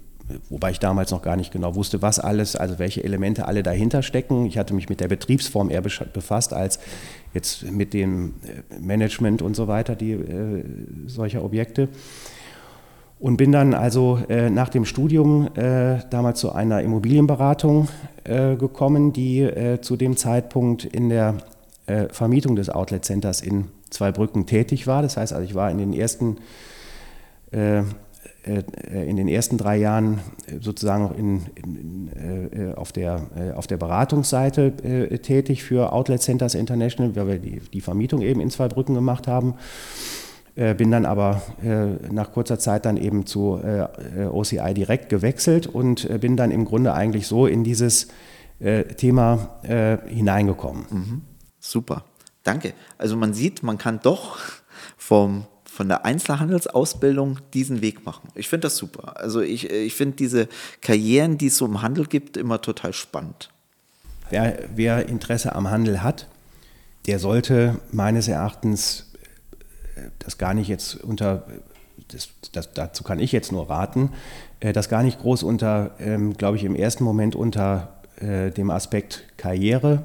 wobei 0.51 0.73
ich 0.73 0.79
damals 0.79 1.11
noch 1.11 1.23
gar 1.23 1.37
nicht 1.37 1.53
genau 1.53 1.75
wusste, 1.75 2.03
was 2.03 2.19
alles, 2.19 2.57
also 2.57 2.79
welche 2.79 3.03
Elemente 3.03 3.47
alle 3.47 3.63
dahinter 3.63 4.03
stecken. 4.03 4.45
Ich 4.45 4.59
hatte 4.59 4.75
mich 4.75 4.89
mit 4.89 5.01
der 5.01 5.09
Betriebsform 5.09 5.71
eher 5.71 5.83
befasst 5.83 6.53
als 6.53 6.79
jetzt 7.35 7.71
mit 7.71 7.95
dem 7.95 8.35
äh, 8.45 8.79
Management 8.81 9.43
und 9.43 9.55
so 9.55 9.69
weiter 9.69 9.95
die, 9.95 10.13
äh, 10.13 10.65
solcher 11.07 11.45
Objekte. 11.45 11.89
Und 13.19 13.37
bin 13.37 13.53
dann 13.53 13.73
also 13.73 14.19
äh, 14.29 14.51
nach 14.51 14.69
dem 14.69 14.85
Studium 14.85 15.49
äh, 15.55 16.01
damals 16.11 16.41
zu 16.41 16.53
einer 16.53 16.83
Immobilienberatung 16.83 17.89
äh, 18.25 18.57
gekommen, 18.57 19.13
die 19.13 19.43
äh, 19.43 19.81
zu 19.81 19.97
dem 19.97 20.17
Zeitpunkt 20.17 20.85
in 20.85 21.09
der 21.09 21.37
Vermietung 22.11 22.55
des 22.55 22.71
Outlet 22.71 23.05
Centers 23.05 23.41
in 23.41 23.65
Zweibrücken 23.91 24.47
tätig 24.47 24.87
war. 24.87 25.03
Das 25.03 25.17
heißt 25.17 25.33
also, 25.33 25.45
ich 25.45 25.57
war 25.57 25.69
in 25.69 25.79
den 25.79 25.93
ersten 25.93 26.37
in 28.45 29.17
den 29.17 29.29
ersten 29.29 29.57
drei 29.57 29.77
Jahren 29.77 30.19
äh, 30.47 30.59
sozusagen 30.61 31.05
noch 31.05 31.17
in, 31.17 31.43
in, 31.55 32.09
äh, 32.09 32.75
auf, 32.75 32.91
der, 32.93 33.55
auf 33.57 33.67
der 33.67 33.77
Beratungsseite 33.77 35.21
tätig 35.23 35.63
für 35.63 35.93
Outlet 35.93 36.23
Centers 36.23 36.55
International, 36.55 37.15
weil 37.15 37.27
wir 37.27 37.39
die, 37.39 37.61
die 37.73 37.81
Vermietung 37.81 38.23
eben 38.23 38.41
in 38.41 38.51
zwei 38.51 38.69
Brücken 38.69 38.95
gemacht 38.95 39.27
haben. 39.27 39.55
Bin 40.55 40.91
dann 40.91 41.07
aber 41.07 41.41
nach 42.11 42.33
kurzer 42.33 42.59
Zeit 42.59 42.85
dann 42.85 42.99
eben 42.99 43.25
zu 43.25 43.59
OCI 44.31 44.75
direkt 44.75 45.09
gewechselt 45.09 45.67
und 45.67 46.21
bin 46.21 46.37
dann 46.37 46.51
im 46.51 46.67
Grunde 46.67 46.93
eigentlich 46.93 47.27
so 47.27 47.47
in 47.47 47.65
dieses 47.65 48.09
Thema 48.99 49.49
hineingekommen. 50.07 50.85
Mhm. 50.91 51.23
Super, 51.59 52.05
danke. 52.43 52.75
Also 52.99 53.17
man 53.17 53.33
sieht, 53.33 53.63
man 53.63 53.79
kann 53.79 54.01
doch 54.03 54.39
vom 54.99 55.47
von 55.73 55.89
der 55.89 56.05
Einzelhandelsausbildung 56.05 57.39
diesen 57.55 57.81
Weg 57.81 58.05
machen. 58.05 58.29
Ich 58.35 58.49
finde 58.49 58.67
das 58.67 58.77
super. 58.77 59.19
Also 59.19 59.41
ich, 59.41 59.71
ich 59.71 59.95
finde 59.95 60.17
diese 60.17 60.49
Karrieren, 60.83 61.39
die 61.39 61.47
es 61.47 61.57
so 61.57 61.65
im 61.65 61.81
Handel 61.81 62.05
gibt, 62.05 62.37
immer 62.37 62.61
total 62.61 62.93
spannend. 62.93 63.49
Wer, 64.29 64.69
wer 64.77 65.09
Interesse 65.09 65.55
am 65.55 65.71
Handel 65.71 66.03
hat, 66.03 66.29
der 67.07 67.19
sollte 67.19 67.81
meines 67.91 68.29
Erachtens 68.29 69.13
äh, 69.97 70.11
das 70.19 70.37
gar 70.37 70.53
nicht 70.53 70.69
jetzt 70.69 70.97
unter, 70.97 71.47
das, 72.09 72.29
das, 72.53 72.75
dazu 72.75 73.03
kann 73.03 73.19
ich 73.19 73.33
jetzt 73.33 73.51
nur 73.51 73.71
raten, 73.71 74.11
äh, 74.61 74.75
das 74.75 74.91
gar 74.91 75.03
nicht 75.03 75.21
groß 75.21 75.43
unter, 75.43 75.93
ähm, 76.01 76.35
glaube 76.35 76.59
ich, 76.59 76.65
im 76.65 76.77
ersten 76.77 77.03
Moment 77.03 77.35
unter 77.35 77.95
äh, 78.17 78.51
dem 78.51 78.71
Aspekt 78.71 79.25
Karriere 79.39 80.03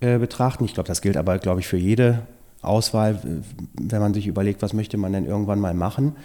betrachten. 0.00 0.64
Ich 0.64 0.74
glaube, 0.74 0.88
das 0.88 1.00
gilt 1.00 1.16
aber, 1.16 1.38
glaube 1.38 1.60
ich, 1.60 1.68
für 1.68 1.76
jede 1.76 2.26
Auswahl, 2.62 3.20
wenn 3.80 4.00
man 4.00 4.14
sich 4.14 4.26
überlegt, 4.26 4.62
was 4.62 4.72
möchte 4.72 4.96
man 4.96 5.12
denn 5.12 5.26
irgendwann 5.26 5.60
mal 5.60 5.74
machen, 5.74 6.16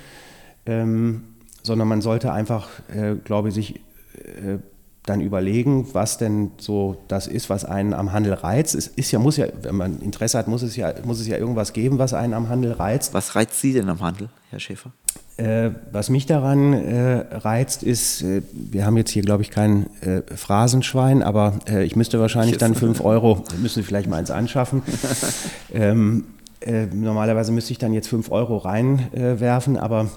ähm, 0.65 1.23
sondern 1.63 1.87
man 1.87 2.01
sollte 2.01 2.31
einfach, 2.31 2.69
äh, 2.89 3.15
glaube 3.15 3.49
ich, 3.49 3.55
sich 3.55 3.75
äh, 4.15 4.59
dann 5.07 5.21
überlegen, 5.21 5.87
was 5.93 6.17
denn 6.17 6.51
so 6.57 6.97
das 7.07 7.27
ist, 7.27 7.49
was 7.49 7.65
einen 7.65 7.93
am 7.93 8.11
Handel 8.11 8.33
reizt. 8.33 8.75
Es 8.75 8.87
ist 8.87 9.11
ja, 9.11 9.19
muss 9.19 9.37
ja, 9.37 9.47
wenn 9.61 9.75
man 9.75 9.99
Interesse 10.01 10.37
hat, 10.37 10.47
muss 10.47 10.61
es 10.61 10.75
ja, 10.75 10.93
muss 11.05 11.19
es 11.19 11.27
ja 11.27 11.37
irgendwas 11.37 11.73
geben, 11.73 11.97
was 11.97 12.13
einen 12.13 12.33
am 12.33 12.49
Handel 12.49 12.73
reizt. 12.73 13.13
Was 13.13 13.35
reizt 13.35 13.59
Sie 13.59 13.73
denn 13.73 13.89
am 13.89 14.01
Handel, 14.01 14.29
Herr 14.49 14.59
Schäfer? 14.59 14.91
Äh, 15.37 15.71
was 15.91 16.09
mich 16.09 16.25
daran 16.25 16.73
äh, 16.73 17.25
reizt, 17.31 17.83
ist, 17.83 18.23
äh, 18.23 18.41
wir 18.51 18.85
haben 18.85 18.97
jetzt 18.97 19.11
hier, 19.11 19.21
glaube 19.21 19.43
ich, 19.43 19.51
kein 19.51 19.85
äh, 20.01 20.21
Phrasenschwein, 20.35 21.23
aber 21.23 21.59
äh, 21.69 21.83
ich 21.83 21.95
müsste 21.95 22.19
wahrscheinlich 22.19 22.57
dann 22.57 22.75
5 22.75 23.01
Euro, 23.01 23.43
müssen 23.61 23.81
Sie 23.81 23.83
vielleicht 23.83 24.09
mal 24.09 24.17
eins 24.17 24.31
anschaffen. 24.31 24.81
ähm, 25.73 26.25
äh, 26.59 26.87
normalerweise 26.87 27.51
müsste 27.51 27.71
ich 27.71 27.77
dann 27.77 27.93
jetzt 27.93 28.09
5 28.09 28.31
Euro 28.31 28.57
reinwerfen, 28.57 29.77
aber 29.77 30.09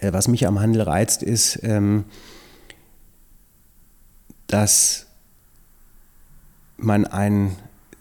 was 0.00 0.28
mich 0.28 0.46
am 0.46 0.60
Handel 0.60 0.82
reizt, 0.82 1.24
ist, 1.24 1.58
ähm, 1.64 2.04
dass 4.48 5.06
man 6.76 7.04
ein 7.06 7.52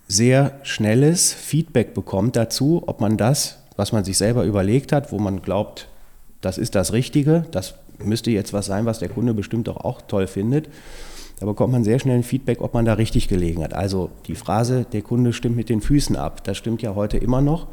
sehr 0.07 0.59
schnelles 0.63 1.33
Feedback 1.33 1.93
bekommt 1.93 2.35
dazu, 2.35 2.83
ob 2.87 3.01
man 3.01 3.17
das, 3.17 3.59
was 3.75 3.91
man 3.91 4.03
sich 4.03 4.17
selber 4.17 4.45
überlegt 4.45 4.91
hat, 4.91 5.11
wo 5.11 5.19
man 5.19 5.41
glaubt, 5.41 5.89
das 6.41 6.57
ist 6.57 6.75
das 6.75 6.93
Richtige, 6.93 7.45
das 7.51 7.75
müsste 7.99 8.31
jetzt 8.31 8.53
was 8.53 8.65
sein, 8.65 8.85
was 8.85 8.99
der 8.99 9.09
Kunde 9.09 9.33
bestimmt 9.33 9.67
doch 9.67 9.77
auch 9.77 10.01
toll 10.01 10.27
findet. 10.27 10.69
Da 11.39 11.45
bekommt 11.45 11.73
man 11.73 11.83
sehr 11.83 11.99
schnell 11.99 12.17
ein 12.17 12.23
Feedback, 12.23 12.61
ob 12.61 12.73
man 12.73 12.85
da 12.85 12.93
richtig 12.93 13.27
gelegen 13.27 13.63
hat. 13.63 13.73
Also 13.73 14.09
die 14.27 14.35
Phrase, 14.35 14.85
der 14.91 15.01
Kunde 15.01 15.33
stimmt 15.33 15.55
mit 15.55 15.69
den 15.69 15.81
Füßen 15.81 16.15
ab, 16.15 16.43
das 16.43 16.57
stimmt 16.57 16.81
ja 16.81 16.95
heute 16.95 17.17
immer 17.17 17.41
noch. 17.41 17.67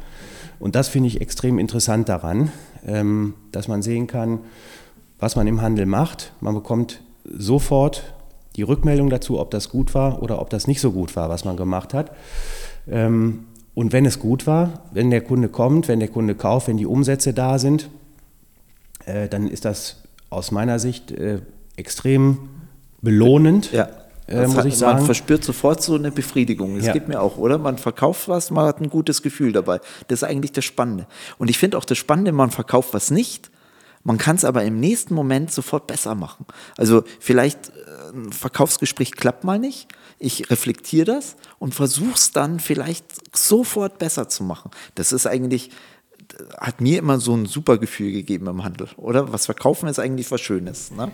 Und 0.59 0.75
das 0.75 0.87
finde 0.87 1.07
ich 1.07 1.21
extrem 1.21 1.57
interessant 1.57 2.09
daran, 2.09 2.51
ähm, 2.85 3.33
dass 3.51 3.67
man 3.67 3.81
sehen 3.81 4.07
kann, 4.07 4.39
was 5.19 5.35
man 5.35 5.47
im 5.47 5.61
Handel 5.61 5.85
macht. 5.85 6.33
Man 6.41 6.53
bekommt 6.53 7.01
sofort 7.23 8.14
die 8.55 8.63
Rückmeldung 8.63 9.09
dazu, 9.09 9.39
ob 9.39 9.51
das 9.51 9.69
gut 9.69 9.93
war 9.93 10.21
oder 10.21 10.39
ob 10.41 10.49
das 10.49 10.67
nicht 10.67 10.81
so 10.81 10.91
gut 10.91 11.15
war, 11.15 11.29
was 11.29 11.45
man 11.45 11.57
gemacht 11.57 11.93
hat. 11.93 12.11
Ähm, 12.89 13.45
und 13.73 13.91
wenn 13.91 14.05
es 14.05 14.19
gut 14.19 14.47
war, 14.47 14.83
wenn 14.91 15.11
der 15.11 15.21
Kunde 15.21 15.49
kommt, 15.49 15.87
wenn 15.87 15.99
der 15.99 16.07
Kunde 16.07 16.35
kauft, 16.35 16.67
wenn 16.67 16.77
die 16.77 16.85
Umsätze 16.85 17.33
da 17.33 17.59
sind, 17.59 17.89
äh, 19.05 19.27
dann 19.27 19.47
ist 19.47 19.65
das 19.65 20.03
aus 20.29 20.51
meiner 20.51 20.79
Sicht 20.79 21.11
äh, 21.11 21.41
extrem 21.75 22.49
belohnend. 23.01 23.71
Ja. 23.71 23.89
Äh, 24.27 24.47
muss 24.47 24.57
hat, 24.57 24.65
ich 24.65 24.77
sagen. 24.77 24.97
Man 24.97 25.05
verspürt 25.05 25.43
sofort 25.43 25.83
so 25.83 25.95
eine 25.95 26.11
Befriedigung. 26.11 26.77
Es 26.77 26.85
ja. 26.85 26.93
geht 26.93 27.07
mir 27.07 27.21
auch, 27.21 27.37
oder? 27.37 27.57
Man 27.57 27.77
verkauft 27.77 28.27
was, 28.27 28.49
man 28.49 28.65
hat 28.65 28.81
ein 28.81 28.89
gutes 28.89 29.21
Gefühl 29.21 29.51
dabei. 29.51 29.79
Das 30.07 30.21
ist 30.21 30.23
eigentlich 30.23 30.53
das 30.53 30.65
Spannende. 30.65 31.05
Und 31.37 31.49
ich 31.49 31.57
finde 31.57 31.77
auch 31.77 31.85
das 31.85 31.97
Spannende, 31.97 32.31
man 32.31 32.49
verkauft 32.51 32.93
was 32.93 33.11
nicht. 33.11 33.51
Man 34.03 34.17
kann 34.17 34.35
es 34.35 34.45
aber 34.45 34.63
im 34.63 34.79
nächsten 34.79 35.13
Moment 35.15 35.51
sofort 35.51 35.87
besser 35.87 36.15
machen. 36.15 36.45
Also 36.77 37.03
vielleicht 37.19 37.71
ein 38.13 38.31
Verkaufsgespräch 38.31 39.11
klappt 39.13 39.43
mal 39.43 39.59
nicht. 39.59 39.87
Ich 40.19 40.49
reflektiere 40.49 41.05
das 41.05 41.35
und 41.59 41.73
versuche 41.75 42.15
es 42.15 42.31
dann 42.31 42.59
vielleicht 42.59 43.05
sofort 43.35 43.99
besser 43.99 44.29
zu 44.29 44.43
machen. 44.43 44.71
Das 44.95 45.11
ist 45.11 45.27
eigentlich, 45.27 45.71
hat 46.57 46.81
mir 46.81 46.99
immer 46.99 47.19
so 47.19 47.35
ein 47.35 47.45
super 47.45 47.77
Gefühl 47.77 48.11
gegeben 48.11 48.47
im 48.47 48.63
Handel, 48.63 48.87
oder? 48.97 49.31
Was 49.31 49.45
verkaufen 49.45 49.87
ist 49.89 49.99
eigentlich 49.99 50.31
was 50.31 50.41
Schönes. 50.41 50.91
Ne? 50.91 51.11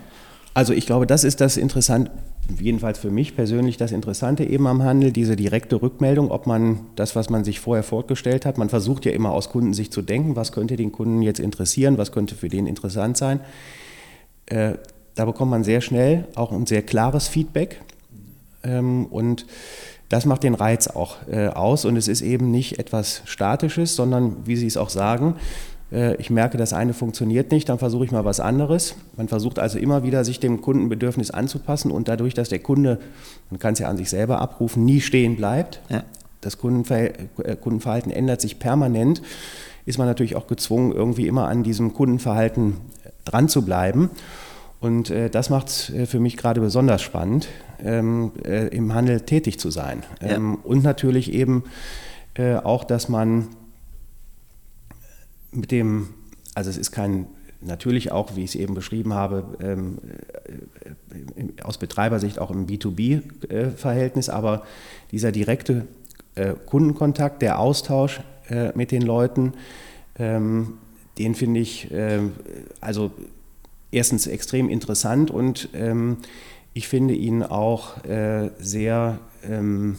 Also 0.53 0.73
ich 0.73 0.85
glaube, 0.85 1.07
das 1.07 1.23
ist 1.23 1.39
das 1.39 1.55
Interessante, 1.55 2.11
jedenfalls 2.59 2.99
für 2.99 3.11
mich 3.11 3.35
persönlich 3.35 3.77
das 3.77 3.93
Interessante 3.93 4.43
eben 4.43 4.67
am 4.67 4.83
Handel, 4.83 5.11
diese 5.11 5.37
direkte 5.37 5.81
Rückmeldung, 5.81 6.29
ob 6.29 6.45
man 6.45 6.81
das, 6.95 7.15
was 7.15 7.29
man 7.29 7.45
sich 7.45 7.61
vorher 7.61 7.83
vorgestellt 7.83 8.45
hat, 8.45 8.57
man 8.57 8.67
versucht 8.67 9.05
ja 9.05 9.13
immer 9.13 9.31
aus 9.31 9.49
Kundensicht 9.49 9.93
zu 9.93 10.01
denken, 10.01 10.35
was 10.35 10.51
könnte 10.51 10.75
den 10.75 10.91
Kunden 10.91 11.21
jetzt 11.21 11.39
interessieren, 11.39 11.97
was 11.97 12.11
könnte 12.11 12.35
für 12.35 12.49
den 12.49 12.67
interessant 12.67 13.15
sein. 13.15 13.39
Äh, 14.47 14.73
da 15.15 15.25
bekommt 15.25 15.51
man 15.51 15.63
sehr 15.63 15.81
schnell 15.81 16.27
auch 16.35 16.51
ein 16.51 16.65
sehr 16.65 16.81
klares 16.81 17.27
Feedback 17.27 17.81
ähm, 18.63 19.05
und 19.07 19.45
das 20.09 20.25
macht 20.25 20.43
den 20.43 20.55
Reiz 20.55 20.87
auch 20.87 21.17
äh, 21.31 21.47
aus 21.47 21.85
und 21.85 21.95
es 21.95 22.07
ist 22.07 22.21
eben 22.21 22.51
nicht 22.51 22.79
etwas 22.79 23.21
Statisches, 23.25 23.95
sondern 23.95 24.45
wie 24.45 24.57
Sie 24.57 24.67
es 24.67 24.75
auch 24.75 24.89
sagen, 24.89 25.35
äh, 25.91 26.15
ich 26.15 26.29
merke, 26.29 26.57
das 26.57 26.73
eine 26.73 26.93
funktioniert 26.93 27.51
nicht, 27.51 27.69
dann 27.69 27.79
versuche 27.79 28.05
ich 28.05 28.11
mal 28.11 28.25
was 28.25 28.39
anderes. 28.39 28.95
Man 29.17 29.27
versucht 29.27 29.59
also 29.59 29.79
immer 29.79 30.03
wieder, 30.03 30.25
sich 30.25 30.39
dem 30.39 30.61
Kundenbedürfnis 30.61 31.31
anzupassen 31.31 31.91
und 31.91 32.07
dadurch, 32.07 32.33
dass 32.33 32.49
der 32.49 32.59
Kunde, 32.59 32.99
man 33.49 33.59
kann 33.59 33.73
es 33.73 33.79
ja 33.79 33.87
an 33.87 33.97
sich 33.97 34.09
selber 34.09 34.41
abrufen, 34.41 34.85
nie 34.85 35.01
stehen 35.01 35.35
bleibt, 35.35 35.81
ja. 35.89 36.03
das 36.41 36.57
Kundenverhalten, 36.57 37.29
äh, 37.43 37.55
Kundenverhalten 37.55 38.11
ändert 38.11 38.41
sich 38.41 38.59
permanent, 38.59 39.21
ist 39.85 39.97
man 39.97 40.07
natürlich 40.07 40.35
auch 40.35 40.47
gezwungen, 40.47 40.91
irgendwie 40.91 41.27
immer 41.27 41.47
an 41.47 41.63
diesem 41.63 41.93
Kundenverhalten 41.93 42.77
dran 43.25 43.49
zu 43.49 43.63
bleiben. 43.63 44.09
Und 44.81 45.11
äh, 45.11 45.29
das 45.29 45.51
macht 45.51 45.69
es 45.69 45.89
äh, 45.91 46.05
für 46.07 46.19
mich 46.19 46.37
gerade 46.37 46.59
besonders 46.59 47.03
spannend, 47.03 47.47
ähm, 47.83 48.31
äh, 48.43 48.67
im 48.69 48.93
Handel 48.95 49.21
tätig 49.21 49.59
zu 49.59 49.69
sein. 49.69 50.01
Ähm, 50.19 50.57
ja. 50.57 50.69
Und 50.69 50.83
natürlich 50.83 51.31
eben 51.31 51.63
äh, 52.33 52.55
auch, 52.55 52.83
dass 52.83 53.07
man 53.07 53.49
mit 55.51 55.69
dem, 55.69 56.09
also 56.55 56.71
es 56.71 56.77
ist 56.77 56.91
kein, 56.91 57.27
natürlich 57.61 58.11
auch, 58.11 58.35
wie 58.35 58.43
ich 58.43 58.51
es 58.51 58.55
eben 58.55 58.73
beschrieben 58.73 59.13
habe, 59.13 59.55
ähm, 59.61 59.99
äh, 60.83 61.61
aus 61.63 61.77
Betreibersicht 61.77 62.39
auch 62.39 62.49
im 62.49 62.65
B2B-Verhältnis, 62.65 64.29
aber 64.29 64.63
dieser 65.11 65.31
direkte 65.31 65.87
Kundenkontakt, 66.65 67.41
der 67.41 67.59
Austausch 67.59 68.21
mit 68.73 68.91
den 68.91 69.01
Leuten, 69.01 69.51
ähm, 70.17 70.75
den 71.17 71.35
finde 71.35 71.59
ich, 71.59 71.89
also 72.79 73.11
erstens 73.91 74.27
extrem 74.27 74.69
interessant 74.69 75.31
und 75.31 75.69
ähm, 75.73 76.17
ich 76.73 76.87
finde 76.87 77.13
ihn 77.13 77.43
auch 77.43 78.03
äh, 78.05 78.51
sehr, 78.57 79.19
ähm, 79.43 79.97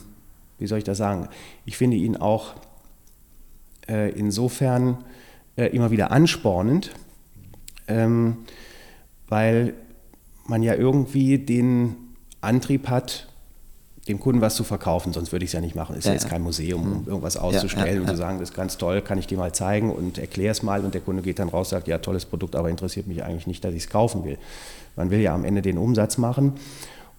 wie 0.58 0.66
soll 0.66 0.78
ich 0.78 0.84
das 0.84 0.98
sagen, 0.98 1.28
ich 1.66 1.76
finde 1.76 1.96
ihn 1.96 2.16
auch 2.16 2.54
äh, 3.88 4.10
insofern 4.12 5.04
äh, 5.56 5.66
immer 5.66 5.90
wieder 5.90 6.10
anspornend, 6.10 6.92
ähm, 7.88 8.38
weil 9.28 9.74
man 10.46 10.62
ja 10.62 10.74
irgendwie 10.74 11.38
den 11.38 11.96
Antrieb 12.40 12.88
hat, 12.88 13.28
dem 14.08 14.18
Kunden 14.18 14.40
was 14.40 14.56
zu 14.56 14.64
verkaufen, 14.64 15.12
sonst 15.12 15.30
würde 15.30 15.44
ich 15.44 15.50
es 15.50 15.52
ja 15.52 15.60
nicht 15.60 15.76
machen. 15.76 15.92
Es 15.92 16.00
ist 16.00 16.06
ja, 16.06 16.12
jetzt 16.12 16.28
kein 16.28 16.42
Museum, 16.42 16.82
um 16.82 16.94
hm. 17.00 17.06
irgendwas 17.06 17.36
auszustellen 17.36 17.94
ja, 17.94 18.00
und 18.00 18.08
zu 18.08 18.16
sagen, 18.16 18.40
das 18.40 18.50
ist 18.50 18.56
ganz 18.56 18.76
toll, 18.76 19.00
kann 19.00 19.18
ich 19.18 19.26
dir 19.26 19.38
mal 19.38 19.52
zeigen 19.52 19.92
und 19.92 20.18
erkläre 20.18 20.50
es 20.50 20.62
mal 20.62 20.84
und 20.84 20.94
der 20.94 21.00
Kunde 21.00 21.22
geht 21.22 21.38
dann 21.38 21.48
raus, 21.48 21.70
sagt, 21.70 21.86
ja, 21.86 21.98
tolles 21.98 22.24
Produkt, 22.24 22.56
aber 22.56 22.68
interessiert 22.68 23.06
mich 23.06 23.22
eigentlich 23.22 23.46
nicht, 23.46 23.64
dass 23.64 23.72
ich 23.74 23.84
es 23.84 23.88
kaufen 23.88 24.24
will. 24.24 24.38
Man 24.96 25.10
will 25.10 25.20
ja 25.20 25.34
am 25.34 25.44
Ende 25.44 25.62
den 25.62 25.78
Umsatz 25.78 26.18
machen 26.18 26.54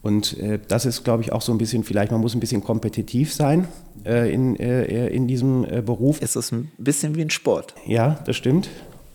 und 0.04 0.38
äh, 0.40 0.60
das 0.68 0.86
ist, 0.86 1.06
glaube 1.06 1.24
ich, 1.24 1.32
auch 1.32 1.42
so 1.42 1.54
ein 1.54 1.58
bisschen, 1.58 1.86
vielleicht 1.86 2.12
man 2.12 2.20
muss 2.20 2.36
ein 2.36 2.42
bisschen 2.42 2.62
kompetitiv 2.62 3.34
sein 3.34 3.70
äh, 4.06 4.32
in, 4.32 4.58
äh, 4.58 5.08
in 5.08 5.28
diesem 5.28 5.64
äh, 5.64 5.82
Beruf. 5.82 6.20
Es 6.22 6.36
ist 6.36 6.52
ein 6.52 6.70
bisschen 6.78 7.16
wie 7.16 7.22
ein 7.22 7.30
Sport. 7.30 7.74
Ja, 7.88 8.20
das 8.26 8.36
stimmt. 8.36 8.70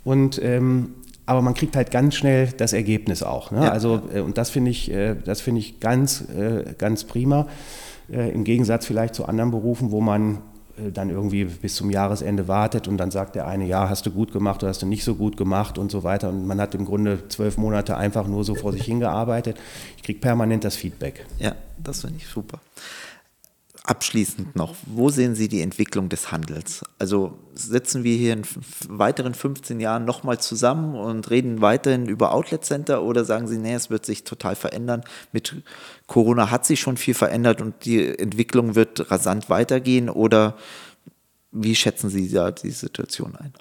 Und 0.05 0.41
ähm, 0.43 0.95
aber 1.29 1.43
man 1.43 1.53
kriegt 1.53 1.77
halt 1.77 1.91
ganz 1.91 2.15
schnell 2.15 2.49
das 2.57 2.73
Ergebnis 2.73 3.23
auch. 3.23 3.51
Ne? 3.51 3.65
Ja. 3.65 3.71
Also, 3.71 4.01
äh, 4.15 4.21
und 4.21 4.39
das 4.39 4.49
finde 4.49 4.71
ich, 4.71 4.91
äh, 4.91 5.15
das 5.15 5.43
finde 5.43 5.61
ich 5.61 5.79
ganz, 5.79 6.23
äh, 6.23 6.75
ganz 6.79 7.05
prima. 7.05 7.47
Im 8.09 8.45
Gegensatz 8.45 8.87
vielleicht 8.87 9.15
zu 9.15 9.27
anderen 9.27 9.51
Berufen, 9.51 9.91
wo 9.91 10.01
man 10.01 10.39
dann 10.95 11.11
irgendwie 11.11 11.45
bis 11.45 11.75
zum 11.75 11.91
Jahresende 11.91 12.49
wartet 12.49 12.89
und 12.89 12.97
dann 12.97 13.11
sagt 13.11 13.35
der 13.35 13.47
eine, 13.47 13.67
ja, 13.67 13.91
hast 13.91 14.07
du 14.07 14.11
gut 14.11 14.33
gemacht 14.33 14.63
oder 14.63 14.71
hast 14.71 14.81
du 14.81 14.87
nicht 14.87 15.05
so 15.05 15.15
gut 15.15 15.37
gemacht 15.37 15.77
und 15.77 15.91
so 15.91 16.05
weiter. 16.05 16.31
Und 16.31 16.47
man 16.47 16.59
hat 16.59 16.75
im 16.75 16.87
Grunde 16.87 17.29
zwölf 17.29 17.59
Monate 17.59 17.99
einfach 17.99 18.27
nur 18.27 18.45
so 18.45 18.55
vor 18.55 18.73
sich 18.73 18.85
hingearbeitet. 18.85 19.59
Ich 19.99 20.05
kriege 20.05 20.21
permanent 20.21 20.65
das 20.65 20.75
Feedback. 20.75 21.27
Ja, 21.39 21.55
das 21.77 22.01
finde 22.01 22.17
ich 22.17 22.27
super. 22.27 22.61
Abschließend 23.89 24.55
noch, 24.55 24.75
wo 24.85 25.09
sehen 25.09 25.35
Sie 25.35 25.49
die 25.49 25.63
Entwicklung 25.63 26.11
des 26.11 26.31
Handels? 26.31 26.85
Also 26.99 27.39
sitzen 27.55 28.05
wir 28.05 28.19
hier 28.19 28.35
in 28.35 28.43
weiteren 28.87 29.33
15 29.33 29.81
Jahren 29.81 30.05
nochmal 30.05 30.39
zusammen 30.39 30.95
und 30.95 31.31
reden 31.31 31.63
weiterhin 31.63 32.07
über 32.07 32.35
Outlet 32.35 32.67
Center 32.67 33.03
oder 33.03 33.25
sagen 33.25 33.49
Sie, 33.49 33.57
nee, 33.57 33.73
es 33.73 33.89
wird 33.89 34.05
sich 34.05 34.25
total 34.25 34.57
verändern? 34.57 35.05
Mit 35.33 35.63
Corona 36.07 36.51
hat 36.51 36.67
sich 36.67 36.81
schon 36.81 36.99
viel 36.99 37.15
verändert 37.15 37.63
und 37.63 37.87
die 37.87 38.07
Entwicklung 38.19 38.75
wird 38.75 39.11
rasant 39.11 39.49
weitergehen 39.49 40.11
oder 40.11 40.59
wie 41.51 41.75
schätzen 41.75 42.11
Sie 42.11 42.31
da 42.31 42.51
die 42.51 42.73
Situation 42.73 43.37
ein? 43.37 43.55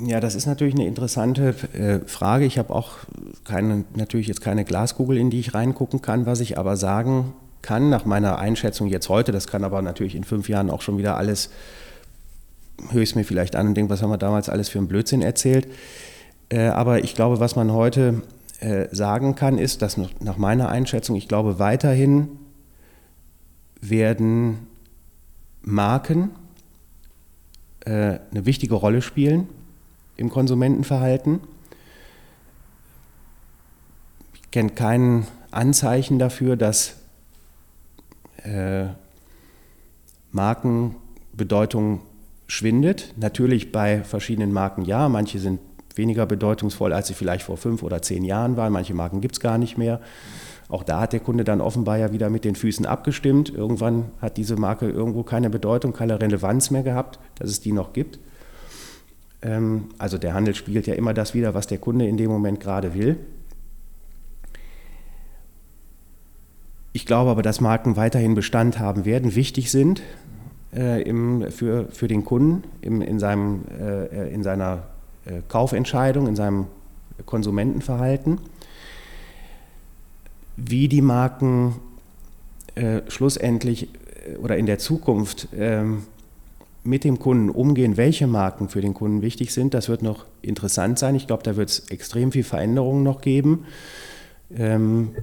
Ja, 0.00 0.18
das 0.18 0.34
ist 0.34 0.46
natürlich 0.46 0.74
eine 0.74 0.86
interessante 0.86 1.54
äh, 1.72 2.00
Frage. 2.08 2.44
Ich 2.44 2.58
habe 2.58 2.74
auch 2.74 2.92
keine, 3.44 3.84
natürlich 3.94 4.26
jetzt 4.26 4.40
keine 4.40 4.64
Glaskugel, 4.64 5.16
in 5.16 5.30
die 5.30 5.38
ich 5.38 5.54
reingucken 5.54 6.02
kann. 6.02 6.26
Was 6.26 6.40
ich 6.40 6.58
aber 6.58 6.76
sagen 6.76 7.32
kann, 7.62 7.90
nach 7.90 8.04
meiner 8.04 8.38
Einschätzung 8.38 8.88
jetzt 8.88 9.08
heute, 9.08 9.30
das 9.30 9.46
kann 9.46 9.62
aber 9.62 9.82
natürlich 9.82 10.16
in 10.16 10.24
fünf 10.24 10.48
Jahren 10.48 10.68
auch 10.68 10.82
schon 10.82 10.98
wieder 10.98 11.16
alles, 11.16 11.50
höre 12.90 13.02
ich 13.02 13.10
es 13.10 13.14
mir 13.14 13.24
vielleicht 13.24 13.54
an 13.54 13.68
und 13.68 13.74
denke, 13.74 13.92
was 13.92 14.02
haben 14.02 14.10
wir 14.10 14.18
damals 14.18 14.48
alles 14.48 14.68
für 14.68 14.78
einen 14.78 14.88
Blödsinn 14.88 15.22
erzählt. 15.22 15.68
Äh, 16.48 16.66
aber 16.66 17.04
ich 17.04 17.14
glaube, 17.14 17.38
was 17.38 17.54
man 17.54 17.72
heute 17.72 18.22
äh, 18.58 18.88
sagen 18.90 19.36
kann, 19.36 19.58
ist, 19.58 19.80
dass 19.80 19.96
nach 19.96 20.36
meiner 20.38 20.70
Einschätzung, 20.70 21.14
ich 21.14 21.28
glaube, 21.28 21.60
weiterhin 21.60 22.28
werden 23.80 24.66
Marken 25.62 26.30
äh, 27.84 28.18
eine 28.30 28.44
wichtige 28.44 28.74
Rolle 28.74 29.00
spielen 29.00 29.48
im 30.16 30.30
Konsumentenverhalten. 30.30 31.40
Ich 34.34 34.50
kenne 34.50 34.70
kein 34.70 35.26
Anzeichen 35.50 36.18
dafür, 36.18 36.56
dass 36.56 36.96
äh, 38.42 38.86
Markenbedeutung 40.32 42.00
schwindet. 42.46 43.14
Natürlich 43.16 43.72
bei 43.72 44.02
verschiedenen 44.02 44.52
Marken 44.52 44.84
ja, 44.84 45.08
manche 45.08 45.38
sind 45.38 45.60
weniger 45.94 46.26
bedeutungsvoll, 46.26 46.92
als 46.92 47.08
sie 47.08 47.14
vielleicht 47.14 47.44
vor 47.44 47.56
fünf 47.56 47.82
oder 47.82 48.02
zehn 48.02 48.24
Jahren 48.24 48.56
waren. 48.56 48.72
Manche 48.72 48.94
Marken 48.94 49.20
gibt 49.20 49.36
es 49.36 49.40
gar 49.40 49.58
nicht 49.58 49.78
mehr. 49.78 50.00
Auch 50.68 50.82
da 50.82 51.00
hat 51.00 51.12
der 51.12 51.20
Kunde 51.20 51.44
dann 51.44 51.60
offenbar 51.60 51.98
ja 51.98 52.12
wieder 52.12 52.30
mit 52.30 52.44
den 52.44 52.56
Füßen 52.56 52.86
abgestimmt. 52.86 53.50
Irgendwann 53.50 54.06
hat 54.20 54.36
diese 54.36 54.56
Marke 54.56 54.88
irgendwo 54.88 55.22
keine 55.22 55.50
Bedeutung, 55.50 55.92
keine 55.92 56.20
Relevanz 56.20 56.70
mehr 56.70 56.82
gehabt, 56.82 57.18
dass 57.36 57.50
es 57.50 57.60
die 57.60 57.72
noch 57.72 57.92
gibt. 57.92 58.18
Ähm, 59.44 59.90
also 59.98 60.18
der 60.18 60.34
Handel 60.34 60.54
spiegelt 60.54 60.86
ja 60.86 60.94
immer 60.94 61.14
das 61.14 61.34
wieder, 61.34 61.54
was 61.54 61.66
der 61.66 61.78
Kunde 61.78 62.06
in 62.08 62.16
dem 62.16 62.30
Moment 62.30 62.60
gerade 62.60 62.94
will. 62.94 63.18
Ich 66.92 67.06
glaube 67.06 67.30
aber, 67.30 67.42
dass 67.42 67.60
Marken 67.60 67.96
weiterhin 67.96 68.34
Bestand 68.34 68.78
haben 68.78 69.04
werden, 69.04 69.34
wichtig 69.34 69.70
sind 69.70 70.00
äh, 70.74 71.02
im, 71.02 71.50
für, 71.50 71.88
für 71.90 72.08
den 72.08 72.24
Kunden 72.24 72.64
im, 72.80 73.02
in, 73.02 73.18
seinem, 73.18 73.64
äh, 73.80 74.32
in 74.32 74.42
seiner 74.42 74.84
äh, 75.24 75.40
Kaufentscheidung, 75.48 76.28
in 76.28 76.36
seinem 76.36 76.66
Konsumentenverhalten. 77.26 78.38
Wie 80.56 80.86
die 80.88 81.02
Marken 81.02 81.74
äh, 82.76 83.02
schlussendlich 83.08 83.88
äh, 84.28 84.36
oder 84.36 84.56
in 84.56 84.66
der 84.66 84.78
Zukunft 84.78 85.48
ähm, 85.56 86.04
mit 86.84 87.02
dem 87.02 87.18
Kunden 87.18 87.50
umgehen, 87.50 87.96
welche 87.96 88.26
Marken 88.26 88.68
für 88.68 88.80
den 88.80 88.94
Kunden 88.94 89.22
wichtig 89.22 89.52
sind, 89.52 89.74
das 89.74 89.88
wird 89.88 90.02
noch 90.02 90.26
interessant 90.42 90.98
sein. 90.98 91.14
Ich 91.14 91.26
glaube, 91.26 91.42
da 91.42 91.56
wird 91.56 91.70
es 91.70 91.88
extrem 91.88 92.30
viel 92.30 92.44
Veränderungen 92.44 93.02
noch 93.02 93.22
geben, 93.22 93.64
ähm, 94.54 95.16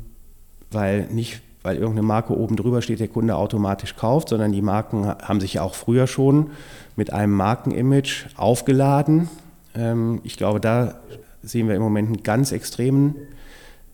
weil 0.72 1.07
nicht 1.12 1.41
weil 1.64 1.76
irgendeine 1.76 2.07
Marke 2.07 2.36
oben 2.36 2.55
drüber 2.55 2.82
steht, 2.82 2.99
der 2.99 3.07
Kunde 3.07 3.36
automatisch 3.36 3.95
kauft, 3.95 4.30
sondern 4.30 4.51
die 4.51 4.64
Marken 4.64 5.07
haben 5.07 5.39
sich 5.39 5.55
ja 5.55 5.62
auch 5.62 5.76
früher 5.76 6.07
schon 6.07 6.49
mit 6.95 7.14
einem 7.14 7.34
Markenimage 7.34 8.26
aufgeladen. 8.36 9.30
Ähm, 9.76 10.22
ich 10.24 10.38
glaube, 10.38 10.59
da 10.59 10.95
sehen 11.43 11.68
wir 11.68 11.76
im 11.76 11.82
Moment 11.82 12.07
einen 12.07 12.24
ganz 12.24 12.51
extremen 12.51 13.16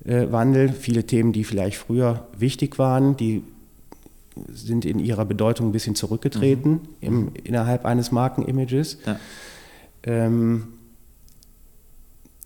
äh, 0.06 0.32
Wandel. 0.32 0.70
Viele 0.70 1.06
Themen, 1.06 1.34
die 1.34 1.44
vielleicht 1.44 1.78
früher 1.78 2.28
wichtig 2.38 2.80
waren, 2.80 3.18
die 3.18 3.44
sind 4.52 4.86
in 4.86 5.00
ihrer 5.00 5.26
Bedeutung 5.26 5.70
ein 5.70 5.72
bisschen 5.72 5.96
zurückgetreten 5.96 6.72
mhm. 6.72 6.80
im, 7.02 7.32
innerhalb 7.44 7.86
eines 7.86 8.12
Markenimages. 8.12 9.00
Ja. 9.06 9.20
Ähm, 10.04 10.68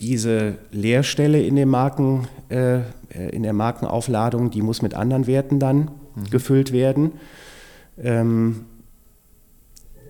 diese 0.01 0.57
Leerstelle 0.71 1.41
in, 1.41 1.55
den 1.55 1.69
Marken, 1.69 2.27
äh, 2.49 2.81
in 3.31 3.43
der 3.43 3.53
Markenaufladung, 3.53 4.49
die 4.49 4.63
muss 4.63 4.81
mit 4.81 4.95
anderen 4.95 5.27
Werten 5.27 5.59
dann 5.59 5.91
mhm. 6.15 6.29
gefüllt 6.31 6.71
werden. 6.71 7.13
Ähm, 7.99 8.65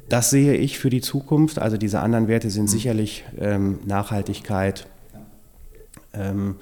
das 0.08 0.30
sehe 0.30 0.56
ich 0.56 0.78
für 0.80 0.90
die 0.90 1.02
Zukunft. 1.02 1.60
Also 1.60 1.78
diese 1.78 2.00
anderen 2.00 2.28
Werte 2.28 2.50
sind 2.50 2.64
mhm. 2.64 2.68
sicherlich 2.68 3.24
ähm, 3.38 3.80
Nachhaltigkeit, 3.86 4.88
ähm, 6.14 6.56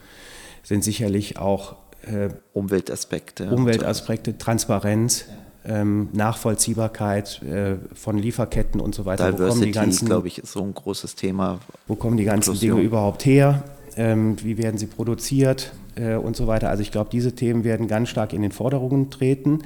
sind 0.64 0.84
sicherlich 0.84 1.38
auch 1.38 1.76
äh, 2.06 2.30
Umweltaspekte. 2.54 3.50
Umweltaspekte, 3.50 4.38
Transparenz. 4.38 5.26
Ja 5.28 5.34
ähm, 5.66 6.10
Nachvollziehbarkeit 6.14 7.42
äh, 7.44 7.76
von 7.94 8.18
Lieferketten 8.18 8.80
und 8.80 8.96
so 8.96 9.06
weiter. 9.06 9.32
Diversity, 9.32 10.06
glaube 10.06 10.28
ich, 10.28 10.40
ist 10.40 10.54
so 10.54 10.64
ein 10.64 10.74
großes 10.74 11.16
Thema. 11.16 11.60
Wo 11.88 11.96
kommen 11.96 12.18
die 12.18 12.24
ganzen 12.24 12.52
Inklusion. 12.52 12.78
Dinge 12.78 12.88
überhaupt 12.88 13.26
her? 13.26 13.64
Ähm, 13.96 14.38
wie 14.44 14.58
werden 14.58 14.78
sie 14.78 14.88
produziert 14.88 15.74
äh, 15.96 16.16
und 16.16 16.36
so 16.36 16.48
weiter? 16.48 16.70
Also 16.70 16.82
ich 16.82 16.92
glaube, 16.92 17.10
diese 17.12 17.36
Themen 17.36 17.64
werden 17.64 17.88
ganz 17.88 18.10
stark 18.10 18.34
in 18.34 18.42
den 18.42 18.52
Forderungen 18.52 19.10
treten. 19.10 19.64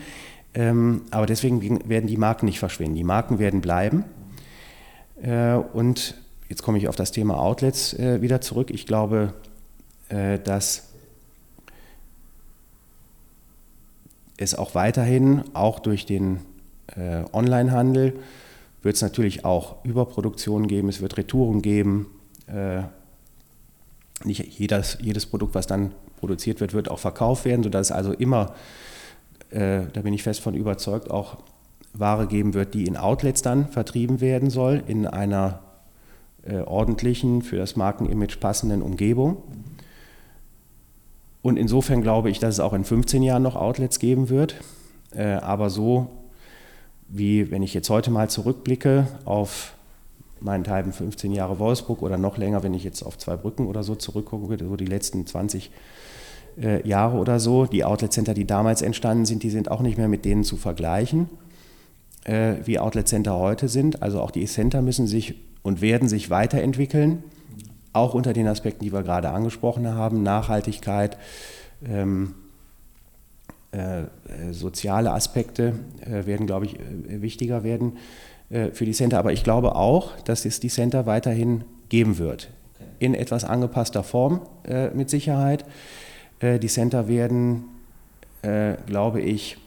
Ähm, 0.55 1.01
aber 1.11 1.25
deswegen 1.25 1.87
werden 1.87 2.07
die 2.07 2.17
Marken 2.17 2.45
nicht 2.45 2.59
verschwinden. 2.59 2.95
Die 2.95 3.03
Marken 3.03 3.39
werden 3.39 3.61
bleiben. 3.61 4.03
Äh, 5.21 5.55
und 5.55 6.15
jetzt 6.49 6.63
komme 6.63 6.77
ich 6.77 6.87
auf 6.87 6.95
das 6.95 7.11
Thema 7.11 7.39
Outlets 7.39 7.93
äh, 7.93 8.21
wieder 8.21 8.41
zurück. 8.41 8.71
Ich 8.71 8.85
glaube, 8.85 9.33
äh, 10.09 10.39
dass 10.39 10.92
es 14.37 14.55
auch 14.55 14.75
weiterhin, 14.75 15.43
auch 15.53 15.79
durch 15.79 16.05
den 16.05 16.39
äh, 16.95 17.23
Onlinehandel, 17.31 18.13
wird 18.81 18.95
es 18.95 19.01
natürlich 19.01 19.45
auch 19.45 19.83
Überproduktionen 19.85 20.67
geben, 20.67 20.89
es 20.89 21.01
wird 21.01 21.17
Retouren 21.17 21.61
geben. 21.61 22.07
Äh, 22.47 22.83
nicht 24.25 24.59
jedes, 24.59 24.97
jedes 25.01 25.25
Produkt, 25.25 25.55
was 25.55 25.67
dann 25.67 25.93
produziert 26.17 26.59
wird, 26.61 26.73
wird 26.73 26.89
auch 26.89 26.99
verkauft 26.99 27.45
werden, 27.45 27.63
sodass 27.63 27.87
es 27.87 27.91
also 27.91 28.13
immer, 28.13 28.53
äh, 29.51 29.81
da 29.91 30.01
bin 30.01 30.13
ich 30.13 30.23
fest 30.23 30.41
von 30.41 30.53
überzeugt, 30.53 31.11
auch 31.11 31.37
Ware 31.93 32.27
geben 32.27 32.53
wird, 32.53 32.73
die 32.73 32.85
in 32.85 32.97
Outlets 32.97 33.41
dann 33.41 33.67
vertrieben 33.67 34.19
werden 34.19 34.49
soll, 34.49 34.83
in 34.87 35.05
einer 35.05 35.61
äh, 36.43 36.57
ordentlichen, 36.57 37.41
für 37.41 37.57
das 37.57 37.75
Markenimage 37.75 38.37
passenden 38.39 38.81
Umgebung. 38.81 39.43
Und 41.43 41.57
insofern 41.57 42.01
glaube 42.01 42.31
ich, 42.31 42.39
dass 42.39 42.55
es 42.55 42.59
auch 42.59 42.73
in 42.73 42.85
15 42.85 43.21
Jahren 43.21 43.43
noch 43.43 43.55
Outlets 43.55 43.99
geben 43.99 44.29
wird. 44.29 44.55
Äh, 45.11 45.33
aber 45.33 45.69
so 45.69 46.07
wie 47.07 47.51
wenn 47.51 47.61
ich 47.61 47.75
jetzt 47.75 47.91
heute 47.91 48.09
mal 48.09 48.29
zurückblicke 48.29 49.07
auf 49.25 49.75
meinethalben 50.39 50.91
15 50.91 51.31
Jahre 51.31 51.59
Wolfsburg 51.59 52.01
oder 52.01 52.17
noch 52.17 52.37
länger, 52.37 52.63
wenn 52.63 52.73
ich 52.73 52.83
jetzt 52.83 53.03
auf 53.03 53.17
zwei 53.17 53.35
Brücken 53.35 53.67
oder 53.67 53.83
so 53.83 53.95
zurückgucke, 53.95 54.57
so 54.57 54.75
die 54.75 54.85
letzten 54.85 55.27
20 55.27 55.69
äh, 56.61 56.87
Jahre 56.87 57.17
oder 57.17 57.39
so, 57.39 57.65
die 57.65 57.85
Outlet-Center, 57.85 58.33
die 58.33 58.45
damals 58.45 58.81
entstanden 58.81 59.25
sind, 59.25 59.43
die 59.43 59.51
sind 59.51 59.69
auch 59.69 59.81
nicht 59.81 59.97
mehr 59.97 60.07
mit 60.07 60.25
denen 60.25 60.43
zu 60.43 60.57
vergleichen, 60.57 61.29
äh, 62.23 62.55
wie 62.65 62.79
Outlet-Center 62.79 63.37
heute 63.37 63.67
sind. 63.67 64.01
Also 64.01 64.19
auch 64.19 64.31
die 64.31 64.45
Center 64.45 64.81
müssen 64.81 65.07
sich 65.07 65.35
und 65.61 65.81
werden 65.81 66.09
sich 66.09 66.29
weiterentwickeln 66.29 67.23
auch 67.93 68.13
unter 68.13 68.33
den 68.33 68.47
Aspekten, 68.47 68.83
die 68.83 68.91
wir 68.91 69.03
gerade 69.03 69.29
angesprochen 69.29 69.87
haben, 69.87 70.23
Nachhaltigkeit, 70.23 71.17
ähm, 71.85 72.35
äh, 73.73 74.01
äh, 74.01 74.05
soziale 74.51 75.11
Aspekte 75.11 75.73
äh, 76.01 76.27
werden, 76.27 76.45
glaube 76.45 76.65
ich, 76.67 76.75
äh, 76.79 77.21
wichtiger 77.23 77.63
werden 77.63 77.97
äh, 78.51 78.69
für 78.69 78.85
die 78.85 78.91
Center. 78.91 79.17
Aber 79.17 79.33
ich 79.33 79.43
glaube 79.43 79.75
auch, 79.75 80.15
dass 80.21 80.45
es 80.45 80.59
die 80.59 80.69
Center 80.69 81.07
weiterhin 81.07 81.63
geben 81.89 82.19
wird. 82.19 82.51
In 82.99 83.15
etwas 83.15 83.43
angepasster 83.43 84.03
Form 84.03 84.41
äh, 84.63 84.89
mit 84.89 85.09
Sicherheit. 85.09 85.65
die 86.41 86.67
Center 86.67 87.07
werden, 87.07 87.63
glaube 88.85 89.21
ich, 89.21 89.57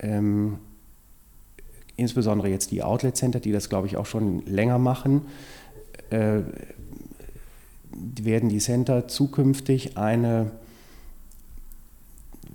ähm, 0.00 0.58
insbesondere 1.96 2.48
jetzt 2.48 2.70
die 2.70 2.82
Outlet 2.82 3.16
Center, 3.16 3.40
die 3.40 3.52
das, 3.52 3.70
glaube 3.70 3.86
ich, 3.86 3.96
auch 3.96 4.04
schon 4.04 4.44
länger 4.44 4.78
machen, 4.78 5.22
äh, 6.10 6.40
werden 8.20 8.48
die 8.48 8.58
Center 8.58 9.08
zukünftig 9.08 9.96
eine, 9.96 10.50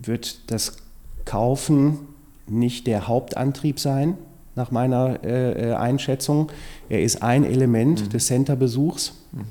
wird 0.01 0.51
das 0.51 0.77
Kaufen 1.25 1.99
nicht 2.47 2.87
der 2.87 3.07
Hauptantrieb 3.07 3.79
sein, 3.79 4.17
nach 4.55 4.71
meiner 4.71 5.23
äh, 5.23 5.71
äh 5.71 5.73
Einschätzung. 5.73 6.51
Er 6.89 7.01
ist 7.01 7.23
ein 7.23 7.43
Element 7.43 8.05
mhm. 8.05 8.09
des 8.09 8.27
Centerbesuchs. 8.27 9.13
Mhm. 9.31 9.41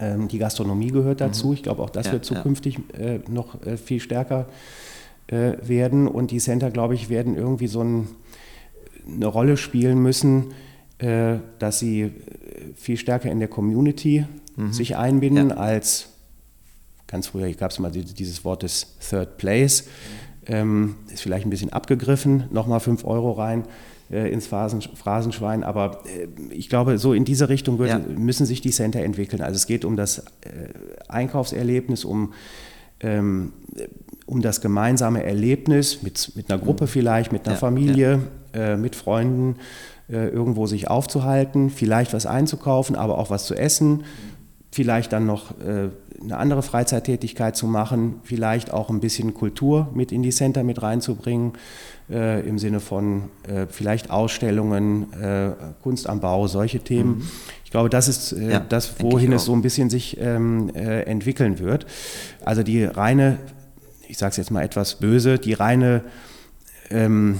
Ähm, 0.00 0.28
die 0.28 0.38
Gastronomie 0.38 0.90
gehört 0.90 1.20
dazu. 1.20 1.48
Mhm. 1.48 1.52
Ich 1.54 1.62
glaube, 1.62 1.82
auch 1.82 1.90
das 1.90 2.06
ja, 2.06 2.12
wird 2.12 2.24
zukünftig 2.24 2.78
ja. 2.92 2.98
äh, 2.98 3.20
noch 3.28 3.64
äh, 3.64 3.76
viel 3.76 4.00
stärker 4.00 4.46
äh, 5.28 5.52
werden. 5.62 6.06
Und 6.06 6.30
die 6.30 6.38
Center, 6.38 6.70
glaube 6.70 6.94
ich, 6.94 7.08
werden 7.08 7.36
irgendwie 7.36 7.66
so 7.66 7.82
ein, 7.82 8.08
eine 9.06 9.26
Rolle 9.26 9.56
spielen 9.56 9.98
müssen, 10.02 10.52
äh, 10.98 11.36
dass 11.58 11.78
sie 11.78 12.12
viel 12.76 12.96
stärker 12.96 13.30
in 13.30 13.38
der 13.38 13.48
Community 13.48 14.24
mhm. 14.56 14.72
sich 14.72 14.96
einbinden 14.96 15.50
ja. 15.50 15.56
als 15.56 16.08
ganz 17.06 17.28
früher 17.28 17.50
gab 17.54 17.70
es 17.70 17.78
mal 17.78 17.90
dieses 17.90 18.44
Wort 18.44 18.62
des 18.62 18.98
Third 19.08 19.38
Place. 19.38 19.88
Ähm, 20.46 20.94
ist 21.12 21.22
vielleicht 21.22 21.46
ein 21.46 21.50
bisschen 21.50 21.72
abgegriffen, 21.72 22.44
nochmal 22.50 22.80
5 22.80 23.04
Euro 23.04 23.32
rein 23.32 23.64
äh, 24.10 24.32
ins 24.32 24.46
Phasen, 24.46 24.80
Phrasenschwein, 24.80 25.62
aber 25.62 26.04
äh, 26.06 26.54
ich 26.54 26.68
glaube, 26.68 26.98
so 26.98 27.12
in 27.12 27.24
diese 27.24 27.48
Richtung 27.48 27.78
wird, 27.78 27.90
ja. 27.90 27.98
müssen 27.98 28.46
sich 28.46 28.60
die 28.60 28.70
Center 28.70 29.02
entwickeln. 29.02 29.42
Also 29.42 29.56
es 29.56 29.66
geht 29.66 29.84
um 29.84 29.96
das 29.96 30.18
äh, 30.18 30.22
Einkaufserlebnis, 31.08 32.04
um, 32.04 32.32
ähm, 33.00 33.52
um 34.24 34.40
das 34.40 34.60
gemeinsame 34.60 35.22
Erlebnis 35.22 36.02
mit, 36.02 36.32
mit 36.34 36.50
einer 36.50 36.60
Gruppe 36.60 36.84
mhm. 36.84 36.88
vielleicht, 36.88 37.32
mit 37.32 37.44
einer 37.44 37.56
ja, 37.56 37.60
Familie, 37.60 38.20
äh, 38.54 38.76
mit 38.76 38.96
Freunden 38.96 39.56
irgendwo 40.08 40.66
sich 40.66 40.88
aufzuhalten, 40.88 41.70
vielleicht 41.70 42.14
was 42.14 42.24
einzukaufen, 42.24 42.96
aber 42.96 43.18
auch 43.18 43.30
was 43.30 43.44
zu 43.44 43.54
essen, 43.54 44.04
vielleicht 44.70 45.12
dann 45.12 45.26
noch 45.26 45.52
äh, 45.60 45.88
eine 46.22 46.36
andere 46.36 46.62
Freizeittätigkeit 46.62 47.56
zu 47.56 47.66
machen, 47.66 48.16
vielleicht 48.22 48.72
auch 48.72 48.90
ein 48.90 49.00
bisschen 49.00 49.34
Kultur 49.34 49.88
mit 49.94 50.12
in 50.12 50.22
die 50.22 50.30
Center 50.30 50.64
mit 50.64 50.82
reinzubringen, 50.82 51.52
äh, 52.10 52.46
im 52.46 52.58
Sinne 52.58 52.80
von 52.80 53.24
äh, 53.46 53.66
vielleicht 53.68 54.10
Ausstellungen, 54.10 55.12
äh, 55.12 55.50
Kunst 55.82 56.08
am 56.08 56.20
Bau, 56.20 56.46
solche 56.48 56.80
Themen. 56.80 57.18
Mhm. 57.18 57.28
Ich 57.64 57.70
glaube, 57.70 57.88
das 57.88 58.08
ist 58.08 58.32
äh, 58.32 58.52
ja, 58.52 58.60
das, 58.60 59.00
wohin 59.00 59.32
es 59.32 59.44
so 59.44 59.52
ein 59.52 59.62
bisschen 59.62 59.90
sich 59.90 60.18
ähm, 60.20 60.70
äh, 60.74 61.02
entwickeln 61.02 61.58
wird. 61.58 61.86
Also 62.44 62.62
die 62.62 62.84
reine, 62.84 63.38
ich 64.08 64.18
sage 64.18 64.30
es 64.32 64.36
jetzt 64.38 64.50
mal 64.50 64.62
etwas 64.62 64.96
böse, 64.96 65.38
die 65.38 65.52
reine 65.52 66.02
ähm, 66.90 67.38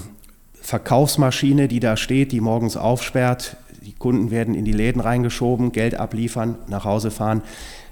Verkaufsmaschine, 0.69 1.67
die 1.67 1.79
da 1.79 1.97
steht, 1.97 2.31
die 2.31 2.41
morgens 2.41 2.77
aufsperrt, 2.77 3.57
die 3.81 3.93
Kunden 3.93 4.29
werden 4.29 4.53
in 4.53 4.65
die 4.65 4.71
Läden 4.71 5.01
reingeschoben, 5.01 5.71
Geld 5.71 5.95
abliefern, 5.95 6.59
nach 6.67 6.85
Hause 6.85 7.09
fahren. 7.09 7.41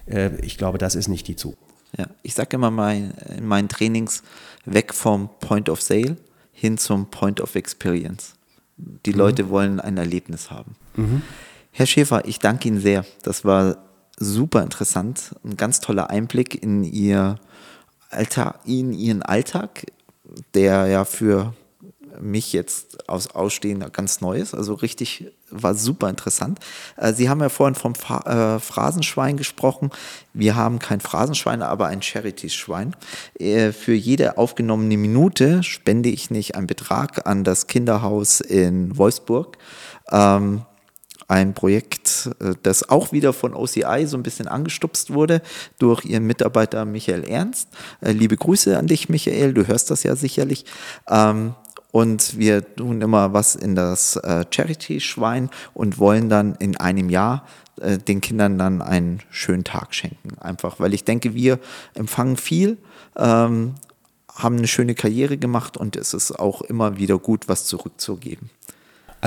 Äh, 0.06 0.36
ich 0.42 0.60
glaube, 0.60 0.78
das 0.78 0.94
ist 0.94 1.08
nicht 1.08 1.28
die 1.28 1.36
Zukunft. 1.36 1.74
Ja, 1.98 2.06
ich 2.22 2.36
sage 2.36 2.56
immer 2.56 2.70
mein, 2.70 3.16
in 3.36 3.48
meinen 3.48 3.68
Trainings 3.68 4.22
weg 4.66 4.94
vom 4.94 5.28
Point 5.40 5.70
of 5.70 5.82
Sale 5.82 6.18
hin 6.52 6.78
zum 6.78 7.10
Point 7.10 7.42
of 7.42 7.56
Experience. 7.56 8.36
Die 8.78 9.12
mhm. 9.12 9.18
Leute 9.18 9.50
wollen 9.50 9.80
ein 9.80 9.98
Erlebnis 9.98 10.52
haben. 10.52 10.76
Mhm. 10.98 11.24
Herr 11.72 11.88
Schäfer, 11.88 12.26
ich 12.26 12.38
danke 12.38 12.68
Ihnen 12.68 12.80
sehr. 12.80 13.06
Das 13.24 13.44
war 13.44 13.78
super 14.20 14.62
interessant. 14.62 15.36
Ein 15.44 15.58
ganz 15.58 15.80
toller 15.80 16.12
Einblick 16.12 16.62
in, 16.62 16.84
Ihr 16.84 17.40
Alltag, 18.12 18.60
in 18.66 18.94
Ihren 18.94 19.24
Alltag, 19.24 19.88
der 20.54 20.86
ja 20.86 21.06
für 21.06 21.56
mich 22.22 22.54
jetzt 22.54 23.10
aus 23.10 23.32
Ausstehen 23.32 23.84
ganz 23.92 24.22
Neues. 24.22 24.54
Also 24.54 24.74
richtig, 24.74 25.32
war 25.50 25.76
super 25.76 26.10
interessant. 26.10 26.60
Äh, 26.98 27.14
Sie 27.14 27.30
haben 27.30 27.42
ja 27.42 27.50
vorhin 27.50 27.76
vom 27.76 27.94
äh, 27.94 28.60
Phrasenschwein 28.60 29.38
gesprochen. 29.38 29.92
Wir 30.34 30.56
haben 30.56 30.80
kein 30.80 31.00
Phrasenschwein, 31.00 31.62
aber 31.62 31.88
ein 31.88 32.02
Charity-Schwein. 32.02 32.96
Äh, 33.40 33.72
für 33.72 33.94
jede 33.94 34.38
aufgenommene 34.38 34.98
Minute 34.98 35.64
spende 35.64 36.10
ich 36.10 36.30
nicht 36.30 36.56
einen 36.56 36.68
Betrag 36.68 37.28
an 37.28 37.44
das 37.44 37.68
Kinderhaus 37.68 38.42
in 38.42 38.98
Wolfsburg. 38.98 39.58
Ähm, 40.12 40.64
ein 41.30 41.54
Projekt, 41.54 42.30
das 42.64 42.88
auch 42.88 43.12
wieder 43.12 43.34
von 43.34 43.54
OCI 43.54 44.06
so 44.06 44.16
ein 44.16 44.24
bisschen 44.24 44.48
angestupst 44.48 45.12
wurde 45.12 45.42
durch 45.78 46.06
ihren 46.06 46.26
Mitarbeiter 46.26 46.86
Michael 46.86 47.26
Ernst. 47.26 47.68
Liebe 48.00 48.38
Grüße 48.38 48.78
an 48.78 48.88
dich, 48.88 49.10
Michael, 49.10 49.54
du 49.54 49.68
hörst 49.68 49.92
das 49.92 50.04
ja 50.04 50.16
sicherlich. 50.16 50.64
Ähm, 51.10 51.54
und 51.92 52.38
wir 52.38 52.76
tun 52.76 53.02
immer 53.02 53.34
was 53.34 53.56
in 53.56 53.76
das 53.76 54.18
äh, 54.18 54.46
Charity-Schwein 54.50 55.50
und 55.74 55.98
wollen 55.98 56.30
dann 56.30 56.56
in 56.56 56.78
einem 56.78 57.10
Jahr 57.10 57.46
äh, 57.82 57.98
den 57.98 58.22
Kindern 58.22 58.58
dann 58.58 58.82
einen 58.82 59.22
schönen 59.30 59.64
Tag 59.64 59.94
schenken. 59.94 60.38
Einfach, 60.40 60.80
weil 60.80 60.94
ich 60.94 61.04
denke, 61.04 61.34
wir 61.34 61.60
empfangen 61.94 62.38
viel, 62.38 62.78
ähm, 63.16 63.76
haben 64.34 64.58
eine 64.58 64.68
schöne 64.68 64.96
Karriere 64.96 65.38
gemacht 65.38 65.78
und 65.78 65.96
es 65.96 66.14
ist 66.14 66.32
auch 66.40 66.62
immer 66.62 66.98
wieder 66.98 67.18
gut, 67.18 67.48
was 67.48 67.66
zurückzugeben. 67.66 68.50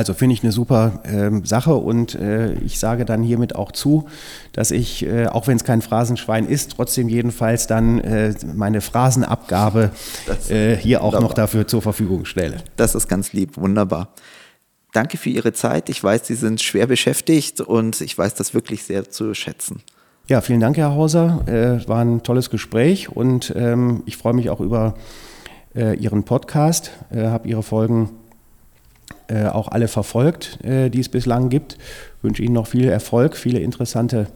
Also 0.00 0.14
finde 0.14 0.32
ich 0.32 0.42
eine 0.42 0.50
super 0.50 1.02
äh, 1.02 1.46
Sache 1.46 1.74
und 1.74 2.14
äh, 2.14 2.54
ich 2.54 2.78
sage 2.78 3.04
dann 3.04 3.22
hiermit 3.22 3.54
auch 3.54 3.70
zu, 3.70 4.08
dass 4.54 4.70
ich, 4.70 5.04
äh, 5.04 5.26
auch 5.26 5.46
wenn 5.46 5.56
es 5.56 5.64
kein 5.64 5.82
Phrasenschwein 5.82 6.48
ist, 6.48 6.72
trotzdem 6.76 7.10
jedenfalls 7.10 7.66
dann 7.66 7.98
äh, 7.98 8.32
meine 8.54 8.80
Phrasenabgabe 8.80 9.90
äh, 10.48 10.74
hier 10.74 11.04
auch 11.04 11.20
noch 11.20 11.34
dafür 11.34 11.66
zur 11.66 11.82
Verfügung 11.82 12.24
stelle. 12.24 12.62
Das 12.76 12.94
ist 12.94 13.08
ganz 13.08 13.34
lieb, 13.34 13.58
wunderbar. 13.58 14.14
Danke 14.94 15.18
für 15.18 15.28
Ihre 15.28 15.52
Zeit. 15.52 15.90
Ich 15.90 16.02
weiß, 16.02 16.26
Sie 16.26 16.34
sind 16.34 16.62
schwer 16.62 16.86
beschäftigt 16.86 17.60
und 17.60 18.00
ich 18.00 18.16
weiß 18.16 18.32
das 18.36 18.54
wirklich 18.54 18.84
sehr 18.84 19.10
zu 19.10 19.34
schätzen. 19.34 19.82
Ja, 20.28 20.40
vielen 20.40 20.60
Dank, 20.60 20.78
Herr 20.78 20.94
Hauser. 20.94 21.42
Äh, 21.46 21.86
war 21.86 22.00
ein 22.00 22.22
tolles 22.22 22.48
Gespräch 22.48 23.14
und 23.14 23.52
ähm, 23.54 24.02
ich 24.06 24.16
freue 24.16 24.32
mich 24.32 24.48
auch 24.48 24.60
über 24.60 24.94
Ihren 25.72 26.24
Podcast, 26.24 26.90
habe 27.14 27.46
Ihre 27.46 27.62
Folgen 27.62 28.10
äh, 29.28 29.46
auch 29.46 29.68
alle 29.68 29.88
verfolgt, 29.88 30.58
äh, 30.64 30.90
die 30.90 31.00
es 31.00 31.08
bislang 31.08 31.48
gibt. 31.48 31.74
Ich 32.18 32.24
wünsche 32.24 32.42
Ihnen 32.42 32.54
noch 32.54 32.66
viel 32.66 32.88
Erfolg, 32.88 33.36
viele 33.36 33.60
interessante 33.60 34.26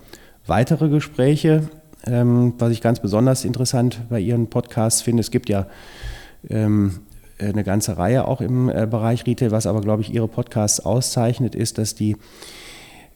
weitere 0.47 0.89
Gespräche. 0.89 1.69
Ähm, 2.07 2.55
was 2.59 2.71
ich 2.71 2.81
ganz 2.81 3.01
besonders 3.01 3.45
interessant 3.45 4.03
bei 4.09 4.21
Ihren 4.21 4.49
Podcasts 4.49 5.03
finde, 5.03 5.21
es 5.21 5.31
gibt 5.31 5.49
ja 5.49 5.67
ähm, 6.49 7.01
eine 7.39 7.65
ganze 7.65 7.99
Reihe 7.99 8.27
auch 8.29 8.41
im 8.41 8.69
äh, 8.69 8.87
Bereich 8.89 9.27
Retail, 9.27 9.51
was 9.51 9.67
aber, 9.67 9.81
glaube 9.81 10.03
ich, 10.03 10.13
Ihre 10.13 10.29
Podcasts 10.29 10.81
auszeichnet, 10.81 11.55
ist, 11.55 11.79
dass, 11.79 11.95
die, 11.95 12.17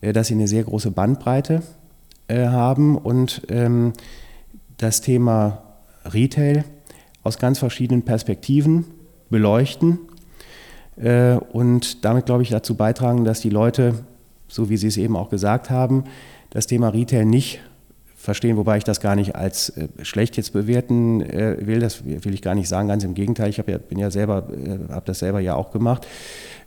äh, 0.01 0.13
dass 0.13 0.29
Sie 0.29 0.35
eine 0.35 0.49
sehr 0.49 0.65
große 0.65 0.91
Bandbreite 0.91 1.63
äh, 2.29 2.47
haben 2.47 2.97
und 2.97 3.43
ähm, 3.49 3.93
das 4.77 5.01
Thema 5.01 5.63
Retail 6.05 6.65
aus 7.23 7.39
ganz 7.39 7.59
verschiedenen 7.59 8.03
Perspektiven 8.05 8.85
beleuchten 9.31 9.99
äh, 11.01 11.37
und 11.53 12.05
damit, 12.05 12.27
glaube 12.27 12.43
ich, 12.43 12.51
dazu 12.51 12.75
beitragen, 12.75 13.25
dass 13.25 13.41
die 13.41 13.51
Leute, 13.51 13.95
so 14.49 14.69
wie 14.71 14.77
Sie 14.77 14.89
es 14.89 14.97
eben 14.97 15.17
auch 15.17 15.31
gesagt 15.31 15.71
haben, 15.71 16.05
das 16.51 16.67
Thema 16.67 16.89
Retail 16.89 17.25
nicht 17.25 17.61
verstehen, 18.17 18.57
wobei 18.57 18.79
ich 18.79 18.85
das 18.85 19.01
gar 19.01 19.15
nicht 19.15 19.37
als 19.37 19.71
äh, 19.71 19.89
schlecht 20.03 20.37
jetzt 20.37 20.53
bewerten 20.53 21.23
äh, 21.23 21.57
will, 21.61 21.79
das 21.79 22.05
will 22.05 22.35
ich 22.35 22.43
gar 22.43 22.57
nicht 22.57 22.69
sagen, 22.69 22.89
ganz 22.89 23.05
im 23.05 23.15
Gegenteil, 23.15 23.49
ich 23.49 23.59
ja, 23.59 23.63
bin 23.63 23.99
ja 23.99 24.11
selber, 24.11 24.49
äh, 24.53 24.93
habe 24.93 25.07
das 25.07 25.21
selber 25.21 25.39
ja 25.41 25.55
auch 25.55 25.71
gemacht, 25.71 26.07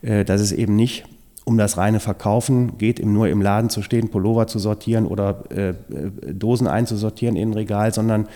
äh, 0.01 0.23
dass 0.23 0.39
es 0.39 0.53
eben 0.53 0.75
nicht 0.77 1.03
um 1.43 1.57
das 1.57 1.75
reine 1.75 1.99
Verkaufen 1.99 2.77
geht, 2.77 2.99
im, 2.99 3.13
nur 3.13 3.27
im 3.27 3.41
Laden 3.41 3.69
zu 3.69 3.82
stehen, 3.82 4.09
Pullover 4.09 4.47
zu 4.47 4.59
sortieren 4.59 5.05
oder 5.05 5.43
äh, 5.49 5.73
Dosen 6.34 6.67
einzusortieren 6.67 7.36
in 7.36 7.49
ein 7.49 7.53
Regal, 7.53 7.93
sondern 7.93 8.27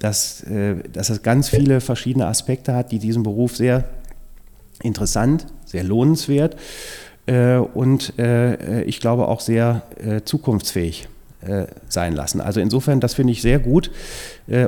dass, 0.00 0.44
dass 0.92 1.08
es 1.08 1.22
ganz 1.22 1.48
viele 1.48 1.80
verschiedene 1.80 2.26
Aspekte 2.26 2.74
hat, 2.74 2.92
die 2.92 2.98
diesen 2.98 3.22
Beruf 3.22 3.56
sehr 3.56 3.84
interessant, 4.82 5.46
sehr 5.64 5.84
lohnenswert 5.84 6.56
äh, 7.26 7.56
und 7.56 8.18
äh, 8.18 8.82
ich 8.84 9.00
glaube 9.00 9.28
auch 9.28 9.40
sehr 9.40 9.82
äh, 9.98 10.22
zukunftsfähig 10.22 11.08
äh, 11.42 11.66
sein 11.88 12.14
lassen. 12.14 12.40
Also 12.40 12.60
insofern, 12.60 13.00
das 13.00 13.14
finde 13.14 13.32
ich 13.32 13.42
sehr 13.42 13.58
gut 13.58 13.90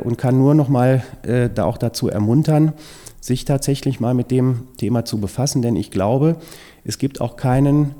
und 0.02 0.18
kann 0.18 0.36
nur 0.36 0.56
noch 0.56 0.68
mal 0.68 1.04
äh, 1.22 1.48
da 1.54 1.64
auch 1.64 1.78
dazu 1.78 2.08
ermuntern, 2.08 2.72
sich 3.20 3.44
tatsächlich 3.44 4.00
mal 4.00 4.12
mit 4.12 4.32
dem 4.32 4.66
Thema 4.76 5.04
zu 5.04 5.18
befassen, 5.18 5.62
denn 5.62 5.76
ich 5.76 5.92
glaube, 5.92 6.36
es 6.84 6.98
gibt 6.98 7.20
auch 7.20 7.36
keinen 7.36 7.94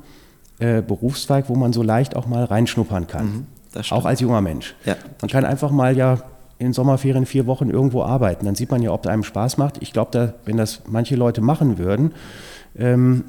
Berufszweig, 0.59 1.49
wo 1.49 1.55
man 1.55 1.73
so 1.73 1.85
leicht 1.85 2.17
auch 2.17 2.27
mal 2.27 2.43
reinschnuppern 2.43 3.07
kann. 3.07 3.47
Mhm, 3.75 3.83
auch 3.91 4.05
als 4.07 4.19
junger 4.19 4.41
Mensch. 4.41 4.75
Ja, 4.85 4.97
man 5.21 5.31
kann 5.31 5.45
einfach 5.45 5.71
mal 5.71 5.97
ja 5.97 6.19
in 6.59 6.73
Sommerferien 6.73 7.27
vier 7.27 7.47
Wochen 7.47 7.71
irgendwo 7.71 8.03
arbeiten. 8.03 8.47
Dann 8.47 8.55
sieht 8.55 8.71
man 8.71 8.83
ja, 8.83 8.93
ob 8.93 9.05
es 9.05 9.11
einem 9.11 9.25
Spaß 9.25 9.59
macht. 9.59 9.79
Ich 9.81 9.93
glaube, 9.93 10.11
da, 10.13 10.35
wenn 10.45 10.57
das 10.57 10.83
manche 10.87 11.17
Leute 11.17 11.41
machen 11.41 11.79
würden, 11.79 12.13
ähm, 12.77 13.25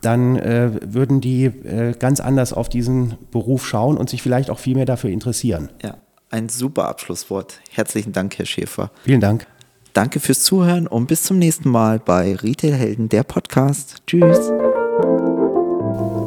dann 0.00 0.36
äh, 0.36 0.70
würden 0.82 1.20
die 1.20 1.44
äh, 1.44 1.92
ganz 1.98 2.20
anders 2.20 2.52
auf 2.52 2.68
diesen 2.68 3.14
Beruf 3.30 3.66
schauen 3.66 3.98
und 3.98 4.08
sich 4.08 4.22
vielleicht 4.22 4.50
auch 4.50 4.58
viel 4.58 4.74
mehr 4.74 4.86
dafür 4.86 5.10
interessieren. 5.10 5.68
Ja, 5.82 5.96
ein 6.30 6.48
super 6.48 6.88
Abschlusswort. 6.88 7.60
Herzlichen 7.70 8.12
Dank, 8.12 8.38
Herr 8.38 8.46
Schäfer. 8.46 8.90
Vielen 9.04 9.20
Dank. 9.20 9.46
Danke 9.92 10.20
fürs 10.20 10.42
Zuhören 10.42 10.86
und 10.86 11.06
bis 11.06 11.24
zum 11.24 11.38
nächsten 11.38 11.68
Mal 11.68 11.98
bei 11.98 12.34
Retailhelden, 12.34 13.08
der 13.08 13.24
Podcast. 13.24 13.96
Tschüss. 14.06 14.50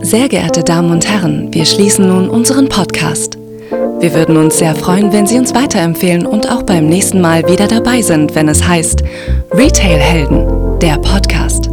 Sehr 0.01 0.28
geehrte 0.28 0.64
Damen 0.64 0.91
und 0.91 1.10
Herren, 1.10 1.54
wir 1.54 1.66
schließen 1.66 2.06
nun 2.08 2.30
unseren 2.30 2.68
Podcast. 2.68 3.43
Wir 4.04 4.14
würden 4.14 4.36
uns 4.36 4.58
sehr 4.58 4.76
freuen, 4.76 5.14
wenn 5.14 5.26
Sie 5.26 5.38
uns 5.38 5.56
weiterempfehlen 5.56 6.26
und 6.26 6.51
auch 6.51 6.64
beim 6.64 6.88
nächsten 6.88 7.22
Mal 7.22 7.47
wieder 7.47 7.70
dabei 7.70 8.01
sind, 8.01 8.36
wenn 8.36 8.49
es 8.49 8.68
heißt 8.68 9.01
Retail 9.51 9.97
Helden, 9.97 10.78
der 10.82 10.97
Podcast. 10.97 11.72